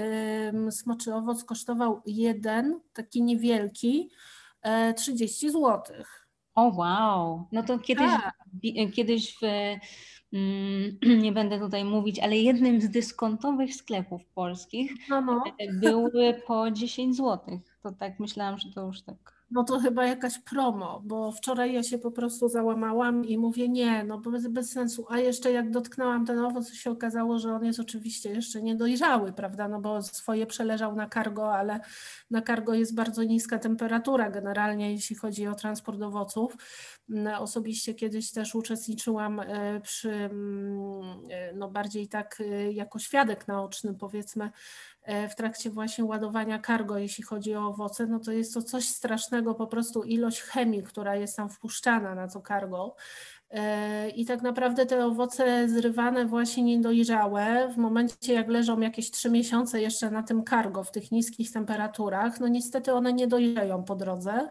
smoczy 0.69 1.13
owoc 1.13 1.43
kosztował 1.43 2.01
jeden, 2.05 2.79
taki 2.93 3.23
niewielki, 3.23 4.09
y, 4.89 4.93
30 4.93 5.49
zł. 5.49 5.81
O 6.55 6.71
wow, 6.75 7.47
no 7.51 7.63
to 7.63 7.79
kiedyś, 7.79 8.11
tak. 8.11 8.33
kiedyś 8.93 9.37
w 9.41 9.45
nie 11.23 11.31
będę 11.31 11.59
tutaj 11.59 11.85
mówić, 11.85 12.19
ale 12.19 12.37
jednym 12.37 12.81
z 12.81 12.89
dyskontowych 12.89 13.75
sklepów 13.75 14.25
polskich 14.25 14.91
no, 15.09 15.21
no. 15.21 15.43
były 15.73 16.33
po 16.47 16.71
10 16.71 17.17
zł. 17.17 17.59
To 17.83 17.91
tak 17.91 18.19
myślałam, 18.19 18.57
że 18.57 18.71
to 18.71 18.85
już 18.85 19.01
tak 19.01 19.32
no 19.53 19.63
to 19.63 19.79
chyba 19.79 20.05
jakaś 20.05 20.39
promo, 20.39 21.01
bo 21.05 21.31
wczoraj 21.31 21.73
ja 21.73 21.83
się 21.83 21.97
po 21.97 22.11
prostu 22.11 22.49
załamałam 22.49 23.25
i 23.25 23.37
mówię 23.37 23.69
nie, 23.69 24.03
no 24.03 24.17
bez, 24.17 24.47
bez 24.47 24.71
sensu. 24.71 25.05
A 25.09 25.19
jeszcze 25.19 25.51
jak 25.51 25.71
dotknęłam 25.71 26.25
ten 26.25 26.39
owoc, 26.39 26.73
się 26.73 26.91
okazało, 26.91 27.39
że 27.39 27.53
on 27.53 27.65
jest 27.65 27.79
oczywiście 27.79 28.29
jeszcze 28.29 28.61
niedojrzały, 28.61 29.33
prawda, 29.33 29.67
no 29.67 29.81
bo 29.81 30.01
swoje 30.01 30.45
przeleżał 30.45 30.95
na 30.95 31.09
cargo, 31.09 31.53
ale 31.55 31.79
na 32.31 32.41
cargo 32.41 32.73
jest 32.73 32.95
bardzo 32.95 33.23
niska 33.23 33.59
temperatura 33.59 34.31
generalnie, 34.31 34.91
jeśli 34.91 35.15
chodzi 35.15 35.47
o 35.47 35.55
transport 35.55 36.01
owoców. 36.01 36.57
Mm, 37.09 37.41
osobiście 37.41 37.93
kiedyś 37.93 38.31
też 38.31 38.55
uczestniczyłam 38.55 39.39
e, 39.39 39.81
przy, 39.81 40.11
mm, 40.11 41.01
e, 41.29 41.53
no 41.53 41.69
bardziej 41.69 42.07
tak 42.07 42.41
e, 42.41 42.71
jako 42.71 42.99
świadek 42.99 43.47
naoczny 43.47 43.93
powiedzmy, 43.93 44.49
w 45.29 45.35
trakcie 45.35 45.69
właśnie 45.69 46.05
ładowania 46.05 46.59
cargo, 46.59 46.97
jeśli 46.97 47.23
chodzi 47.23 47.55
o 47.55 47.67
owoce, 47.67 48.07
no 48.07 48.19
to 48.19 48.31
jest 48.31 48.53
to 48.53 48.61
coś 48.61 48.87
strasznego, 48.87 49.55
po 49.55 49.67
prostu 49.67 50.03
ilość 50.03 50.41
chemii, 50.41 50.83
która 50.83 51.15
jest 51.15 51.37
tam 51.37 51.49
wpuszczana 51.49 52.15
na 52.15 52.27
to 52.27 52.41
cargo. 52.41 52.95
E, 53.53 54.09
I 54.09 54.25
tak 54.25 54.41
naprawdę 54.41 54.85
te 54.85 55.05
owoce 55.05 55.69
zrywane 55.69 56.25
właśnie 56.25 56.63
niedojrzałe, 56.63 57.69
w 57.73 57.77
momencie 57.77 58.33
jak 58.33 58.47
leżą 58.49 58.79
jakieś 58.79 59.11
trzy 59.11 59.29
miesiące 59.29 59.81
jeszcze 59.81 60.11
na 60.11 60.23
tym 60.23 60.43
cargo 60.43 60.83
w 60.83 60.91
tych 60.91 61.11
niskich 61.11 61.51
temperaturach, 61.51 62.39
no 62.39 62.47
niestety 62.47 62.93
one 62.93 63.13
nie 63.13 63.27
dojrzeją 63.27 63.83
po 63.83 63.95
drodze. 63.95 64.49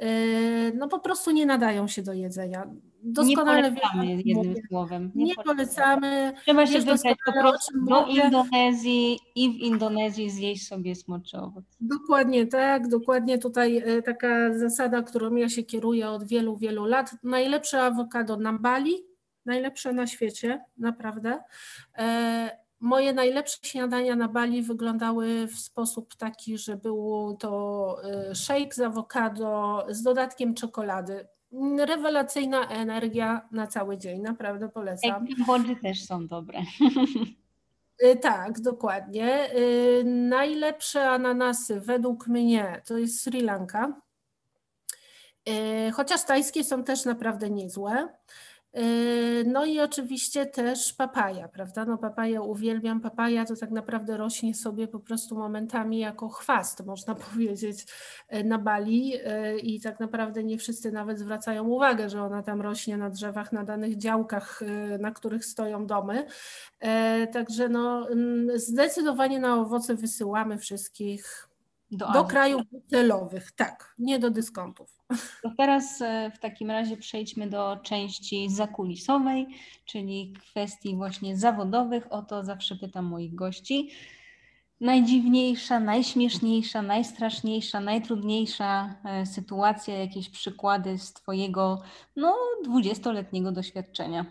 E, 0.00 0.72
no 0.72 0.88
po 0.88 0.98
prostu 0.98 1.30
nie 1.30 1.46
nadają 1.46 1.88
się 1.88 2.02
do 2.02 2.12
jedzenia. 2.12 2.66
Doskonale 3.02 3.70
nie 3.70 3.76
polecamy 3.76 4.06
wiem, 4.06 4.20
jednym 4.24 4.54
słowem. 4.68 5.10
Nie, 5.14 5.24
nie 5.24 5.34
polecamy. 5.34 6.32
Trzeba 6.42 6.66
się 6.66 6.78
wybrać 6.78 7.18
po 7.26 7.32
prostu 7.32 7.84
do 7.84 8.06
Indonezji 8.06 9.18
i 9.34 9.50
w 9.50 9.54
Indonezji 9.54 10.30
zjeść 10.30 10.66
sobie 10.66 10.94
smoczy 10.94 11.36
owoc. 11.36 11.64
Dokładnie 11.80 12.46
tak, 12.46 12.88
dokładnie 12.88 13.38
tutaj 13.38 13.76
e, 13.76 14.02
taka 14.02 14.58
zasada, 14.58 15.02
którą 15.02 15.34
ja 15.34 15.48
się 15.48 15.62
kieruję 15.62 16.08
od 16.08 16.28
wielu, 16.28 16.56
wielu 16.56 16.84
lat. 16.84 17.10
Najlepsze 17.22 17.82
awokado 17.82 18.36
na 18.36 18.52
Bali, 18.52 18.94
najlepsze 19.46 19.92
na 19.92 20.06
świecie, 20.06 20.64
naprawdę. 20.78 21.42
E, 21.98 22.60
Moje 22.80 23.12
najlepsze 23.12 23.58
śniadania 23.62 24.16
na 24.16 24.28
Bali 24.28 24.62
wyglądały 24.62 25.46
w 25.46 25.58
sposób 25.58 26.14
taki, 26.14 26.58
że 26.58 26.76
był 26.76 27.36
to 27.40 27.96
y, 28.30 28.34
shake 28.34 28.74
z 28.74 28.80
awokado 28.80 29.86
z 29.88 30.02
dodatkiem 30.02 30.54
czekolady. 30.54 31.28
Rewelacyjna 31.78 32.68
energia 32.68 33.48
na 33.52 33.66
cały 33.66 33.98
dzień, 33.98 34.22
naprawdę 34.22 34.68
polecam. 34.68 35.26
Wody 35.46 35.76
też 35.76 36.04
są 36.04 36.26
dobre. 36.26 36.60
Y, 38.04 38.16
tak, 38.16 38.60
dokładnie. 38.60 39.54
Y, 39.54 40.04
najlepsze 40.04 41.10
ananasy 41.10 41.80
według 41.80 42.26
mnie 42.26 42.82
to 42.86 42.98
jest 42.98 43.22
Sri 43.22 43.40
Lanka. 43.40 44.00
Chociaż 45.92 46.24
tajskie 46.24 46.64
są 46.64 46.84
też 46.84 47.04
naprawdę 47.04 47.50
niezłe. 47.50 48.08
Yy, 48.74 49.44
no 49.46 49.64
i 49.64 49.80
oczywiście 49.80 50.46
też 50.46 50.92
papaja, 50.92 51.48
prawda? 51.48 51.84
No 51.84 51.98
papaja 51.98 52.42
uwielbiam. 52.42 53.00
Papaja 53.00 53.44
to 53.44 53.56
tak 53.56 53.70
naprawdę 53.70 54.16
rośnie 54.16 54.54
sobie 54.54 54.88
po 54.88 55.00
prostu 55.00 55.38
momentami 55.38 55.98
jako 55.98 56.28
chwast, 56.28 56.86
można 56.86 57.14
powiedzieć, 57.30 57.86
yy, 58.30 58.44
na 58.44 58.58
Bali 58.58 59.08
yy, 59.08 59.58
i 59.58 59.80
tak 59.80 60.00
naprawdę 60.00 60.44
nie 60.44 60.58
wszyscy 60.58 60.92
nawet 60.92 61.18
zwracają 61.18 61.64
uwagę, 61.64 62.10
że 62.10 62.22
ona 62.22 62.42
tam 62.42 62.60
rośnie 62.60 62.96
na 62.96 63.10
drzewach, 63.10 63.52
na 63.52 63.64
danych 63.64 63.96
działkach, 63.96 64.60
na 64.98 65.10
których 65.10 65.44
stoją 65.44 65.86
domy. 65.86 66.26
Także 67.32 67.68
no 67.68 68.10
mm, 68.10 68.58
zdecydowanie 68.58 69.40
na 69.40 69.60
owoce 69.60 69.94
wysyłamy 69.94 70.58
wszystkich 70.58 71.49
do, 71.90 72.12
do 72.12 72.24
krajów 72.24 72.62
celowych, 72.86 73.52
tak, 73.52 73.94
nie 73.98 74.18
do 74.18 74.30
dyskontów. 74.30 75.00
To 75.42 75.50
teraz 75.58 76.02
e, 76.02 76.30
w 76.34 76.38
takim 76.38 76.70
razie 76.70 76.96
przejdźmy 76.96 77.46
do 77.46 77.76
części 77.82 78.50
zakulisowej, 78.50 79.46
czyli 79.84 80.34
kwestii 80.50 80.96
właśnie 80.96 81.36
zawodowych. 81.36 82.12
O 82.12 82.22
to 82.22 82.44
zawsze 82.44 82.76
pytam 82.76 83.04
moich 83.04 83.34
gości. 83.34 83.90
Najdziwniejsza, 84.80 85.80
najśmieszniejsza, 85.80 86.82
najstraszniejsza, 86.82 87.80
najtrudniejsza 87.80 88.94
e, 89.04 89.26
sytuacja, 89.26 89.98
jakieś 89.98 90.30
przykłady 90.30 90.98
z 90.98 91.12
Twojego 91.12 91.82
no, 92.16 92.36
20-letniego 92.68 93.52
doświadczenia. 93.52 94.26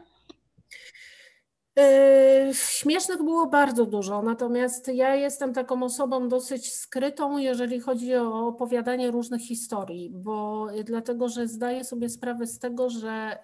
Yy, 1.79 2.53
śmiesznych 2.53 3.23
było 3.23 3.47
bardzo 3.47 3.85
dużo, 3.85 4.21
natomiast 4.21 4.87
ja 4.87 5.15
jestem 5.15 5.53
taką 5.53 5.83
osobą 5.83 6.29
dosyć 6.29 6.73
skrytą, 6.73 7.37
jeżeli 7.37 7.79
chodzi 7.79 8.15
o 8.15 8.47
opowiadanie 8.47 9.11
różnych 9.11 9.41
historii, 9.41 10.09
bo 10.09 10.67
dlatego, 10.83 11.29
że 11.29 11.47
zdaję 11.47 11.83
sobie 11.83 12.09
sprawę 12.09 12.47
z 12.47 12.59
tego, 12.59 12.89
że 12.89 13.37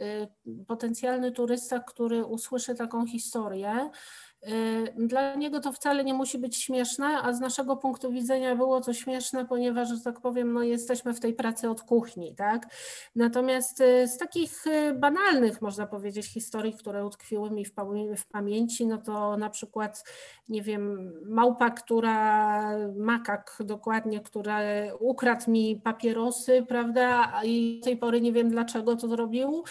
y, 0.47 0.65
potencjalny 0.67 1.31
turysta, 1.31 1.79
który 1.79 2.25
usłyszy 2.25 2.75
taką 2.75 3.07
historię, 3.07 3.89
dla 4.97 5.35
niego 5.35 5.59
to 5.59 5.71
wcale 5.71 6.03
nie 6.03 6.13
musi 6.13 6.37
być 6.37 6.57
śmieszne, 6.57 7.07
a 7.23 7.33
z 7.33 7.39
naszego 7.39 7.77
punktu 7.77 8.11
widzenia 8.11 8.55
było 8.55 8.81
to 8.81 8.93
śmieszne, 8.93 9.45
ponieważ, 9.45 9.89
że 9.89 10.01
tak 10.01 10.21
powiem, 10.21 10.53
no 10.53 10.63
jesteśmy 10.63 11.13
w 11.13 11.19
tej 11.19 11.33
pracy 11.33 11.69
od 11.69 11.81
kuchni, 11.81 12.35
tak? 12.35 12.67
Natomiast 13.15 13.81
y, 13.81 14.07
z 14.07 14.17
takich 14.17 14.67
y, 14.67 14.93
banalnych, 14.93 15.61
można 15.61 15.87
powiedzieć, 15.87 16.25
historii, 16.25 16.73
które 16.73 17.05
utkwiły 17.05 17.51
mi 17.51 17.65
w 18.17 18.27
pamięci, 18.31 18.87
no 18.87 18.97
to 18.97 19.37
na 19.37 19.49
przykład, 19.49 20.03
nie 20.49 20.61
wiem, 20.61 21.13
małpa, 21.25 21.69
która, 21.69 22.61
makak 22.95 23.57
dokładnie, 23.59 24.19
która 24.19 24.59
ukradł 24.99 25.51
mi 25.51 25.81
papierosy, 25.83 26.65
prawda, 26.67 27.31
i 27.43 27.79
do 27.79 27.85
tej 27.85 27.97
pory 27.97 28.21
nie 28.21 28.31
wiem 28.31 28.49
dlaczego 28.49 28.95
to 28.95 29.07
zrobił, 29.07 29.63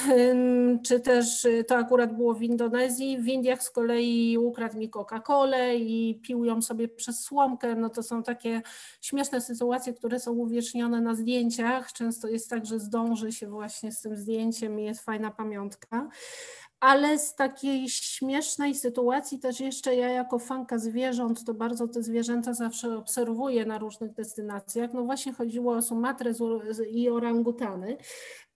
czy 0.86 1.00
też 1.00 1.46
to 1.66 1.76
akurat 1.76 2.16
było 2.16 2.34
w 2.34 2.42
Indonezji, 2.42 3.18
w 3.18 3.28
Indiach 3.28 3.62
z 3.62 3.70
kolei 3.70 4.01
i 4.02 4.38
ukradł 4.38 4.78
mi 4.78 4.90
Coca-Colę 4.90 5.74
i 5.76 6.20
pił 6.22 6.44
ją 6.44 6.62
sobie 6.62 6.88
przez 6.88 7.20
słomkę. 7.20 7.74
No 7.74 7.90
to 7.90 8.02
są 8.02 8.22
takie 8.22 8.62
śmieszne 9.00 9.40
sytuacje, 9.40 9.94
które 9.94 10.20
są 10.20 10.32
uwiecznione 10.32 11.00
na 11.00 11.14
zdjęciach. 11.14 11.92
Często 11.92 12.28
jest 12.28 12.50
tak, 12.50 12.66
że 12.66 12.80
zdąży 12.80 13.32
się 13.32 13.46
właśnie 13.46 13.92
z 13.92 14.00
tym 14.00 14.16
zdjęciem 14.16 14.80
i 14.80 14.84
jest 14.84 15.04
fajna 15.04 15.30
pamiątka. 15.30 16.08
Ale 16.82 17.18
z 17.18 17.34
takiej 17.34 17.88
śmiesznej 17.88 18.74
sytuacji 18.74 19.38
też 19.38 19.60
jeszcze 19.60 19.96
ja 19.96 20.08
jako 20.08 20.38
fanka 20.38 20.78
zwierząt, 20.78 21.44
to 21.44 21.54
bardzo 21.54 21.88
te 21.88 22.02
zwierzęta 22.02 22.54
zawsze 22.54 22.96
obserwuję 22.96 23.66
na 23.66 23.78
różnych 23.78 24.12
destynacjach. 24.12 24.92
No 24.92 25.04
właśnie 25.04 25.32
chodziło 25.32 25.72
o 25.72 25.82
Sumatrę 25.82 26.32
i 26.90 27.10
orangutany. 27.10 27.96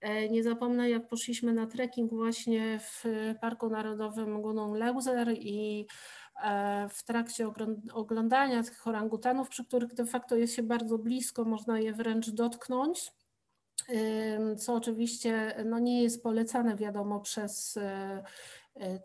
E, 0.01 0.29
nie 0.29 0.43
zapomnę, 0.43 0.89
jak 0.89 1.07
poszliśmy 1.07 1.53
na 1.53 1.67
trekking 1.67 2.11
właśnie 2.11 2.79
w 2.79 3.03
Parku 3.41 3.69
Narodowym 3.69 4.41
Gunung 4.41 4.77
Leuser 4.77 5.31
i 5.31 5.87
e, 6.43 6.89
w 6.89 7.03
trakcie 7.03 7.47
oglądania 7.93 8.63
tych 8.63 8.87
orangutanów, 8.87 9.49
przy 9.49 9.65
których 9.65 9.93
de 9.93 10.05
facto 10.05 10.35
jest 10.35 10.55
się 10.55 10.63
bardzo 10.63 10.97
blisko, 10.97 11.45
można 11.45 11.79
je 11.79 11.93
wręcz 11.93 12.29
dotknąć, 12.29 13.11
co 14.57 14.73
oczywiście 14.73 15.63
no 15.65 15.79
nie 15.79 16.03
jest 16.03 16.23
polecane, 16.23 16.75
wiadomo, 16.75 17.19
przez 17.19 17.77
E, 17.77 18.23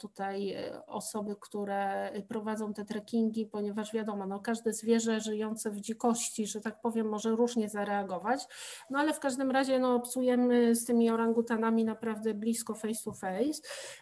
tutaj 0.01 0.51
e, 0.51 0.87
osoby, 0.87 1.37
które 1.41 2.13
prowadzą 2.29 2.75
te 2.75 2.85
trekkingi, 2.85 3.47
ponieważ 3.47 3.93
wiadomo, 3.93 4.27
no 4.27 4.41
każde 4.41 4.73
zwierzę 4.73 5.21
żyjące 5.21 5.71
w 5.71 5.81
dzikości, 5.81 6.47
że 6.47 6.61
tak 6.61 6.81
powiem, 6.81 7.09
może 7.09 7.31
różnie 7.31 7.69
zareagować, 7.69 8.47
no 8.91 8.99
ale 8.99 9.13
w 9.13 9.21
każdym 9.21 9.51
razie 9.51 9.79
no, 9.79 9.95
obsujemy 9.95 10.75
z 10.75 10.85
tymi 10.85 11.11
orangutanami 11.11 11.85
naprawdę 11.85 12.35
blisko 12.35 12.75
face 12.75 13.05
to 13.05 13.13
face. 13.13 13.61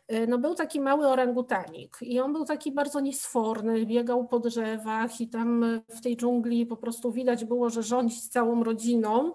E, 0.08 0.26
no 0.26 0.38
był 0.38 0.54
taki 0.54 0.80
mały 0.80 1.06
orangutanik 1.06 1.98
i 2.00 2.20
on 2.20 2.32
był 2.32 2.44
taki 2.44 2.72
bardzo 2.72 3.00
niesforny, 3.00 3.86
biegał 3.86 4.26
po 4.26 4.38
drzewach 4.38 5.20
i 5.20 5.28
tam 5.28 5.80
w 5.88 6.00
tej 6.00 6.16
dżungli 6.16 6.66
po 6.66 6.76
prostu 6.76 7.12
widać 7.12 7.44
było, 7.44 7.70
że 7.70 7.82
rządzi 7.82 8.20
całą 8.20 8.64
rodziną. 8.64 9.32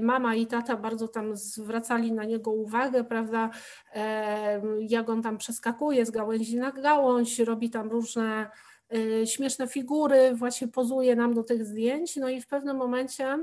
Mama 0.00 0.34
i 0.34 0.46
tata 0.46 0.76
bardzo 0.76 1.08
tam 1.08 1.36
zwracali 1.36 2.12
na 2.12 2.24
niego 2.24 2.50
uwagę, 2.50 3.04
prawda, 3.04 3.50
jak 4.80 5.08
on 5.08 5.22
tam 5.22 5.38
przeskakuje 5.38 6.06
z 6.06 6.10
gałęzi 6.10 6.56
na 6.56 6.72
gałąź, 6.72 7.38
robi 7.38 7.70
tam 7.70 7.88
różne 7.88 8.50
śmieszne 9.24 9.68
figury, 9.68 10.34
właśnie 10.34 10.68
pozuje 10.68 11.16
nam 11.16 11.34
do 11.34 11.42
tych 11.42 11.64
zdjęć. 11.64 12.16
No 12.16 12.28
i 12.28 12.40
w 12.40 12.46
pewnym 12.46 12.76
momencie 12.76 13.38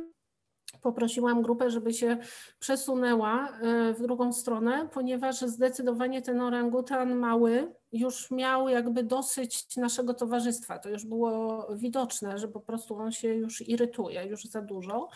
poprosiłam 0.82 1.42
grupę, 1.42 1.70
żeby 1.70 1.94
się 1.94 2.18
przesunęła 2.60 3.50
w 3.98 4.02
drugą 4.02 4.34
stronę, 4.34 4.90
ponieważ 4.94 5.36
zdecydowanie 5.36 6.22
ten 6.22 6.42
orangutan 6.42 7.16
mały 7.16 7.74
już 7.94 8.32
miał 8.32 8.70
jakby 8.70 9.04
dosyć 9.04 9.78
naszego 9.78 10.14
towarzystwa. 10.14 10.80
To 10.80 10.90
już 10.90 11.06
było 11.06 11.68
widoczne, 11.76 12.38
że 12.38 12.48
po 12.48 12.60
prostu 12.60 12.96
on 12.96 13.12
się 13.12 13.28
już 13.28 13.62
irytuje, 13.62 14.26
już 14.26 14.44
za 14.44 14.62
dużo. 14.62 15.10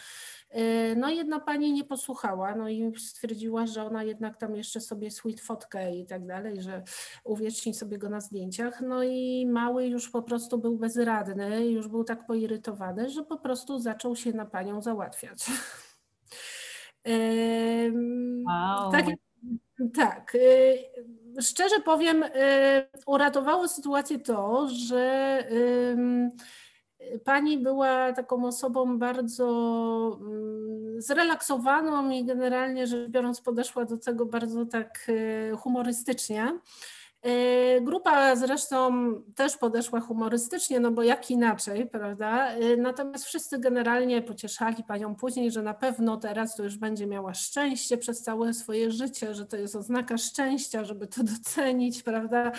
E, 0.50 0.96
no 0.96 1.10
jedna 1.10 1.40
pani 1.40 1.74
nie 1.74 1.84
posłuchała, 1.84 2.56
no 2.56 2.70
i 2.70 2.94
stwierdziła, 3.00 3.68
że 3.68 3.84
ona 3.84 4.04
jednak 4.04 4.38
tam 4.38 4.56
jeszcze 4.56 4.82
sobie 4.82 5.12
sweet 5.12 5.42
fotkę 5.42 5.96
i 5.96 6.06
tak 6.06 6.26
dalej, 6.26 6.62
że 6.62 6.84
uwieczni 7.24 7.74
sobie 7.74 7.98
go 7.98 8.10
na 8.10 8.22
zdjęciach. 8.22 8.82
No 8.82 9.04
i 9.04 9.48
mały 9.52 9.86
już 9.88 10.10
po 10.10 10.22
prostu 10.22 10.58
był 10.58 10.78
bezradny, 10.78 11.66
już 11.66 11.88
był 11.88 12.04
tak 12.04 12.28
poirytowany, 12.28 13.10
że 13.10 13.24
po 13.24 13.38
prostu 13.38 13.80
zaczął 13.80 14.16
się 14.16 14.34
na 14.34 14.46
panią 14.46 14.82
załatwiać. 14.82 15.46
Wow. 18.48 18.92
Tak, 18.92 19.06
tak. 19.94 20.38
E, 21.38 21.42
szczerze 21.42 21.80
powiem, 21.86 22.24
e, 22.24 22.88
uratowało 23.06 23.68
sytuację 23.68 24.20
to, 24.20 24.68
że 24.70 25.44
Pani 27.24 27.58
była 27.58 28.14
taką 28.14 28.46
osobą 28.46 29.00
bardzo 29.00 30.18
mm, 30.22 31.02
zrelaksowaną 31.02 32.10
i 32.10 32.26
generalnie 32.26 32.88
rzecz 32.88 33.10
biorąc 33.10 33.42
podeszła 33.42 33.86
do 33.86 33.98
tego 33.98 34.26
bardzo 34.26 34.66
tak 34.66 35.08
e, 35.08 35.56
humorystycznie. 35.56 36.60
E, 37.28 37.82
grupa 37.82 38.36
zresztą 38.36 38.92
też 39.36 39.58
podeszła 39.58 40.00
humorystycznie, 40.00 40.80
no 40.80 40.92
bo 40.92 41.04
jak 41.04 41.32
inaczej, 41.32 41.90
prawda? 41.90 42.52
E, 42.52 42.78
natomiast 42.78 43.26
wszyscy 43.26 43.60
generalnie 43.60 44.22
pocieszali 44.22 44.84
panią 44.84 45.16
później, 45.16 45.52
że 45.52 45.62
na 45.62 45.74
pewno 45.74 46.18
teraz 46.18 46.56
to 46.56 46.64
już 46.64 46.78
będzie 46.78 47.08
miała 47.08 47.34
szczęście 47.34 47.98
przez 47.98 48.22
całe 48.22 48.54
swoje 48.54 48.92
życie, 48.92 49.36
że 49.36 49.46
to 49.46 49.58
jest 49.58 49.76
oznaka 49.76 50.18
szczęścia, 50.18 50.84
żeby 50.84 51.08
to 51.08 51.24
docenić, 51.24 52.04
prawda? 52.04 52.52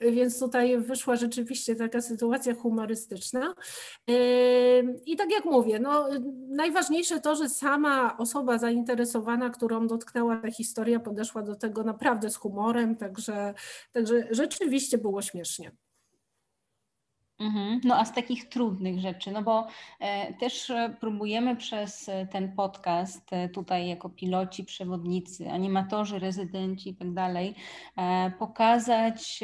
Więc 0.00 0.40
tutaj 0.40 0.78
wyszła 0.78 1.16
rzeczywiście 1.16 1.76
taka 1.76 2.00
sytuacja 2.00 2.54
humorystyczna. 2.54 3.54
E, 4.08 4.14
I 5.06 5.16
tak 5.16 5.30
jak 5.30 5.44
mówię, 5.44 5.78
no, 5.78 6.08
najważniejsze 6.48 7.20
to, 7.20 7.36
że 7.36 7.48
sama 7.48 8.18
osoba 8.18 8.58
zainteresowana, 8.58 9.50
którą 9.50 9.86
dotknęła 9.86 10.36
ta 10.36 10.50
historia, 10.50 11.00
podeszła 11.00 11.42
do 11.42 11.56
tego 11.56 11.82
naprawdę 11.82 12.30
z 12.30 12.36
humorem, 12.36 12.96
także, 12.96 13.54
także 13.92 14.15
rzeczywiście 14.30 14.98
było 14.98 15.22
śmiesznie. 15.22 15.72
Mhm. 17.38 17.80
No 17.84 17.98
a 17.98 18.04
z 18.04 18.12
takich 18.14 18.48
trudnych 18.48 19.00
rzeczy, 19.00 19.30
no 19.30 19.42
bo 19.42 19.66
e, 20.00 20.34
też 20.34 20.70
e, 20.70 20.96
próbujemy 21.00 21.56
przez 21.56 22.08
e, 22.08 22.26
ten 22.26 22.52
podcast 22.52 23.30
tutaj 23.52 23.88
jako 23.88 24.08
piloci, 24.08 24.64
przewodnicy, 24.64 25.50
animatorzy, 25.50 26.18
rezydenci 26.18 26.90
i 26.90 26.94
tak 26.94 27.12
dalej 27.12 27.54
pokazać 28.38 29.40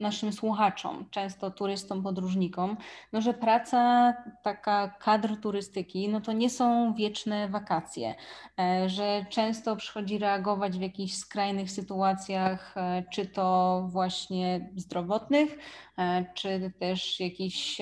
naszym 0.00 0.32
słuchaczom, 0.32 1.08
często 1.10 1.50
turystom, 1.50 2.02
podróżnikom, 2.02 2.76
no, 3.12 3.20
że 3.20 3.34
praca 3.34 4.14
taka 4.42 4.88
kadr 4.88 5.36
turystyki, 5.40 6.08
no 6.08 6.20
to 6.20 6.32
nie 6.32 6.50
są 6.50 6.94
wieczne 6.94 7.48
wakacje, 7.48 8.14
e, 8.60 8.88
że 8.88 9.26
często 9.30 9.76
przychodzi 9.76 10.18
reagować 10.18 10.78
w 10.78 10.80
jakichś 10.80 11.14
skrajnych 11.14 11.70
sytuacjach, 11.70 12.76
e, 12.76 13.04
czy 13.12 13.26
to 13.26 13.82
właśnie 13.88 14.70
zdrowotnych, 14.76 15.58
e, 15.98 16.24
czy 16.34 16.72
też 16.78 17.20
jakichś 17.20 17.80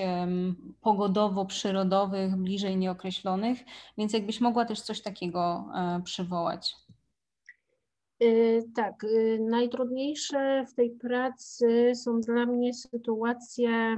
pogodowo-przyrodowych, 0.81 2.35
bliżej 2.35 2.77
nieokreślonych, 2.77 3.59
więc 3.97 4.13
jakbyś 4.13 4.41
mogła 4.41 4.65
też 4.65 4.81
coś 4.81 5.01
takiego 5.01 5.65
przywołać. 6.03 6.84
Y, 8.23 8.63
tak, 8.75 9.03
y, 9.03 9.39
najtrudniejsze 9.41 10.65
w 10.65 10.73
tej 10.73 10.91
pracy 10.91 11.91
są 11.95 12.21
dla 12.21 12.45
mnie 12.45 12.73
sytuacje, 12.73 13.95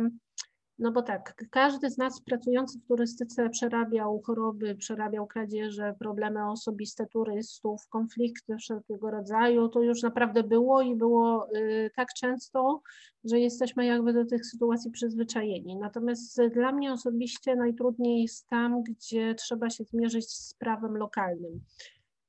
no 0.79 0.91
bo 0.91 1.01
tak, 1.01 1.45
każdy 1.51 1.89
z 1.89 1.97
nas 1.97 2.21
pracujący 2.21 2.79
w 2.79 2.87
turystyce 2.87 3.49
przerabiał 3.49 4.21
choroby, 4.25 4.75
przerabiał 4.75 5.27
kradzieże, 5.27 5.95
problemy 5.99 6.49
osobiste 6.49 7.05
turystów, 7.05 7.87
konflikty 7.89 8.57
wszelkiego 8.57 9.11
rodzaju. 9.11 9.69
To 9.69 9.81
już 9.81 10.03
naprawdę 10.03 10.43
było 10.43 10.81
i 10.81 10.95
było 10.95 11.47
y, 11.55 11.91
tak 11.95 12.07
często, 12.13 12.81
że 13.23 13.39
jesteśmy 13.39 13.85
jakby 13.85 14.13
do 14.13 14.25
tych 14.25 14.45
sytuacji 14.45 14.91
przyzwyczajeni. 14.91 15.75
Natomiast 15.75 16.41
dla 16.53 16.71
mnie 16.71 16.93
osobiście 16.93 17.55
najtrudniej 17.55 18.21
jest 18.21 18.47
tam, 18.47 18.83
gdzie 18.83 19.35
trzeba 19.35 19.69
się 19.69 19.83
zmierzyć 19.83 20.31
z 20.31 20.53
prawem 20.53 20.97
lokalnym. 20.97 21.61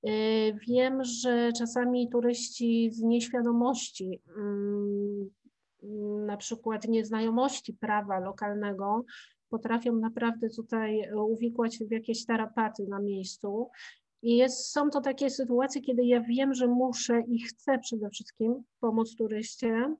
Y, 0.07 0.59
wiem, 0.69 1.05
że 1.05 1.53
czasami 1.53 2.09
turyści 2.11 2.91
z 2.93 3.03
nieświadomości, 3.03 4.23
mm, 4.37 5.31
na 6.27 6.37
przykład 6.37 6.89
nieznajomości 6.89 7.75
prawa 7.75 8.21
lokalnego, 8.21 9.05
potrafią 9.49 9.93
naprawdę 9.93 10.49
tutaj 10.51 11.03
uwikłać 11.15 11.77
się 11.77 11.85
w 11.85 11.91
jakieś 11.91 12.27
tarapaty 12.27 12.87
na 12.89 13.01
miejscu. 13.01 13.69
I 14.23 14.37
jest, 14.37 14.73
są 14.73 14.91
to 14.91 15.01
takie 15.01 15.31
sytuacje, 15.31 15.83
kiedy 15.83 16.05
ja 16.05 16.21
wiem, 16.21 16.55
że 16.55 16.67
muszę 16.67 17.23
i 17.29 17.43
chcę 17.43 17.79
przede 17.79 18.11
wszystkim 18.11 18.63
pomóc 18.81 19.17
turyście, 19.17 19.95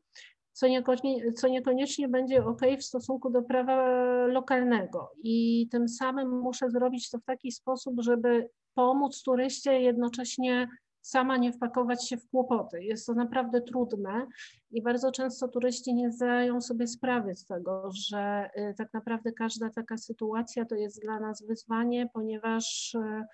co 0.53 0.69
niekoniecznie, 0.69 1.33
co 1.33 1.49
niekoniecznie 1.49 2.09
będzie 2.09 2.45
ok 2.45 2.61
w 2.79 2.85
stosunku 2.85 3.31
do 3.31 3.43
prawa 3.43 4.07
lokalnego. 4.27 5.11
I 5.23 5.69
tym 5.71 5.89
samym 5.89 6.41
muszę 6.41 6.71
zrobić 6.71 7.11
to 7.11 7.19
w 7.19 7.25
taki 7.25 7.53
sposób, 7.53 7.95
żeby 7.99 8.49
pomóc 8.79 9.23
turyście, 9.23 9.81
jednocześnie 9.81 10.69
sama 11.01 11.37
nie 11.37 11.53
wpakować 11.53 12.09
się 12.09 12.17
w 12.17 12.29
kłopoty. 12.29 12.85
Jest 12.85 13.07
to 13.07 13.15
naprawdę 13.15 13.61
trudne 13.61 14.27
i 14.71 14.83
bardzo 14.83 15.13
często 15.13 15.49
turyści 15.49 15.95
nie 15.95 16.13
zdają 16.13 16.61
sobie 16.61 16.87
sprawy 16.87 17.37
z 17.37 17.45
tego, 17.45 17.91
że 17.93 18.51
y, 18.57 18.75
tak 18.77 18.95
naprawdę 18.95 19.33
każda 19.33 19.71
taka 19.71 19.97
sytuacja 19.97 20.65
to 20.65 20.75
jest 20.75 21.03
dla 21.03 21.21
nas 21.21 21.47
wyzwanie, 21.47 22.09
ponieważ 22.15 22.95
y, 22.95 23.25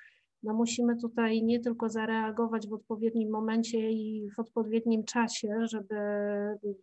no 0.42 0.54
musimy 0.54 0.96
tutaj 0.96 1.42
nie 1.42 1.60
tylko 1.60 1.88
zareagować 1.88 2.68
w 2.68 2.72
odpowiednim 2.72 3.30
momencie 3.30 3.90
i 3.90 4.30
w 4.36 4.38
odpowiednim 4.38 5.04
czasie, 5.04 5.56
żeby 5.62 5.96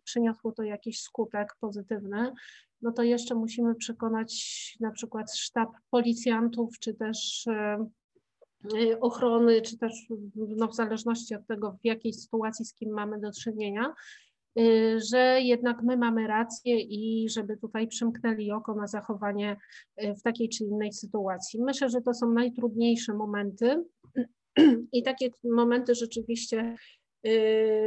przyniosło 0.04 0.52
to 0.52 0.64
jakiś 0.64 1.02
skutek 1.02 1.56
pozytywny, 1.60 2.34
no 2.82 2.92
to 2.92 3.04
jeszcze 3.04 3.36
musimy 3.36 3.76
przekonać 3.76 4.34
na 4.80 4.92
przykład 4.92 5.36
sztab 5.36 5.70
policjantów, 5.90 6.80
czy 6.80 6.94
też 6.94 7.48
y, 7.48 7.52
Y, 7.54 8.01
ochrony, 9.02 9.62
czy 9.62 9.78
też 9.78 9.94
no, 10.36 10.68
w 10.68 10.76
zależności 10.76 11.36
od 11.36 11.48
tego, 11.48 11.72
w 11.72 11.86
jakiej 11.86 12.14
sytuacji 12.14 12.66
z 12.66 12.74
kim 12.74 12.94
mamy 12.94 13.20
do 13.20 13.32
czynienia, 13.32 13.94
y, 14.60 15.00
że 15.12 15.42
jednak 15.42 15.84
my 15.84 15.98
mamy 15.98 16.28
rację 16.28 16.80
i 16.80 17.30
żeby 17.30 17.58
tutaj 17.58 17.88
przymknęli 17.88 18.52
oko 18.52 18.76
na 18.76 18.88
zachowanie 18.88 19.58
y, 20.04 20.16
w 20.16 20.22
takiej 20.22 20.50
czy 20.50 20.64
innej 20.64 20.94
sytuacji. 20.94 21.62
Myślę, 21.62 21.90
że 21.90 22.02
to 22.02 22.14
są 22.14 22.34
najtrudniejsze 22.34 23.14
momenty 23.14 23.84
i 24.94 25.04
takie 25.04 25.30
momenty 25.44 25.96
rzeczywiście 25.96 26.76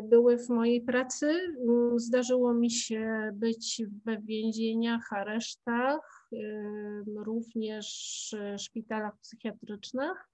były 0.03 0.39
w 0.39 0.49
mojej 0.49 0.81
pracy. 0.81 1.27
Mm, 1.69 1.99
zdarzyło 1.99 2.55
mi 2.55 2.71
się 2.71 3.31
być 3.35 3.83
we 4.05 4.19
więzieniach, 4.19 5.13
aresztach, 5.13 6.29
również 7.17 7.87
szpitalach 8.59 9.19
psychiatrycznych. 9.19 10.29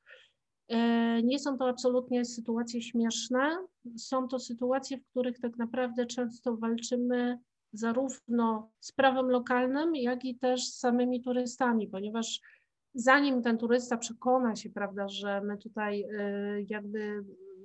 E, 0.70 1.22
nie 1.22 1.38
są 1.38 1.58
to 1.58 1.68
absolutnie 1.68 2.24
sytuacje 2.24 2.82
śmieszne. 2.82 3.66
Są 3.96 4.28
to 4.28 4.38
sytuacje, 4.38 4.98
w 4.98 5.06
których 5.06 5.40
tak 5.40 5.56
naprawdę 5.56 6.06
często 6.06 6.56
walczymy 6.56 7.38
zarówno 7.72 8.70
z 8.80 8.92
prawem 8.92 9.26
lokalnym, 9.30 9.96
jak 9.96 10.24
i 10.24 10.38
też 10.38 10.64
z 10.64 10.78
samymi 10.78 11.22
turystami, 11.22 11.88
ponieważ 11.88 12.40
zanim 12.94 13.42
ten 13.42 13.58
turysta 13.58 13.96
przekona 13.96 14.56
się, 14.56 14.70
prawda, 14.70 15.08
że 15.08 15.40
my 15.40 15.58
tutaj 15.58 16.02
e, 16.02 16.62
jakby 16.62 17.24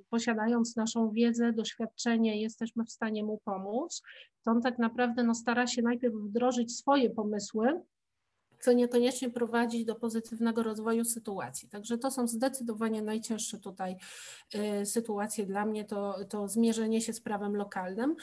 posiadając 0.09 0.75
naszą 0.75 1.11
wiedzę, 1.11 1.53
doświadczenie, 1.53 2.41
jesteśmy 2.41 2.85
w 2.85 2.91
stanie 2.91 3.23
mu 3.23 3.39
pomóc, 3.43 4.01
to 4.43 4.51
on 4.51 4.61
tak 4.61 4.79
naprawdę 4.79 5.23
no, 5.23 5.35
stara 5.35 5.67
się 5.67 5.81
najpierw 5.81 6.15
wdrożyć 6.15 6.77
swoje 6.77 7.09
pomysły, 7.09 7.81
co 8.65 8.73
niekoniecznie 8.73 9.29
prowadzi 9.29 9.85
do 9.85 9.95
pozytywnego 9.95 10.63
rozwoju 10.63 11.05
sytuacji. 11.05 11.69
Także 11.69 11.97
to 11.97 12.11
są 12.11 12.27
zdecydowanie 12.27 13.01
najcięższe 13.01 13.59
tutaj 13.59 13.95
y, 14.81 14.85
sytuacje 14.85 15.45
dla 15.45 15.65
mnie, 15.65 15.85
to, 15.85 16.15
to 16.29 16.47
zmierzenie 16.47 17.01
się 17.01 17.13
z 17.13 17.21
prawem 17.21 17.55
lokalnym. 17.55 18.15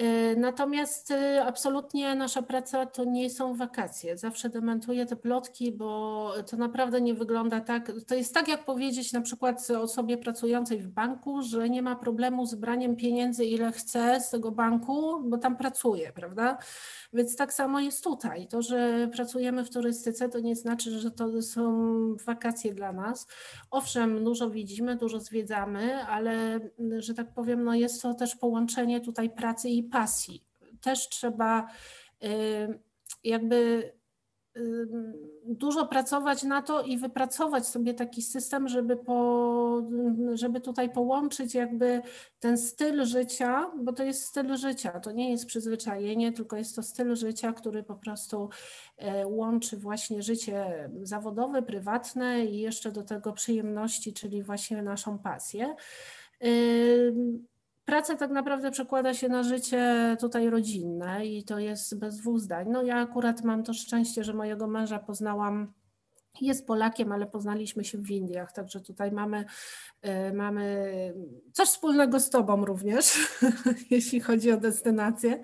Y, 0.00 0.36
natomiast 0.36 1.10
y, 1.10 1.42
absolutnie 1.42 2.14
nasza 2.14 2.42
praca 2.42 2.86
to 2.86 3.04
nie 3.04 3.30
są 3.30 3.54
wakacje. 3.54 4.16
Zawsze 4.16 4.48
dementuję 4.48 5.06
te 5.06 5.16
plotki, 5.16 5.72
bo 5.72 6.32
to 6.50 6.56
naprawdę 6.56 7.00
nie 7.00 7.14
wygląda 7.14 7.60
tak. 7.60 7.92
To 8.06 8.14
jest 8.14 8.34
tak, 8.34 8.48
jak 8.48 8.64
powiedzieć 8.64 9.12
na 9.12 9.20
przykład 9.20 9.70
osobie 9.70 10.18
pracującej 10.18 10.78
w 10.78 10.88
banku, 10.88 11.42
że 11.42 11.70
nie 11.70 11.82
ma 11.82 11.96
problemu 11.96 12.46
z 12.46 12.54
braniem 12.54 12.96
pieniędzy, 12.96 13.44
ile 13.44 13.72
chce 13.72 14.20
z 14.20 14.30
tego 14.30 14.50
banku, 14.50 15.22
bo 15.24 15.38
tam 15.38 15.56
pracuje, 15.56 16.12
prawda? 16.12 16.58
Więc 17.12 17.36
tak 17.36 17.52
samo 17.52 17.80
jest 17.80 18.04
tutaj. 18.04 18.48
To, 18.48 18.62
że 18.62 19.08
pracujemy 19.12 19.64
w 19.64 19.70
turystyce, 19.70 20.28
to 20.28 20.40
nie 20.40 20.56
znaczy, 20.56 20.98
że 21.00 21.10
to 21.10 21.42
są 21.42 21.72
wakacje 22.26 22.74
dla 22.74 22.92
nas. 22.92 23.26
Owszem, 23.70 24.24
dużo 24.24 24.50
widzimy, 24.50 24.96
dużo 24.96 25.20
zwiedzamy, 25.20 26.04
ale 26.06 26.60
że 26.98 27.14
tak 27.14 27.34
powiem, 27.34 27.64
no 27.64 27.74
jest 27.74 28.02
to 28.02 28.14
też 28.14 28.36
połączenie 28.36 29.00
tutaj 29.00 29.30
pracy 29.30 29.68
i 29.68 29.83
pasji. 29.84 30.44
Też 30.80 31.08
trzeba 31.08 31.68
y, 32.24 32.78
jakby 33.24 33.92
dużo 35.44 35.86
pracować 35.86 36.42
na 36.42 36.62
to 36.62 36.82
i 36.82 36.98
wypracować 36.98 37.66
sobie 37.66 37.94
taki 37.94 38.22
system, 38.22 38.68
żeby, 38.68 38.96
po, 38.96 39.82
żeby 40.34 40.60
tutaj 40.60 40.92
połączyć 40.92 41.54
jakby 41.54 42.02
ten 42.40 42.58
styl 42.58 43.04
życia, 43.04 43.70
bo 43.82 43.92
to 43.92 44.04
jest 44.04 44.24
styl 44.24 44.56
życia, 44.56 45.00
to 45.00 45.12
nie 45.12 45.30
jest 45.30 45.46
przyzwyczajenie, 45.46 46.32
tylko 46.32 46.56
jest 46.56 46.76
to 46.76 46.82
styl 46.82 47.16
życia, 47.16 47.52
który 47.52 47.82
po 47.82 47.94
prostu 47.94 48.48
e, 48.96 49.26
łączy 49.26 49.76
właśnie 49.76 50.22
życie 50.22 50.90
zawodowe, 51.02 51.62
prywatne 51.62 52.44
i 52.44 52.58
jeszcze 52.58 52.92
do 52.92 53.02
tego 53.02 53.32
przyjemności, 53.32 54.12
czyli 54.12 54.42
właśnie 54.42 54.82
naszą 54.82 55.18
pasję. 55.18 55.76
Praca 57.84 58.16
tak 58.16 58.30
naprawdę 58.30 58.70
przekłada 58.70 59.14
się 59.14 59.28
na 59.28 59.42
życie 59.42 60.16
tutaj 60.20 60.50
rodzinne 60.50 61.26
i 61.26 61.44
to 61.44 61.58
jest 61.58 61.98
bez 61.98 62.16
dwóch 62.16 62.40
zdań. 62.40 62.66
No 62.70 62.82
ja 62.82 62.96
akurat 62.96 63.44
mam 63.44 63.62
to 63.62 63.74
szczęście, 63.74 64.24
że 64.24 64.32
mojego 64.32 64.66
męża 64.66 64.98
poznałam 64.98 65.72
jest 66.40 66.66
Polakiem, 66.66 67.12
ale 67.12 67.26
poznaliśmy 67.26 67.84
się 67.84 67.98
w 67.98 68.10
Indiach, 68.10 68.52
także 68.52 68.80
tutaj 68.80 69.12
mamy, 69.12 69.44
y, 70.06 70.32
mamy 70.32 70.84
coś 71.52 71.68
wspólnego 71.68 72.20
z 72.20 72.30
Tobą 72.30 72.64
również, 72.64 73.18
jeśli 73.90 74.20
chodzi 74.20 74.52
o 74.52 74.56
destynację. 74.56 75.40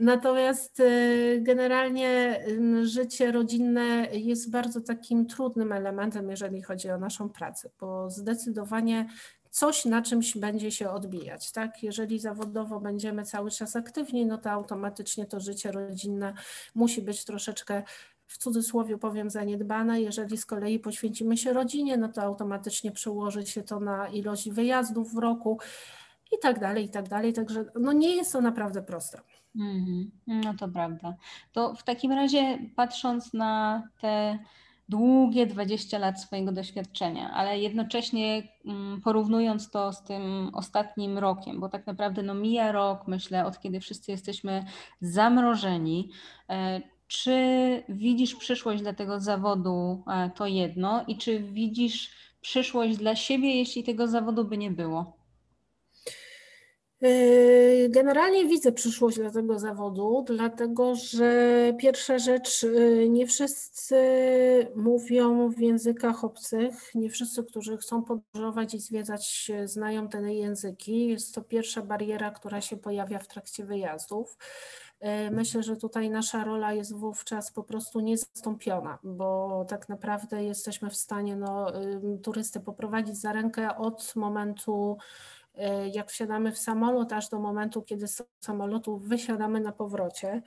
Natomiast 0.00 0.80
y, 0.80 1.40
generalnie 1.42 2.44
życie 2.82 3.32
rodzinne 3.32 4.08
jest 4.12 4.50
bardzo 4.50 4.80
takim 4.80 5.26
trudnym 5.26 5.72
elementem, 5.72 6.30
jeżeli 6.30 6.62
chodzi 6.62 6.90
o 6.90 6.98
naszą 6.98 7.28
pracę, 7.28 7.70
bo 7.80 8.10
zdecydowanie 8.10 9.08
coś 9.52 9.84
na 9.84 10.02
czymś 10.02 10.36
będzie 10.36 10.70
się 10.70 10.90
odbijać. 10.90 11.52
Tak? 11.52 11.82
Jeżeli 11.82 12.18
zawodowo 12.18 12.80
będziemy 12.80 13.24
cały 13.24 13.50
czas 13.50 13.76
aktywni, 13.76 14.26
no 14.26 14.38
to 14.38 14.50
automatycznie 14.50 15.26
to 15.26 15.40
życie 15.40 15.72
rodzinne 15.72 16.34
musi 16.74 17.02
być 17.02 17.24
troszeczkę 17.24 17.82
w 18.26 18.38
cudzysłowie 18.38 18.98
powiem 18.98 19.30
zaniedbane. 19.30 20.00
Jeżeli 20.00 20.36
z 20.36 20.46
kolei 20.46 20.78
poświęcimy 20.78 21.36
się 21.36 21.52
rodzinie, 21.52 21.96
no 21.96 22.08
to 22.08 22.22
automatycznie 22.22 22.92
przełoży 22.92 23.46
się 23.46 23.62
to 23.62 23.80
na 23.80 24.08
ilość 24.08 24.50
wyjazdów 24.50 25.14
w 25.14 25.18
roku 25.18 25.58
i 26.32 26.38
tak 26.42 26.60
dalej, 26.60 26.84
i 26.84 26.88
tak 26.88 27.08
dalej. 27.08 27.32
Także 27.32 27.64
no 27.80 27.92
nie 27.92 28.16
jest 28.16 28.32
to 28.32 28.40
naprawdę 28.40 28.82
proste. 28.82 29.20
Mm 29.56 29.84
-hmm. 29.84 30.44
No 30.44 30.54
to 30.58 30.68
prawda. 30.68 31.14
To 31.52 31.74
w 31.74 31.82
takim 31.82 32.12
razie 32.12 32.58
patrząc 32.76 33.32
na 33.32 33.82
te 34.00 34.38
długie 34.88 35.46
20 35.46 35.98
lat 35.98 36.20
swojego 36.20 36.52
doświadczenia, 36.52 37.30
ale 37.30 37.58
jednocześnie 37.58 38.42
mm, 38.64 39.00
porównując 39.00 39.70
to 39.70 39.92
z 39.92 40.02
tym 40.02 40.50
ostatnim 40.54 41.18
rokiem, 41.18 41.60
bo 41.60 41.68
tak 41.68 41.86
naprawdę 41.86 42.22
no 42.22 42.34
mija 42.34 42.72
rok, 42.72 43.08
myślę, 43.08 43.46
od 43.46 43.60
kiedy 43.60 43.80
wszyscy 43.80 44.10
jesteśmy 44.10 44.64
zamrożeni. 45.00 46.10
E, 46.50 46.80
czy 47.06 47.36
widzisz 47.88 48.34
przyszłość 48.34 48.82
dla 48.82 48.92
tego 48.92 49.20
zawodu, 49.20 50.02
e, 50.06 50.30
to 50.30 50.46
jedno, 50.46 51.04
i 51.06 51.16
czy 51.16 51.40
widzisz 51.40 52.10
przyszłość 52.40 52.96
dla 52.96 53.16
siebie, 53.16 53.56
jeśli 53.56 53.84
tego 53.84 54.08
zawodu 54.08 54.44
by 54.44 54.58
nie 54.58 54.70
było? 54.70 55.21
Yy, 57.02 57.88
generalnie 57.88 58.46
widzę 58.46 58.72
przyszłość 58.72 59.16
dla 59.16 59.30
tego 59.30 59.58
zawodu, 59.58 60.24
dlatego 60.26 60.94
że 60.94 61.32
pierwsza 61.78 62.18
rzecz, 62.18 62.62
yy, 62.62 63.08
nie 63.08 63.26
wszyscy 63.26 63.96
mówią 64.76 65.48
w 65.48 65.58
językach 65.58 66.24
obcych, 66.24 66.94
nie 66.94 67.10
wszyscy, 67.10 67.44
którzy 67.44 67.76
chcą 67.76 68.02
podróżować 68.02 68.74
i 68.74 68.80
zwiedzać, 68.80 69.50
znają 69.64 70.08
te 70.08 70.34
języki. 70.34 71.06
Jest 71.06 71.34
to 71.34 71.42
pierwsza 71.42 71.82
bariera, 71.82 72.30
która 72.30 72.60
się 72.60 72.76
pojawia 72.76 73.18
w 73.18 73.28
trakcie 73.28 73.64
wyjazdów. 73.64 74.36
Yy, 75.00 75.08
myślę, 75.30 75.62
że 75.62 75.76
tutaj 75.76 76.10
nasza 76.10 76.44
rola 76.44 76.72
jest 76.72 76.94
wówczas 76.94 77.52
po 77.52 77.62
prostu 77.62 78.00
niezastąpiona, 78.00 78.98
bo 79.02 79.64
tak 79.68 79.88
naprawdę 79.88 80.44
jesteśmy 80.44 80.90
w 80.90 80.96
stanie 80.96 81.36
no, 81.36 81.72
turystę 82.22 82.60
poprowadzić 82.60 83.16
za 83.16 83.32
rękę 83.32 83.76
od 83.76 84.12
momentu 84.16 84.98
jak 85.92 86.10
wsiadamy 86.10 86.52
w 86.52 86.58
samolot, 86.58 87.12
aż 87.12 87.28
do 87.28 87.38
momentu, 87.38 87.82
kiedy 87.82 88.08
z 88.08 88.22
samolotu 88.40 88.98
wysiadamy 88.98 89.60
na 89.60 89.72
powrocie. 89.72 90.42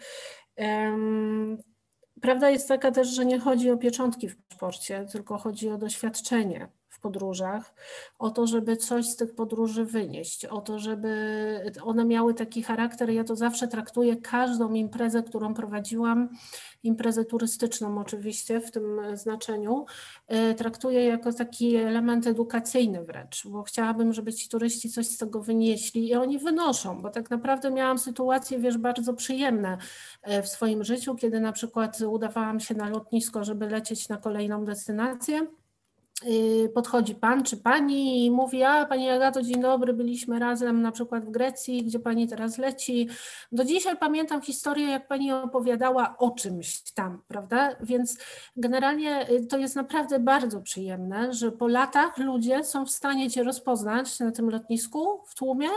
Prawda 2.22 2.50
jest 2.50 2.68
taka 2.68 2.92
też, 2.92 3.08
że 3.08 3.26
nie 3.26 3.40
chodzi 3.40 3.72
o 3.72 3.78
pieczątki 3.78 4.30
w 4.30 4.38
paszporcie, 4.38 5.06
tylko 5.12 5.38
chodzi 5.38 5.70
o 5.70 5.78
doświadczenie 5.78 6.68
podróżach, 7.06 7.74
o 8.20 8.30
to, 8.30 8.48
żeby 8.48 8.78
coś 8.78 9.06
z 9.06 9.16
tych 9.16 9.36
podróży 9.36 9.86
wynieść, 9.86 10.46
o 10.46 10.62
to, 10.62 10.80
żeby 10.80 11.12
one 11.84 12.06
miały 12.06 12.34
taki 12.34 12.64
charakter. 12.64 13.10
Ja 13.10 13.24
to 13.24 13.36
zawsze 13.36 13.68
traktuję 13.68 14.16
każdą 14.16 14.74
imprezę, 14.74 15.24
którą 15.24 15.54
prowadziłam, 15.54 16.30
imprezę 16.84 17.26
turystyczną 17.26 18.00
oczywiście 18.00 18.62
w 18.62 18.72
tym 18.72 19.02
znaczeniu, 19.14 19.86
e, 20.28 20.54
traktuję 20.54 21.06
jako 21.06 21.34
taki 21.34 21.76
element 21.76 22.28
edukacyjny 22.28 23.04
wręcz, 23.04 23.48
bo 23.48 23.64
chciałabym, 23.64 24.14
żeby 24.14 24.34
ci 24.34 24.50
turyści 24.50 24.90
coś 24.90 25.08
z 25.08 25.18
tego 25.18 25.42
wynieśli 25.42 26.08
i 26.08 26.16
oni 26.16 26.40
wynoszą, 26.40 27.02
bo 27.02 27.10
tak 27.10 27.30
naprawdę 27.30 27.72
miałam 27.72 28.00
sytuacje, 28.00 28.60
wiesz, 28.60 28.78
bardzo 28.78 29.14
przyjemne 29.14 29.78
e, 30.22 30.42
w 30.42 30.48
swoim 30.48 30.84
życiu, 30.84 31.16
kiedy 31.16 31.40
na 31.40 31.52
przykład 31.52 32.02
udawałam 32.02 32.60
się 32.60 32.76
na 32.76 32.90
lotnisko, 32.90 33.44
żeby 33.44 33.70
lecieć 33.70 34.10
na 34.10 34.18
kolejną 34.18 34.66
destynację 34.66 35.48
podchodzi 36.74 37.16
pan 37.16 37.44
czy 37.44 37.58
pani 37.58 38.26
i 38.26 38.32
mówi, 38.32 38.64
a 38.64 38.86
pani 38.86 39.10
Agato, 39.10 39.42
dzień 39.42 39.62
dobry, 39.62 39.94
byliśmy 39.94 40.40
razem 40.40 40.82
na 40.82 40.92
przykład 40.92 41.26
w 41.26 41.32
Grecji, 41.32 41.84
gdzie 41.84 42.00
pani 42.00 42.28
teraz 42.28 42.58
leci. 42.58 43.10
Do 43.52 43.66
dzisiaj 43.66 43.98
pamiętam 43.98 44.42
historię, 44.42 44.88
jak 44.88 45.08
pani 45.08 45.32
opowiadała 45.32 46.16
o 46.18 46.32
czymś 46.32 46.92
tam, 46.94 47.22
prawda? 47.28 47.76
Więc 47.82 48.18
generalnie 48.56 49.30
y, 49.30 49.46
to 49.46 49.58
jest 49.58 49.76
naprawdę 49.76 50.20
bardzo 50.20 50.62
przyjemne, 50.62 51.34
że 51.34 51.52
po 51.52 51.68
latach 51.68 52.18
ludzie 52.18 52.64
są 52.64 52.86
w 52.86 52.92
stanie 52.92 53.30
cię 53.30 53.44
rozpoznać 53.44 54.20
na 54.20 54.32
tym 54.32 54.50
lotnisku 54.50 55.22
w 55.28 55.36
tłumie 55.36 55.70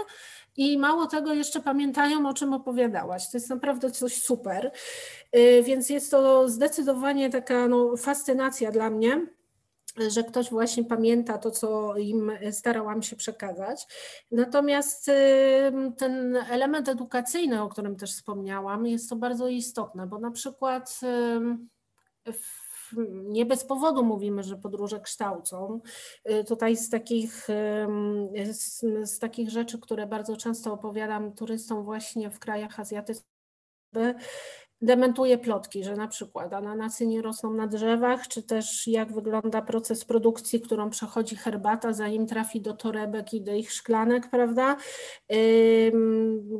i 0.57 0.78
mało 0.78 1.07
tego 1.07 1.34
jeszcze 1.34 1.61
pamiętają, 1.61 2.28
o 2.28 2.34
czym 2.34 2.53
opowiadałaś. 2.53 3.30
To 3.30 3.36
jest 3.36 3.51
naprawdę 3.51 3.91
coś 3.91 4.22
super. 4.22 4.72
Y, 5.36 5.62
więc 5.62 5.91
jest 5.91 6.11
to 6.11 6.49
zdecydowanie 6.49 7.30
taka 7.30 7.68
no, 7.68 7.97
fascynacja 7.97 8.70
dla 8.70 8.91
mnie 8.91 9.38
że 10.09 10.24
ktoś 10.24 10.51
właśnie 10.51 10.84
pamięta 10.84 11.38
to, 11.38 11.51
co 11.51 11.96
im 11.96 12.32
starałam 12.51 13.03
się 13.03 13.16
przekazać. 13.16 13.86
Natomiast 14.30 15.11
ten 15.96 16.36
element 16.36 16.88
edukacyjny, 16.88 17.62
o 17.62 17.68
którym 17.68 17.96
też 17.96 18.12
wspomniałam, 18.12 18.86
jest 18.86 19.11
to 19.11 19.16
bardzo 19.16 19.49
istotne, 19.49 20.07
bo 20.07 20.18
na 20.18 20.30
przykład 20.30 21.01
nie 23.24 23.46
bez 23.46 23.64
powodu 23.64 24.05
mówimy, 24.05 24.42
że 24.42 24.57
podróże 24.57 25.01
kształcą. 25.01 25.80
Y, 26.30 26.44
tutaj 26.44 26.76
z 26.76 26.90
takich, 26.90 27.46
z, 28.53 28.80
z 29.11 29.18
takich 29.18 29.51
rzeczy, 29.51 29.78
które 29.78 30.07
bardzo 30.07 30.36
często 30.36 30.72
opowiadam 30.72 31.32
turystom 31.32 31.84
właśnie 31.84 32.30
w 32.30 32.38
krajach 32.38 32.80
azjatyckich, 32.80 33.28
dementuje 34.83 35.39
plotki, 35.39 35.85
że 35.85 35.97
na 35.97 36.09
przykład 36.09 36.53
ananasy 36.53 37.07
nie 37.07 37.22
rosną 37.22 37.53
na 37.55 37.66
drzewach, 37.66 38.29
czy 38.29 38.43
też 38.43 38.87
jak 38.87 39.12
wygląda 39.12 39.62
proces 39.62 40.05
produkcji, 40.05 40.61
którą 40.61 40.91
przechodzi 40.91 41.37
herbata, 41.37 41.93
zanim 41.93 42.26
trafi 42.26 42.61
do 42.61 42.74
torebek 42.74 43.35
i 43.35 43.43
do 43.43 43.55
ich 43.55 43.72
szklanek, 43.72 44.31
prawda? 44.31 44.76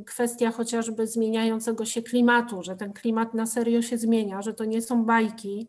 Kwestia 0.07 0.51
chociażby 0.51 1.07
zmieniającego 1.07 1.85
się 1.85 2.03
klimatu, 2.03 2.62
że 2.62 2.77
ten 2.77 2.93
klimat 2.93 3.35
na 3.35 3.47
serio 3.47 3.83
się 3.83 3.99
zmienia, 3.99 4.43
że 4.43 4.55
to 4.55 4.64
nie 4.64 4.83
są 4.83 5.05
bajki, 5.05 5.69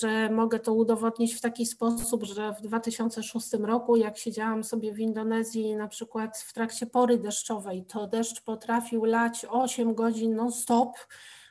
że 0.00 0.30
mogę 0.30 0.58
to 0.58 0.74
udowodnić 0.74 1.34
w 1.34 1.40
taki 1.40 1.66
sposób, 1.66 2.24
że 2.24 2.52
w 2.52 2.60
2006 2.60 3.52
roku, 3.52 3.96
jak 3.96 4.18
siedziałam 4.18 4.64
sobie 4.64 4.92
w 4.92 5.00
Indonezji, 5.00 5.76
na 5.76 5.88
przykład 5.88 6.38
w 6.38 6.52
trakcie 6.52 6.86
pory 6.86 7.18
deszczowej, 7.18 7.84
to 7.84 8.06
deszcz 8.06 8.40
potrafił 8.40 9.04
lać 9.04 9.46
8 9.50 9.94
godzin 9.94 10.34
non-stop 10.34 10.96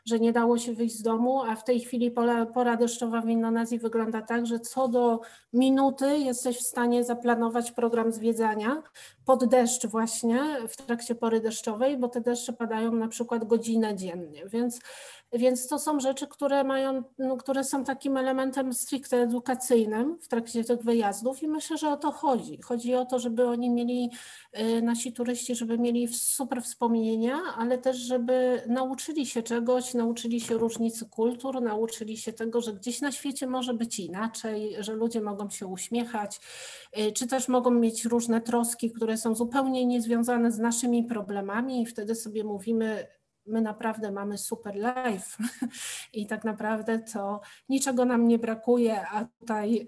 że 0.05 0.19
nie 0.19 0.31
dało 0.31 0.57
się 0.57 0.73
wyjść 0.73 0.95
z 0.95 1.01
domu, 1.01 1.43
a 1.43 1.55
w 1.55 1.63
tej 1.63 1.79
chwili 1.79 2.11
pora, 2.11 2.45
pora 2.45 2.77
deszczowa 2.77 3.21
w 3.21 3.29
Indonezji 3.29 3.79
wygląda 3.79 4.21
tak, 4.21 4.45
że 4.45 4.59
co 4.59 4.87
do 4.87 5.21
minuty 5.53 6.17
jesteś 6.17 6.57
w 6.57 6.67
stanie 6.67 7.03
zaplanować 7.03 7.71
program 7.71 8.11
zwiedzania 8.11 8.83
pod 9.25 9.45
deszcz 9.45 9.85
właśnie 9.85 10.39
w 10.69 10.77
trakcie 10.77 11.15
pory 11.15 11.39
deszczowej, 11.39 11.97
bo 11.97 12.07
te 12.07 12.21
deszcze 12.21 12.53
padają 12.53 12.91
na 12.91 13.07
przykład 13.07 13.45
godzinę 13.45 13.95
dziennie, 13.95 14.43
więc 14.47 14.79
więc 15.33 15.67
to 15.67 15.79
są 15.79 15.99
rzeczy, 15.99 16.27
które 16.27 16.63
mają, 16.63 17.03
no, 17.17 17.37
które 17.37 17.63
są 17.63 17.83
takim 17.83 18.17
elementem 18.17 18.73
stricte 18.73 19.17
edukacyjnym 19.17 20.17
w 20.21 20.27
trakcie 20.27 20.63
tych 20.63 20.83
wyjazdów 20.83 21.43
i 21.43 21.47
myślę, 21.47 21.77
że 21.77 21.89
o 21.89 21.97
to 21.97 22.11
chodzi. 22.11 22.61
Chodzi 22.61 22.95
o 22.95 23.05
to, 23.05 23.19
żeby 23.19 23.47
oni 23.47 23.69
mieli, 23.69 24.09
y, 24.59 24.81
nasi 24.81 25.13
turyści, 25.13 25.55
żeby 25.55 25.77
mieli 25.77 26.07
super 26.07 26.63
wspomnienia, 26.63 27.39
ale 27.57 27.77
też, 27.77 27.97
żeby 27.97 28.61
nauczyli 28.67 29.25
się 29.25 29.43
czegoś, 29.43 29.93
nauczyli 29.93 30.41
się 30.41 30.57
różnicy 30.57 31.05
kultur, 31.05 31.61
nauczyli 31.61 32.17
się 32.17 32.33
tego, 32.33 32.61
że 32.61 32.73
gdzieś 32.73 33.01
na 33.01 33.11
świecie 33.11 33.47
może 33.47 33.73
być 33.73 33.99
inaczej, 33.99 34.75
że 34.79 34.93
ludzie 34.93 35.21
mogą 35.21 35.49
się 35.49 35.67
uśmiechać, 35.67 36.39
y, 36.97 37.11
czy 37.11 37.27
też 37.27 37.47
mogą 37.47 37.71
mieć 37.71 38.05
różne 38.05 38.41
troski, 38.41 38.91
które 38.91 39.17
są 39.17 39.35
zupełnie 39.35 39.85
niezwiązane 39.85 40.51
z 40.51 40.59
naszymi 40.59 41.03
problemami 41.03 41.81
i 41.81 41.85
wtedy 41.85 42.15
sobie 42.15 42.43
mówimy, 42.43 43.18
my 43.49 43.61
naprawdę 43.61 44.11
mamy 44.11 44.37
super 44.37 44.75
life 44.75 45.43
i 46.13 46.27
tak 46.27 46.43
naprawdę 46.43 46.99
to 46.99 47.41
niczego 47.69 48.05
nam 48.05 48.27
nie 48.27 48.39
brakuje, 48.39 49.01
a 49.11 49.25
tutaj 49.39 49.87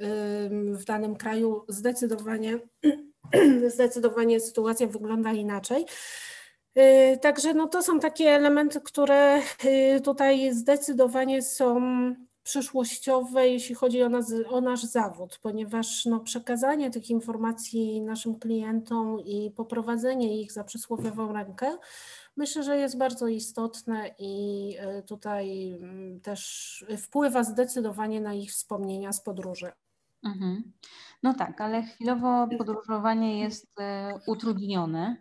w 0.51 0.83
danym 0.85 1.15
kraju 1.15 1.65
zdecydowanie, 1.67 2.59
zdecydowanie 3.73 4.39
sytuacja 4.39 4.87
wygląda 4.87 5.31
inaczej. 5.31 5.85
Y, 6.77 7.17
także 7.21 7.53
no 7.53 7.67
to 7.67 7.83
są 7.83 7.99
takie 7.99 8.29
elementy, 8.29 8.81
które 8.81 9.41
y, 9.65 10.01
tutaj 10.01 10.53
zdecydowanie 10.53 11.41
są 11.41 11.81
przyszłościowe, 12.43 13.47
jeśli 13.47 13.75
chodzi 13.75 14.03
o, 14.03 14.09
nas, 14.09 14.33
o 14.49 14.61
nasz 14.61 14.83
zawód, 14.83 15.39
ponieważ 15.41 16.05
no, 16.05 16.19
przekazanie 16.19 16.91
tych 16.91 17.09
informacji 17.09 18.01
naszym 18.01 18.39
klientom 18.39 19.19
i 19.19 19.51
poprowadzenie 19.51 20.41
ich 20.41 20.51
za 20.51 20.63
przysłowiową 20.63 21.33
rękę 21.33 21.77
myślę, 22.37 22.63
że 22.63 22.77
jest 22.77 22.97
bardzo 22.97 23.27
istotne 23.27 24.15
i 24.19 24.75
e, 24.79 25.01
tutaj 25.01 25.73
mm, 25.73 26.21
też 26.21 26.85
wpływa 26.97 27.43
zdecydowanie 27.43 28.21
na 28.21 28.33
ich 28.33 28.51
wspomnienia 28.51 29.13
z 29.13 29.23
podróży. 29.23 29.71
Mhm. 30.23 30.71
No 31.23 31.33
tak, 31.33 31.61
ale 31.61 31.83
chwilowo 31.83 32.47
podróżowanie 32.57 33.39
jest 33.39 33.79
e, 33.79 34.19
utrudnione, 34.27 35.17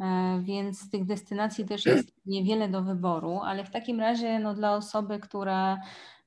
e, 0.00 0.40
więc 0.44 0.90
tych 0.90 1.04
destynacji 1.04 1.64
też 1.64 1.86
jest 1.86 2.26
niewiele 2.26 2.68
do 2.68 2.82
wyboru, 2.82 3.40
ale 3.44 3.64
w 3.64 3.70
takim 3.70 4.00
razie 4.00 4.38
no, 4.38 4.54
dla 4.54 4.74
osoby, 4.74 5.18
która 5.18 5.78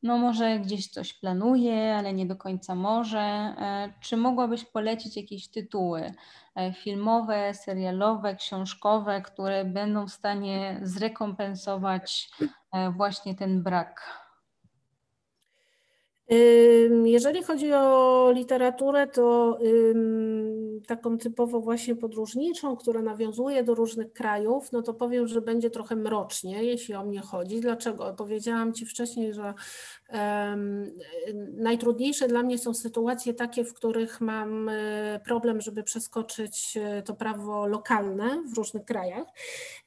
no 0.04 0.18
może 0.18 0.60
gdzieś 0.60 0.88
coś 0.88 1.14
planuje, 1.14 1.96
ale 1.96 2.14
nie 2.14 2.26
do 2.26 2.36
końca 2.36 2.76
może. 2.76 3.20
E, 3.20 3.94
czy 4.00 4.18
mogłabyś 4.18 4.66
polecić 4.66 5.18
jakieś 5.18 5.48
tytuły 5.48 6.14
e, 6.56 6.74
filmowe, 6.74 7.54
serialowe, 7.54 8.36
książkowe, 8.36 9.22
które 9.22 9.66
będą 9.66 10.08
w 10.08 10.12
stanie 10.12 10.80
zrekompensować 10.84 12.30
e, 12.72 12.92
właśnie 12.92 13.36
ten 13.36 13.64
brak? 13.64 14.21
Jeżeli 17.06 17.44
chodzi 17.44 17.74
o 17.74 18.32
literaturę, 18.36 19.08
to 19.08 19.58
taką 20.88 21.18
typowo 21.18 21.60
właśnie 21.60 21.96
podróżniczą, 21.96 22.76
która 22.78 23.02
nawiązuje 23.02 23.64
do 23.64 23.76
różnych 23.76 24.14
krajów, 24.14 24.72
no 24.72 24.82
to 24.82 24.94
powiem, 24.94 25.28
że 25.28 25.42
będzie 25.42 25.70
trochę 25.70 25.96
mrocznie, 25.96 26.64
jeśli 26.64 26.94
o 26.94 27.04
mnie 27.04 27.20
chodzi. 27.20 27.60
Dlaczego? 27.60 28.14
Powiedziałam 28.18 28.74
Ci 28.74 28.86
wcześniej, 28.86 29.34
że 29.34 29.54
Najtrudniejsze 31.58 32.28
dla 32.28 32.44
mnie 32.44 32.58
są 32.58 32.74
sytuacje 32.74 33.34
takie, 33.34 33.64
w 33.64 33.74
których 33.74 34.22
mam 34.22 34.70
e, 34.70 35.20
problem, 35.26 35.62
żeby 35.62 35.84
przeskoczyć 35.84 36.78
e, 36.78 37.02
to 37.02 37.14
prawo 37.14 37.68
lokalne 37.68 38.44
w 38.54 38.58
różnych 38.58 38.86
krajach, 38.86 39.28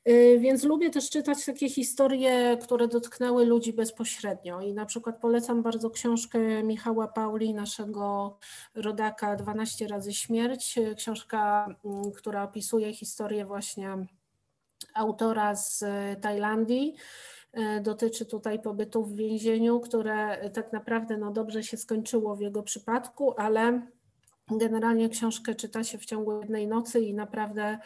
e, 0.04 0.38
więc 0.38 0.64
lubię 0.64 0.90
też 0.90 1.10
czytać 1.10 1.44
takie 1.44 1.68
historie, 1.68 2.58
które 2.62 2.88
dotknęły 2.88 3.46
ludzi 3.46 3.72
bezpośrednio. 3.72 4.60
I 4.60 4.74
na 4.74 4.86
przykład 4.86 5.20
polecam 5.20 5.62
bardzo 5.62 5.90
książkę 5.90 6.62
Michała 6.62 7.08
Pauli, 7.08 7.54
naszego 7.54 8.38
rodaka 8.74 9.36
12 9.36 9.88
razy 9.88 10.12
śmierć, 10.12 10.78
książka, 10.96 11.68
która 12.16 12.42
opisuje 12.42 12.94
historię 12.94 13.44
właśnie 13.44 14.06
autora 14.94 15.54
z 15.54 15.84
Tajlandii, 16.20 16.94
dotyczy 17.82 18.26
tutaj 18.26 18.62
pobytu 18.62 19.04
w 19.04 19.16
więzieniu, 19.16 19.80
które 19.80 20.50
tak 20.50 20.72
naprawdę 20.72 21.16
no, 21.16 21.30
dobrze 21.30 21.62
się 21.62 21.76
skończyło 21.76 22.36
w 22.36 22.40
jego 22.40 22.62
przypadku, 22.62 23.34
ale 23.36 23.82
generalnie 24.50 25.08
książkę 25.08 25.54
czyta 25.54 25.84
się 25.84 25.98
w 25.98 26.04
ciągu 26.04 26.40
jednej 26.40 26.68
nocy 26.68 27.00
i 27.00 27.14
naprawdę 27.14 27.78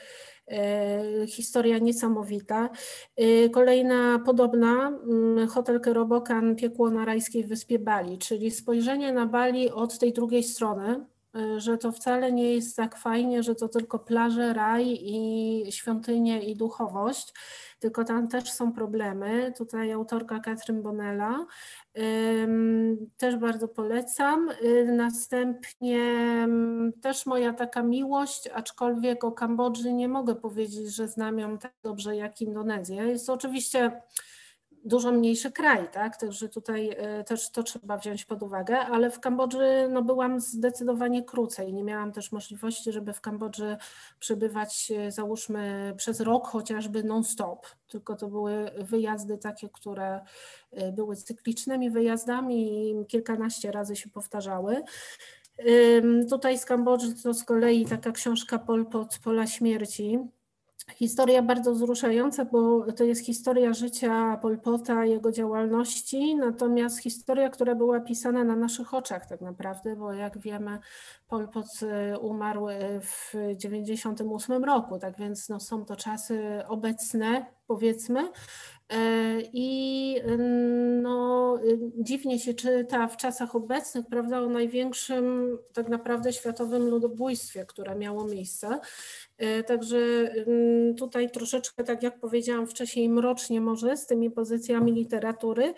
e, 0.48 1.26
historia 1.26 1.78
niesamowita. 1.78 2.70
E, 3.16 3.48
kolejna 3.48 4.18
podobna, 4.26 4.88
mm, 4.88 5.48
hotel 5.48 5.80
Kerobokan, 5.80 6.56
piekło 6.56 6.90
na 6.90 7.04
rajskiej 7.04 7.44
wyspie 7.44 7.78
Bali, 7.78 8.18
czyli 8.18 8.50
spojrzenie 8.50 9.12
na 9.12 9.26
Bali 9.26 9.70
od 9.70 9.98
tej 9.98 10.12
drugiej 10.12 10.42
strony, 10.42 11.04
że 11.56 11.78
to 11.78 11.92
wcale 11.92 12.32
nie 12.32 12.54
jest 12.54 12.76
tak 12.76 12.96
fajnie, 12.96 13.42
że 13.42 13.54
to 13.54 13.68
tylko 13.68 13.98
plaże, 13.98 14.52
raj 14.52 14.98
i 15.02 15.72
świątynie 15.72 16.42
i 16.42 16.56
duchowość, 16.56 17.34
tylko 17.78 18.04
tam 18.04 18.28
też 18.28 18.52
są 18.52 18.72
problemy. 18.72 19.52
Tutaj 19.56 19.92
autorka 19.92 20.38
Katrin 20.40 20.82
Bonella, 20.82 21.46
też 23.16 23.36
bardzo 23.36 23.68
polecam. 23.68 24.50
Y, 24.62 24.84
następnie 24.84 26.00
też 27.02 27.26
moja 27.26 27.52
taka 27.52 27.82
miłość, 27.82 28.48
aczkolwiek 28.54 29.24
o 29.24 29.32
Kambodży 29.32 29.92
nie 29.92 30.08
mogę 30.08 30.34
powiedzieć, 30.34 30.94
że 30.94 31.08
znam 31.08 31.38
ją 31.38 31.58
tak 31.58 31.72
dobrze 31.82 32.16
jak 32.16 32.40
Indonezję. 32.40 32.96
Jest 32.96 33.30
oczywiście 33.30 34.02
dużo 34.84 35.12
mniejszy 35.12 35.52
kraj, 35.52 35.88
tak? 35.92 36.16
Także 36.16 36.48
tutaj 36.48 36.90
e, 36.96 37.24
też 37.24 37.50
to 37.50 37.62
trzeba 37.62 37.98
wziąć 37.98 38.24
pod 38.24 38.42
uwagę, 38.42 38.78
ale 38.78 39.10
w 39.10 39.20
Kambodży 39.20 39.88
no, 39.90 40.02
byłam 40.02 40.40
zdecydowanie 40.40 41.24
krócej. 41.24 41.74
Nie 41.74 41.84
miałam 41.84 42.12
też 42.12 42.32
możliwości, 42.32 42.92
żeby 42.92 43.12
w 43.12 43.20
Kambodży 43.20 43.76
przebywać 44.18 44.92
e, 44.96 45.12
załóżmy 45.12 45.94
przez 45.96 46.20
rok 46.20 46.46
chociażby 46.46 47.04
non-stop, 47.04 47.66
tylko 47.88 48.16
to 48.16 48.28
były 48.28 48.70
wyjazdy 48.78 49.38
takie, 49.38 49.68
które 49.68 50.20
e, 50.70 50.92
były 50.92 51.16
cyklicznymi 51.16 51.90
wyjazdami 51.90 52.90
i 52.90 53.06
kilkanaście 53.06 53.72
razy 53.72 53.96
się 53.96 54.10
powtarzały. 54.10 54.82
Tutaj 56.30 56.58
z 56.58 56.64
Kambodży 56.64 57.22
to 57.22 57.34
z 57.34 57.44
kolei 57.44 57.86
taka 57.86 58.12
książka 58.12 58.58
Pol 58.58 58.86
Pot, 58.86 59.18
Pola 59.24 59.46
Śmierci, 59.46 60.18
Historia 60.94 61.42
bardzo 61.42 61.72
wzruszająca, 61.72 62.44
bo 62.44 62.92
to 62.92 63.04
jest 63.04 63.26
historia 63.26 63.72
życia 63.72 64.38
Polpota, 64.42 65.04
jego 65.04 65.32
działalności, 65.32 66.36
natomiast 66.36 66.98
historia, 66.98 67.50
która 67.50 67.74
była 67.74 68.00
pisana 68.00 68.44
na 68.44 68.56
naszych 68.56 68.94
oczach 68.94 69.26
tak 69.26 69.40
naprawdę, 69.40 69.96
bo 69.96 70.12
jak 70.12 70.38
wiemy 70.38 70.78
Polpot 71.28 71.66
y, 71.82 72.18
umarł 72.18 72.68
y, 72.68 73.00
w 73.00 73.30
1998 73.30 74.64
roku, 74.64 74.98
tak 74.98 75.18
więc 75.18 75.48
no, 75.48 75.60
są 75.60 75.84
to 75.84 75.96
czasy 75.96 76.62
obecne, 76.68 77.46
powiedzmy, 77.66 78.20
y, 78.22 78.28
i 79.52 80.16
no, 81.02 81.58
dziwnie 81.98 82.38
się 82.38 82.54
czyta 82.54 83.08
w 83.08 83.16
czasach 83.16 83.56
obecnych, 83.56 84.06
prawda, 84.06 84.40
o 84.40 84.48
największym 84.48 85.58
tak 85.72 85.88
naprawdę 85.88 86.32
światowym 86.32 86.88
ludobójstwie, 86.88 87.66
które 87.66 87.94
miało 87.94 88.24
miejsce. 88.24 88.80
E, 89.38 89.64
także 89.64 89.98
mm, 90.46 90.94
tutaj 90.94 91.30
troszeczkę, 91.30 91.84
tak 91.84 92.02
jak 92.02 92.20
powiedziałam 92.20 92.66
wcześniej, 92.66 93.08
mrocznie 93.08 93.60
może 93.60 93.96
z 93.96 94.06
tymi 94.06 94.30
pozycjami 94.30 94.92
literatury. 94.92 95.74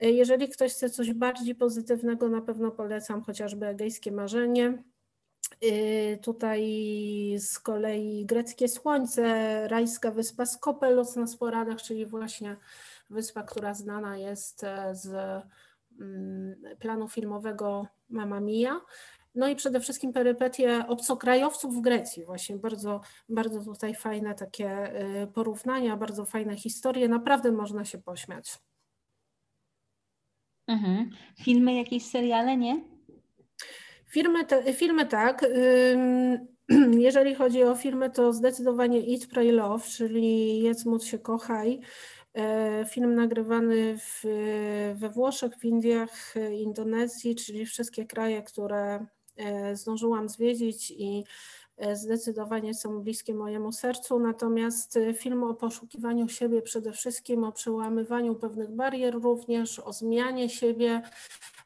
E, 0.00 0.10
jeżeli 0.10 0.48
ktoś 0.48 0.72
chce 0.72 0.90
coś 0.90 1.12
bardziej 1.12 1.54
pozytywnego, 1.54 2.28
na 2.28 2.40
pewno 2.40 2.70
polecam 2.70 3.22
chociażby 3.22 3.66
Egejskie 3.66 4.12
Marzenie. 4.12 4.82
E, 5.62 6.16
tutaj 6.16 6.62
z 7.38 7.58
kolei 7.58 8.26
Greckie 8.26 8.68
Słońce, 8.68 9.68
Rajska 9.68 10.10
Wyspa 10.10 10.46
Skopelos 10.46 11.16
na 11.16 11.26
sporadach, 11.26 11.82
czyli 11.82 12.06
właśnie 12.06 12.56
wyspa, 13.10 13.42
która 13.42 13.74
znana 13.74 14.16
jest 14.16 14.60
z 14.92 15.08
mm, 16.00 16.54
planu 16.78 17.08
filmowego 17.08 17.86
Mamma 18.08 18.40
Mia. 18.40 18.80
No 19.34 19.48
i 19.48 19.56
przede 19.56 19.80
wszystkim 19.80 20.12
perypetie 20.12 20.84
obcokrajowców 20.88 21.76
w 21.76 21.80
Grecji. 21.80 22.24
Właśnie 22.24 22.56
bardzo, 22.56 23.00
bardzo 23.28 23.64
tutaj 23.64 23.94
fajne 23.94 24.34
takie 24.34 24.94
y, 25.22 25.26
porównania, 25.26 25.96
bardzo 25.96 26.24
fajne 26.24 26.56
historie. 26.56 27.08
Naprawdę 27.08 27.52
można 27.52 27.84
się 27.84 27.98
pośmiać. 27.98 28.58
Mhm. 30.66 31.10
Filmy, 31.44 31.74
jakieś 31.74 32.06
seriale, 32.06 32.56
nie? 32.56 32.84
Filmy, 34.06 34.44
te, 34.44 34.72
filmy 34.74 35.06
tak. 35.06 35.46
Jeżeli 37.08 37.34
chodzi 37.34 37.62
o 37.62 37.74
filmy, 37.74 38.10
to 38.10 38.32
zdecydowanie 38.32 38.98
Eat, 38.98 39.26
Pray, 39.26 39.52
Love, 39.52 39.84
czyli 39.84 40.58
Jedz, 40.62 40.86
módl 40.86 41.04
się, 41.04 41.18
kochaj. 41.18 41.80
E, 42.34 42.84
film 42.84 43.14
nagrywany 43.14 43.98
w, 43.98 44.24
we 44.94 45.10
Włoszech, 45.10 45.52
w 45.56 45.64
Indiach, 45.64 46.34
Indonezji, 46.52 47.34
czyli 47.34 47.66
wszystkie 47.66 48.06
kraje, 48.06 48.42
które 48.42 48.94
e, 48.94 49.06
zdążyłam 49.76 50.28
zwiedzić 50.28 50.90
i 50.90 51.24
e, 51.76 51.96
zdecydowanie 51.96 52.74
są 52.74 53.00
bliskie 53.00 53.34
mojemu 53.34 53.72
sercu. 53.72 54.18
Natomiast 54.18 54.98
film 55.18 55.44
o 55.44 55.54
poszukiwaniu 55.54 56.28
siebie 56.28 56.62
przede 56.62 56.92
wszystkim, 56.92 57.44
o 57.44 57.52
przełamywaniu 57.52 58.34
pewnych 58.34 58.70
barier 58.70 59.14
również, 59.14 59.78
o 59.78 59.92
zmianie 59.92 60.48
siebie, 60.48 61.02
E, 61.02 61.59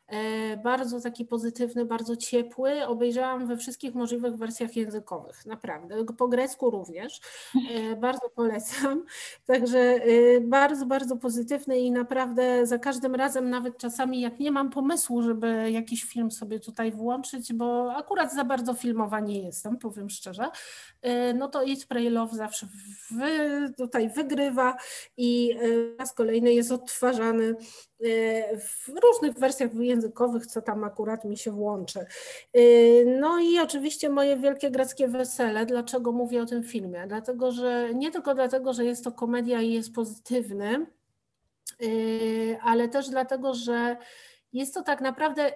bardzo 0.65 1.01
taki 1.01 1.25
pozytywny, 1.25 1.85
bardzo 1.85 2.17
ciepły. 2.17 2.87
Obejrzałam 2.87 3.47
we 3.47 3.57
wszystkich 3.57 3.95
możliwych 3.95 4.37
wersjach 4.37 4.77
językowych, 4.77 5.47
naprawdę. 5.47 6.05
Po 6.19 6.29
grecku 6.29 6.71
również. 6.71 7.21
E, 7.71 7.97
bardzo 8.07 8.29
polecam. 8.35 9.05
Także 9.47 9.79
e, 9.79 10.41
bardzo, 10.41 10.87
bardzo 10.87 11.17
pozytywny 11.17 11.79
i 11.81 11.93
naprawdę 11.93 12.67
za 12.67 12.79
każdym 12.79 13.15
razem, 13.15 13.51
nawet 13.51 13.79
czasami 13.79 14.21
jak 14.21 14.39
nie 14.41 14.51
mam 14.51 14.71
pomysłu, 14.71 15.23
żeby 15.23 15.71
jakiś 15.71 16.05
film 16.05 16.31
sobie 16.31 16.61
tutaj 16.61 16.93
włączyć, 16.93 17.53
bo 17.53 17.95
akurat 17.97 18.35
za 18.35 18.45
bardzo 18.45 18.75
filmowa 18.75 19.21
nie 19.21 19.43
jestem, 19.43 19.79
powiem 19.79 20.11
szczerze, 20.11 20.51
no 21.35 21.49
to 21.49 21.65
Eat, 21.65 21.79
Pray, 21.89 22.11
Love 22.11 22.37
zawsze 22.37 22.69
wy, 23.11 23.73
tutaj 23.77 24.11
wygrywa 24.11 24.77
i 25.17 25.59
raz 25.99 26.13
kolejny 26.15 26.55
jest 26.55 26.73
odtwarzany 26.73 27.55
w 28.59 28.89
różnych 29.03 29.39
wersjach 29.39 29.75
językowych, 29.75 30.47
co 30.47 30.63
tam 30.63 30.85
akurat 30.85 31.25
mi 31.25 31.37
się 31.37 31.51
włączy. 31.51 32.07
No 33.07 33.39
i 33.39 33.59
oczywiście 33.59 34.09
moje 34.09 34.37
wielkie 34.37 34.71
greckie 34.71 35.09
wesele. 35.09 35.67
Dlaczego 35.67 36.13
mówię 36.13 36.43
o 36.43 36.47
tym 36.47 36.63
filmie? 36.63 37.05
Dlatego, 37.07 37.53
że 37.53 37.95
nie 37.95 38.11
tylko 38.11 38.35
dlatego, 38.35 38.73
że 38.73 38.85
jest 38.85 39.05
to 39.05 39.13
komedia 39.13 39.61
i 39.61 39.73
jest 39.73 39.93
pozytywny, 39.93 40.87
ale 42.63 42.89
też 42.89 43.09
dlatego, 43.11 43.55
że 43.55 43.97
jest 44.53 44.75
to 44.75 44.83
tak 44.83 45.01
naprawdę 45.01 45.53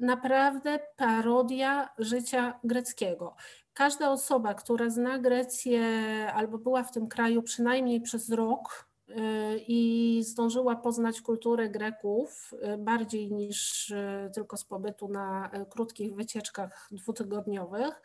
naprawdę 0.00 0.78
parodia 0.96 1.88
życia 1.98 2.60
greckiego. 2.64 3.36
Każda 3.72 4.10
osoba, 4.10 4.54
która 4.54 4.90
zna 4.90 5.18
Grecję 5.18 5.82
albo 6.34 6.58
była 6.58 6.82
w 6.82 6.92
tym 6.92 7.08
kraju 7.08 7.42
przynajmniej 7.42 8.00
przez 8.00 8.30
rok, 8.30 8.89
i 9.68 10.22
zdążyła 10.24 10.76
poznać 10.76 11.20
kulturę 11.20 11.68
Greków 11.68 12.54
y, 12.74 12.78
bardziej 12.78 13.32
niż 13.32 13.90
y, 13.90 14.30
tylko 14.34 14.56
z 14.56 14.64
pobytu 14.64 15.08
na 15.08 15.50
y, 15.54 15.66
krótkich 15.66 16.14
wycieczkach 16.14 16.88
dwutygodniowych, 16.90 18.02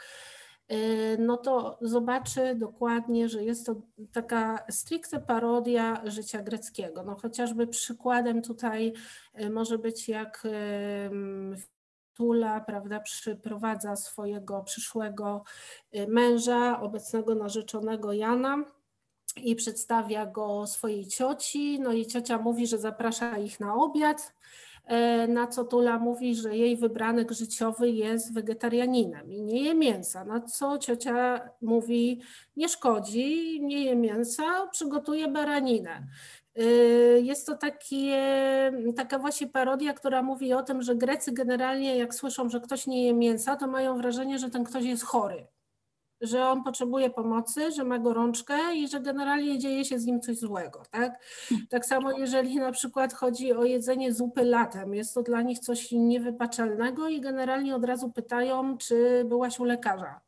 no 1.19 1.37
to 1.37 1.77
zobaczy 1.81 2.55
dokładnie, 2.55 3.29
że 3.29 3.43
jest 3.43 3.65
to 3.65 3.75
taka 4.11 4.65
stricte 4.69 5.19
parodia 5.19 6.01
życia 6.05 6.41
greckiego. 6.41 7.03
No 7.03 7.15
chociażby 7.21 7.67
przykładem 7.67 8.41
tutaj 8.41 8.93
może 9.51 9.77
być 9.77 10.09
jak 10.09 10.47
Tula, 12.13 12.59
prawda, 12.59 12.99
przyprowadza 12.99 13.95
swojego 13.95 14.63
przyszłego 14.63 15.43
męża, 16.07 16.81
obecnego 16.81 17.35
narzeczonego 17.35 18.13
Jana 18.13 18.65
i 19.43 19.55
przedstawia 19.55 20.25
go 20.25 20.67
swojej 20.67 21.07
cioci. 21.07 21.79
No 21.79 21.91
i 21.93 22.05
ciocia 22.05 22.37
mówi, 22.37 22.67
że 22.67 22.77
zaprasza 22.77 23.37
ich 23.37 23.59
na 23.59 23.75
obiad. 23.75 24.33
E, 24.85 25.27
na 25.27 25.47
co 25.47 25.63
Tula 25.63 25.99
mówi, 25.99 26.35
że 26.35 26.57
jej 26.57 26.77
wybranek 26.77 27.31
życiowy 27.31 27.89
jest 27.89 28.33
wegetarianinem 28.33 29.31
i 29.31 29.41
nie 29.41 29.63
je 29.63 29.75
mięsa. 29.75 30.25
Na 30.25 30.41
co 30.41 30.77
ciocia 30.77 31.49
mówi, 31.61 32.21
nie 32.57 32.69
szkodzi, 32.69 33.61
nie 33.61 33.83
je 33.83 33.95
mięsa, 33.95 34.67
przygotuje 34.71 35.27
baraninę. 35.27 36.07
E, 36.55 36.63
jest 37.19 37.47
to 37.47 37.57
takie, 37.57 38.21
taka 38.95 39.19
właśnie 39.19 39.47
parodia, 39.47 39.93
która 39.93 40.21
mówi 40.21 40.53
o 40.53 40.63
tym, 40.63 40.81
że 40.81 40.95
Grecy 40.95 41.31
generalnie 41.31 41.97
jak 41.97 42.15
słyszą, 42.15 42.49
że 42.49 42.59
ktoś 42.59 42.87
nie 42.87 43.05
je 43.05 43.13
mięsa, 43.13 43.55
to 43.55 43.67
mają 43.67 43.97
wrażenie, 43.97 44.39
że 44.39 44.49
ten 44.49 44.63
ktoś 44.63 44.83
jest 44.83 45.03
chory 45.03 45.47
że 46.21 46.45
on 46.45 46.63
potrzebuje 46.63 47.09
pomocy, 47.09 47.71
że 47.71 47.83
ma 47.83 47.99
gorączkę 47.99 48.75
i 48.75 48.87
że 48.87 48.99
generalnie 48.99 49.59
dzieje 49.59 49.85
się 49.85 49.99
z 49.99 50.05
nim 50.05 50.21
coś 50.21 50.37
złego. 50.37 50.83
Tak, 50.91 51.19
tak 51.69 51.85
samo 51.85 52.11
jeżeli 52.11 52.55
na 52.55 52.71
przykład 52.71 53.13
chodzi 53.13 53.53
o 53.53 53.63
jedzenie 53.63 54.13
zupy 54.13 54.43
latem, 54.43 54.93
jest 54.93 55.13
to 55.13 55.23
dla 55.23 55.41
nich 55.41 55.59
coś 55.59 55.91
niewypaczalnego 55.91 57.07
i 57.07 57.21
generalnie 57.21 57.75
od 57.75 57.85
razu 57.85 58.11
pytają, 58.11 58.77
czy 58.77 59.25
byłaś 59.25 59.59
u 59.59 59.63
lekarza. 59.63 60.19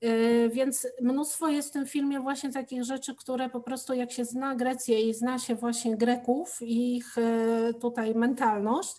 Yy, 0.00 0.50
więc 0.50 0.86
mnóstwo 1.00 1.48
jest 1.48 1.68
w 1.68 1.72
tym 1.72 1.86
filmie 1.86 2.20
właśnie 2.20 2.52
takich 2.52 2.84
rzeczy, 2.84 3.14
które 3.14 3.48
po 3.48 3.60
prostu 3.60 3.94
jak 3.94 4.12
się 4.12 4.24
zna 4.24 4.54
Grecję 4.54 5.00
i 5.00 5.14
zna 5.14 5.38
się 5.38 5.54
właśnie 5.54 5.96
Greków 5.96 6.62
i 6.62 6.96
ich 6.96 7.14
yy, 7.16 7.74
tutaj 7.74 8.14
mentalność, 8.14 8.96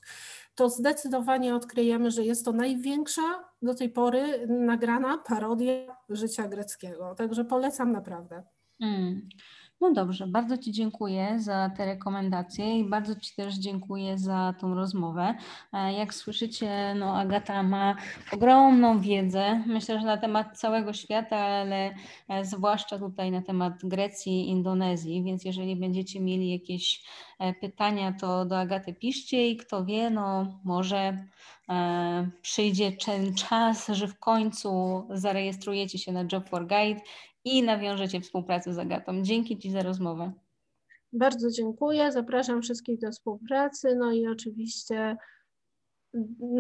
to 0.55 0.70
zdecydowanie 0.70 1.55
odkryjemy, 1.55 2.11
że 2.11 2.24
jest 2.24 2.45
to 2.45 2.51
największa 2.51 3.49
do 3.62 3.76
tej 3.76 3.89
pory 3.89 4.47
nagrana 4.47 5.18
parodia 5.18 5.95
życia 6.10 6.47
greckiego. 6.47 7.16
Także 7.16 7.45
polecam 7.45 7.91
naprawdę. 7.91 8.43
Mm. 8.82 9.30
No 9.82 9.93
dobrze, 9.93 10.27
bardzo 10.27 10.57
Ci 10.57 10.71
dziękuję 10.71 11.39
za 11.39 11.71
te 11.77 11.86
rekomendacje 11.86 12.80
i 12.80 12.84
bardzo 12.89 13.15
Ci 13.15 13.36
też 13.36 13.55
dziękuję 13.55 14.17
za 14.17 14.53
tą 14.59 14.75
rozmowę. 14.75 15.36
E, 15.73 15.93
jak 15.93 16.13
słyszycie, 16.13 16.95
no 16.95 17.17
Agata 17.19 17.63
ma 17.63 17.95
ogromną 18.32 18.99
wiedzę, 18.99 19.63
myślę, 19.67 19.99
że 19.99 20.05
na 20.05 20.17
temat 20.17 20.59
całego 20.59 20.93
świata, 20.93 21.38
ale 21.38 21.95
e, 22.30 22.45
zwłaszcza 22.45 22.99
tutaj 22.99 23.32
na 23.32 23.41
temat 23.41 23.73
Grecji 23.84 24.41
i 24.41 24.49
Indonezji, 24.49 25.23
więc 25.23 25.45
jeżeli 25.45 25.75
będziecie 25.75 26.19
mieli 26.19 26.51
jakieś 26.51 27.03
e, 27.39 27.53
pytania, 27.53 28.13
to 28.19 28.45
do 28.45 28.59
Agaty 28.59 28.93
piszcie 28.93 29.49
i 29.49 29.57
kto 29.57 29.86
wie, 29.86 30.09
no 30.09 30.59
może 30.63 31.25
przyjdzie 32.41 32.91
ten 32.91 33.36
czas, 33.36 33.88
że 33.88 34.07
w 34.07 34.19
końcu 34.19 35.03
zarejestrujecie 35.09 35.97
się 35.97 36.11
na 36.11 36.23
Job 36.32 36.49
for 36.49 36.67
Guide 36.67 37.01
i 37.45 37.63
nawiążecie 37.63 38.21
współpracę 38.21 38.73
z 38.73 38.79
Agatą. 38.79 39.23
Dzięki 39.23 39.57
Ci 39.57 39.71
za 39.71 39.83
rozmowę. 39.83 40.31
Bardzo 41.13 41.51
dziękuję. 41.51 42.11
Zapraszam 42.11 42.61
wszystkich 42.61 42.99
do 42.99 43.11
współpracy. 43.11 43.95
No 43.95 44.11
i 44.11 44.27
oczywiście 44.27 45.17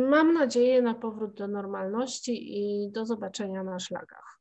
mam 0.09 0.33
nadzieję 0.33 0.81
na 0.81 0.93
powrót 0.93 1.37
do 1.37 1.47
normalności 1.47 2.57
i 2.57 2.91
do 2.91 3.05
zobaczenia 3.05 3.63
na 3.63 3.79
szlagach. 3.79 4.38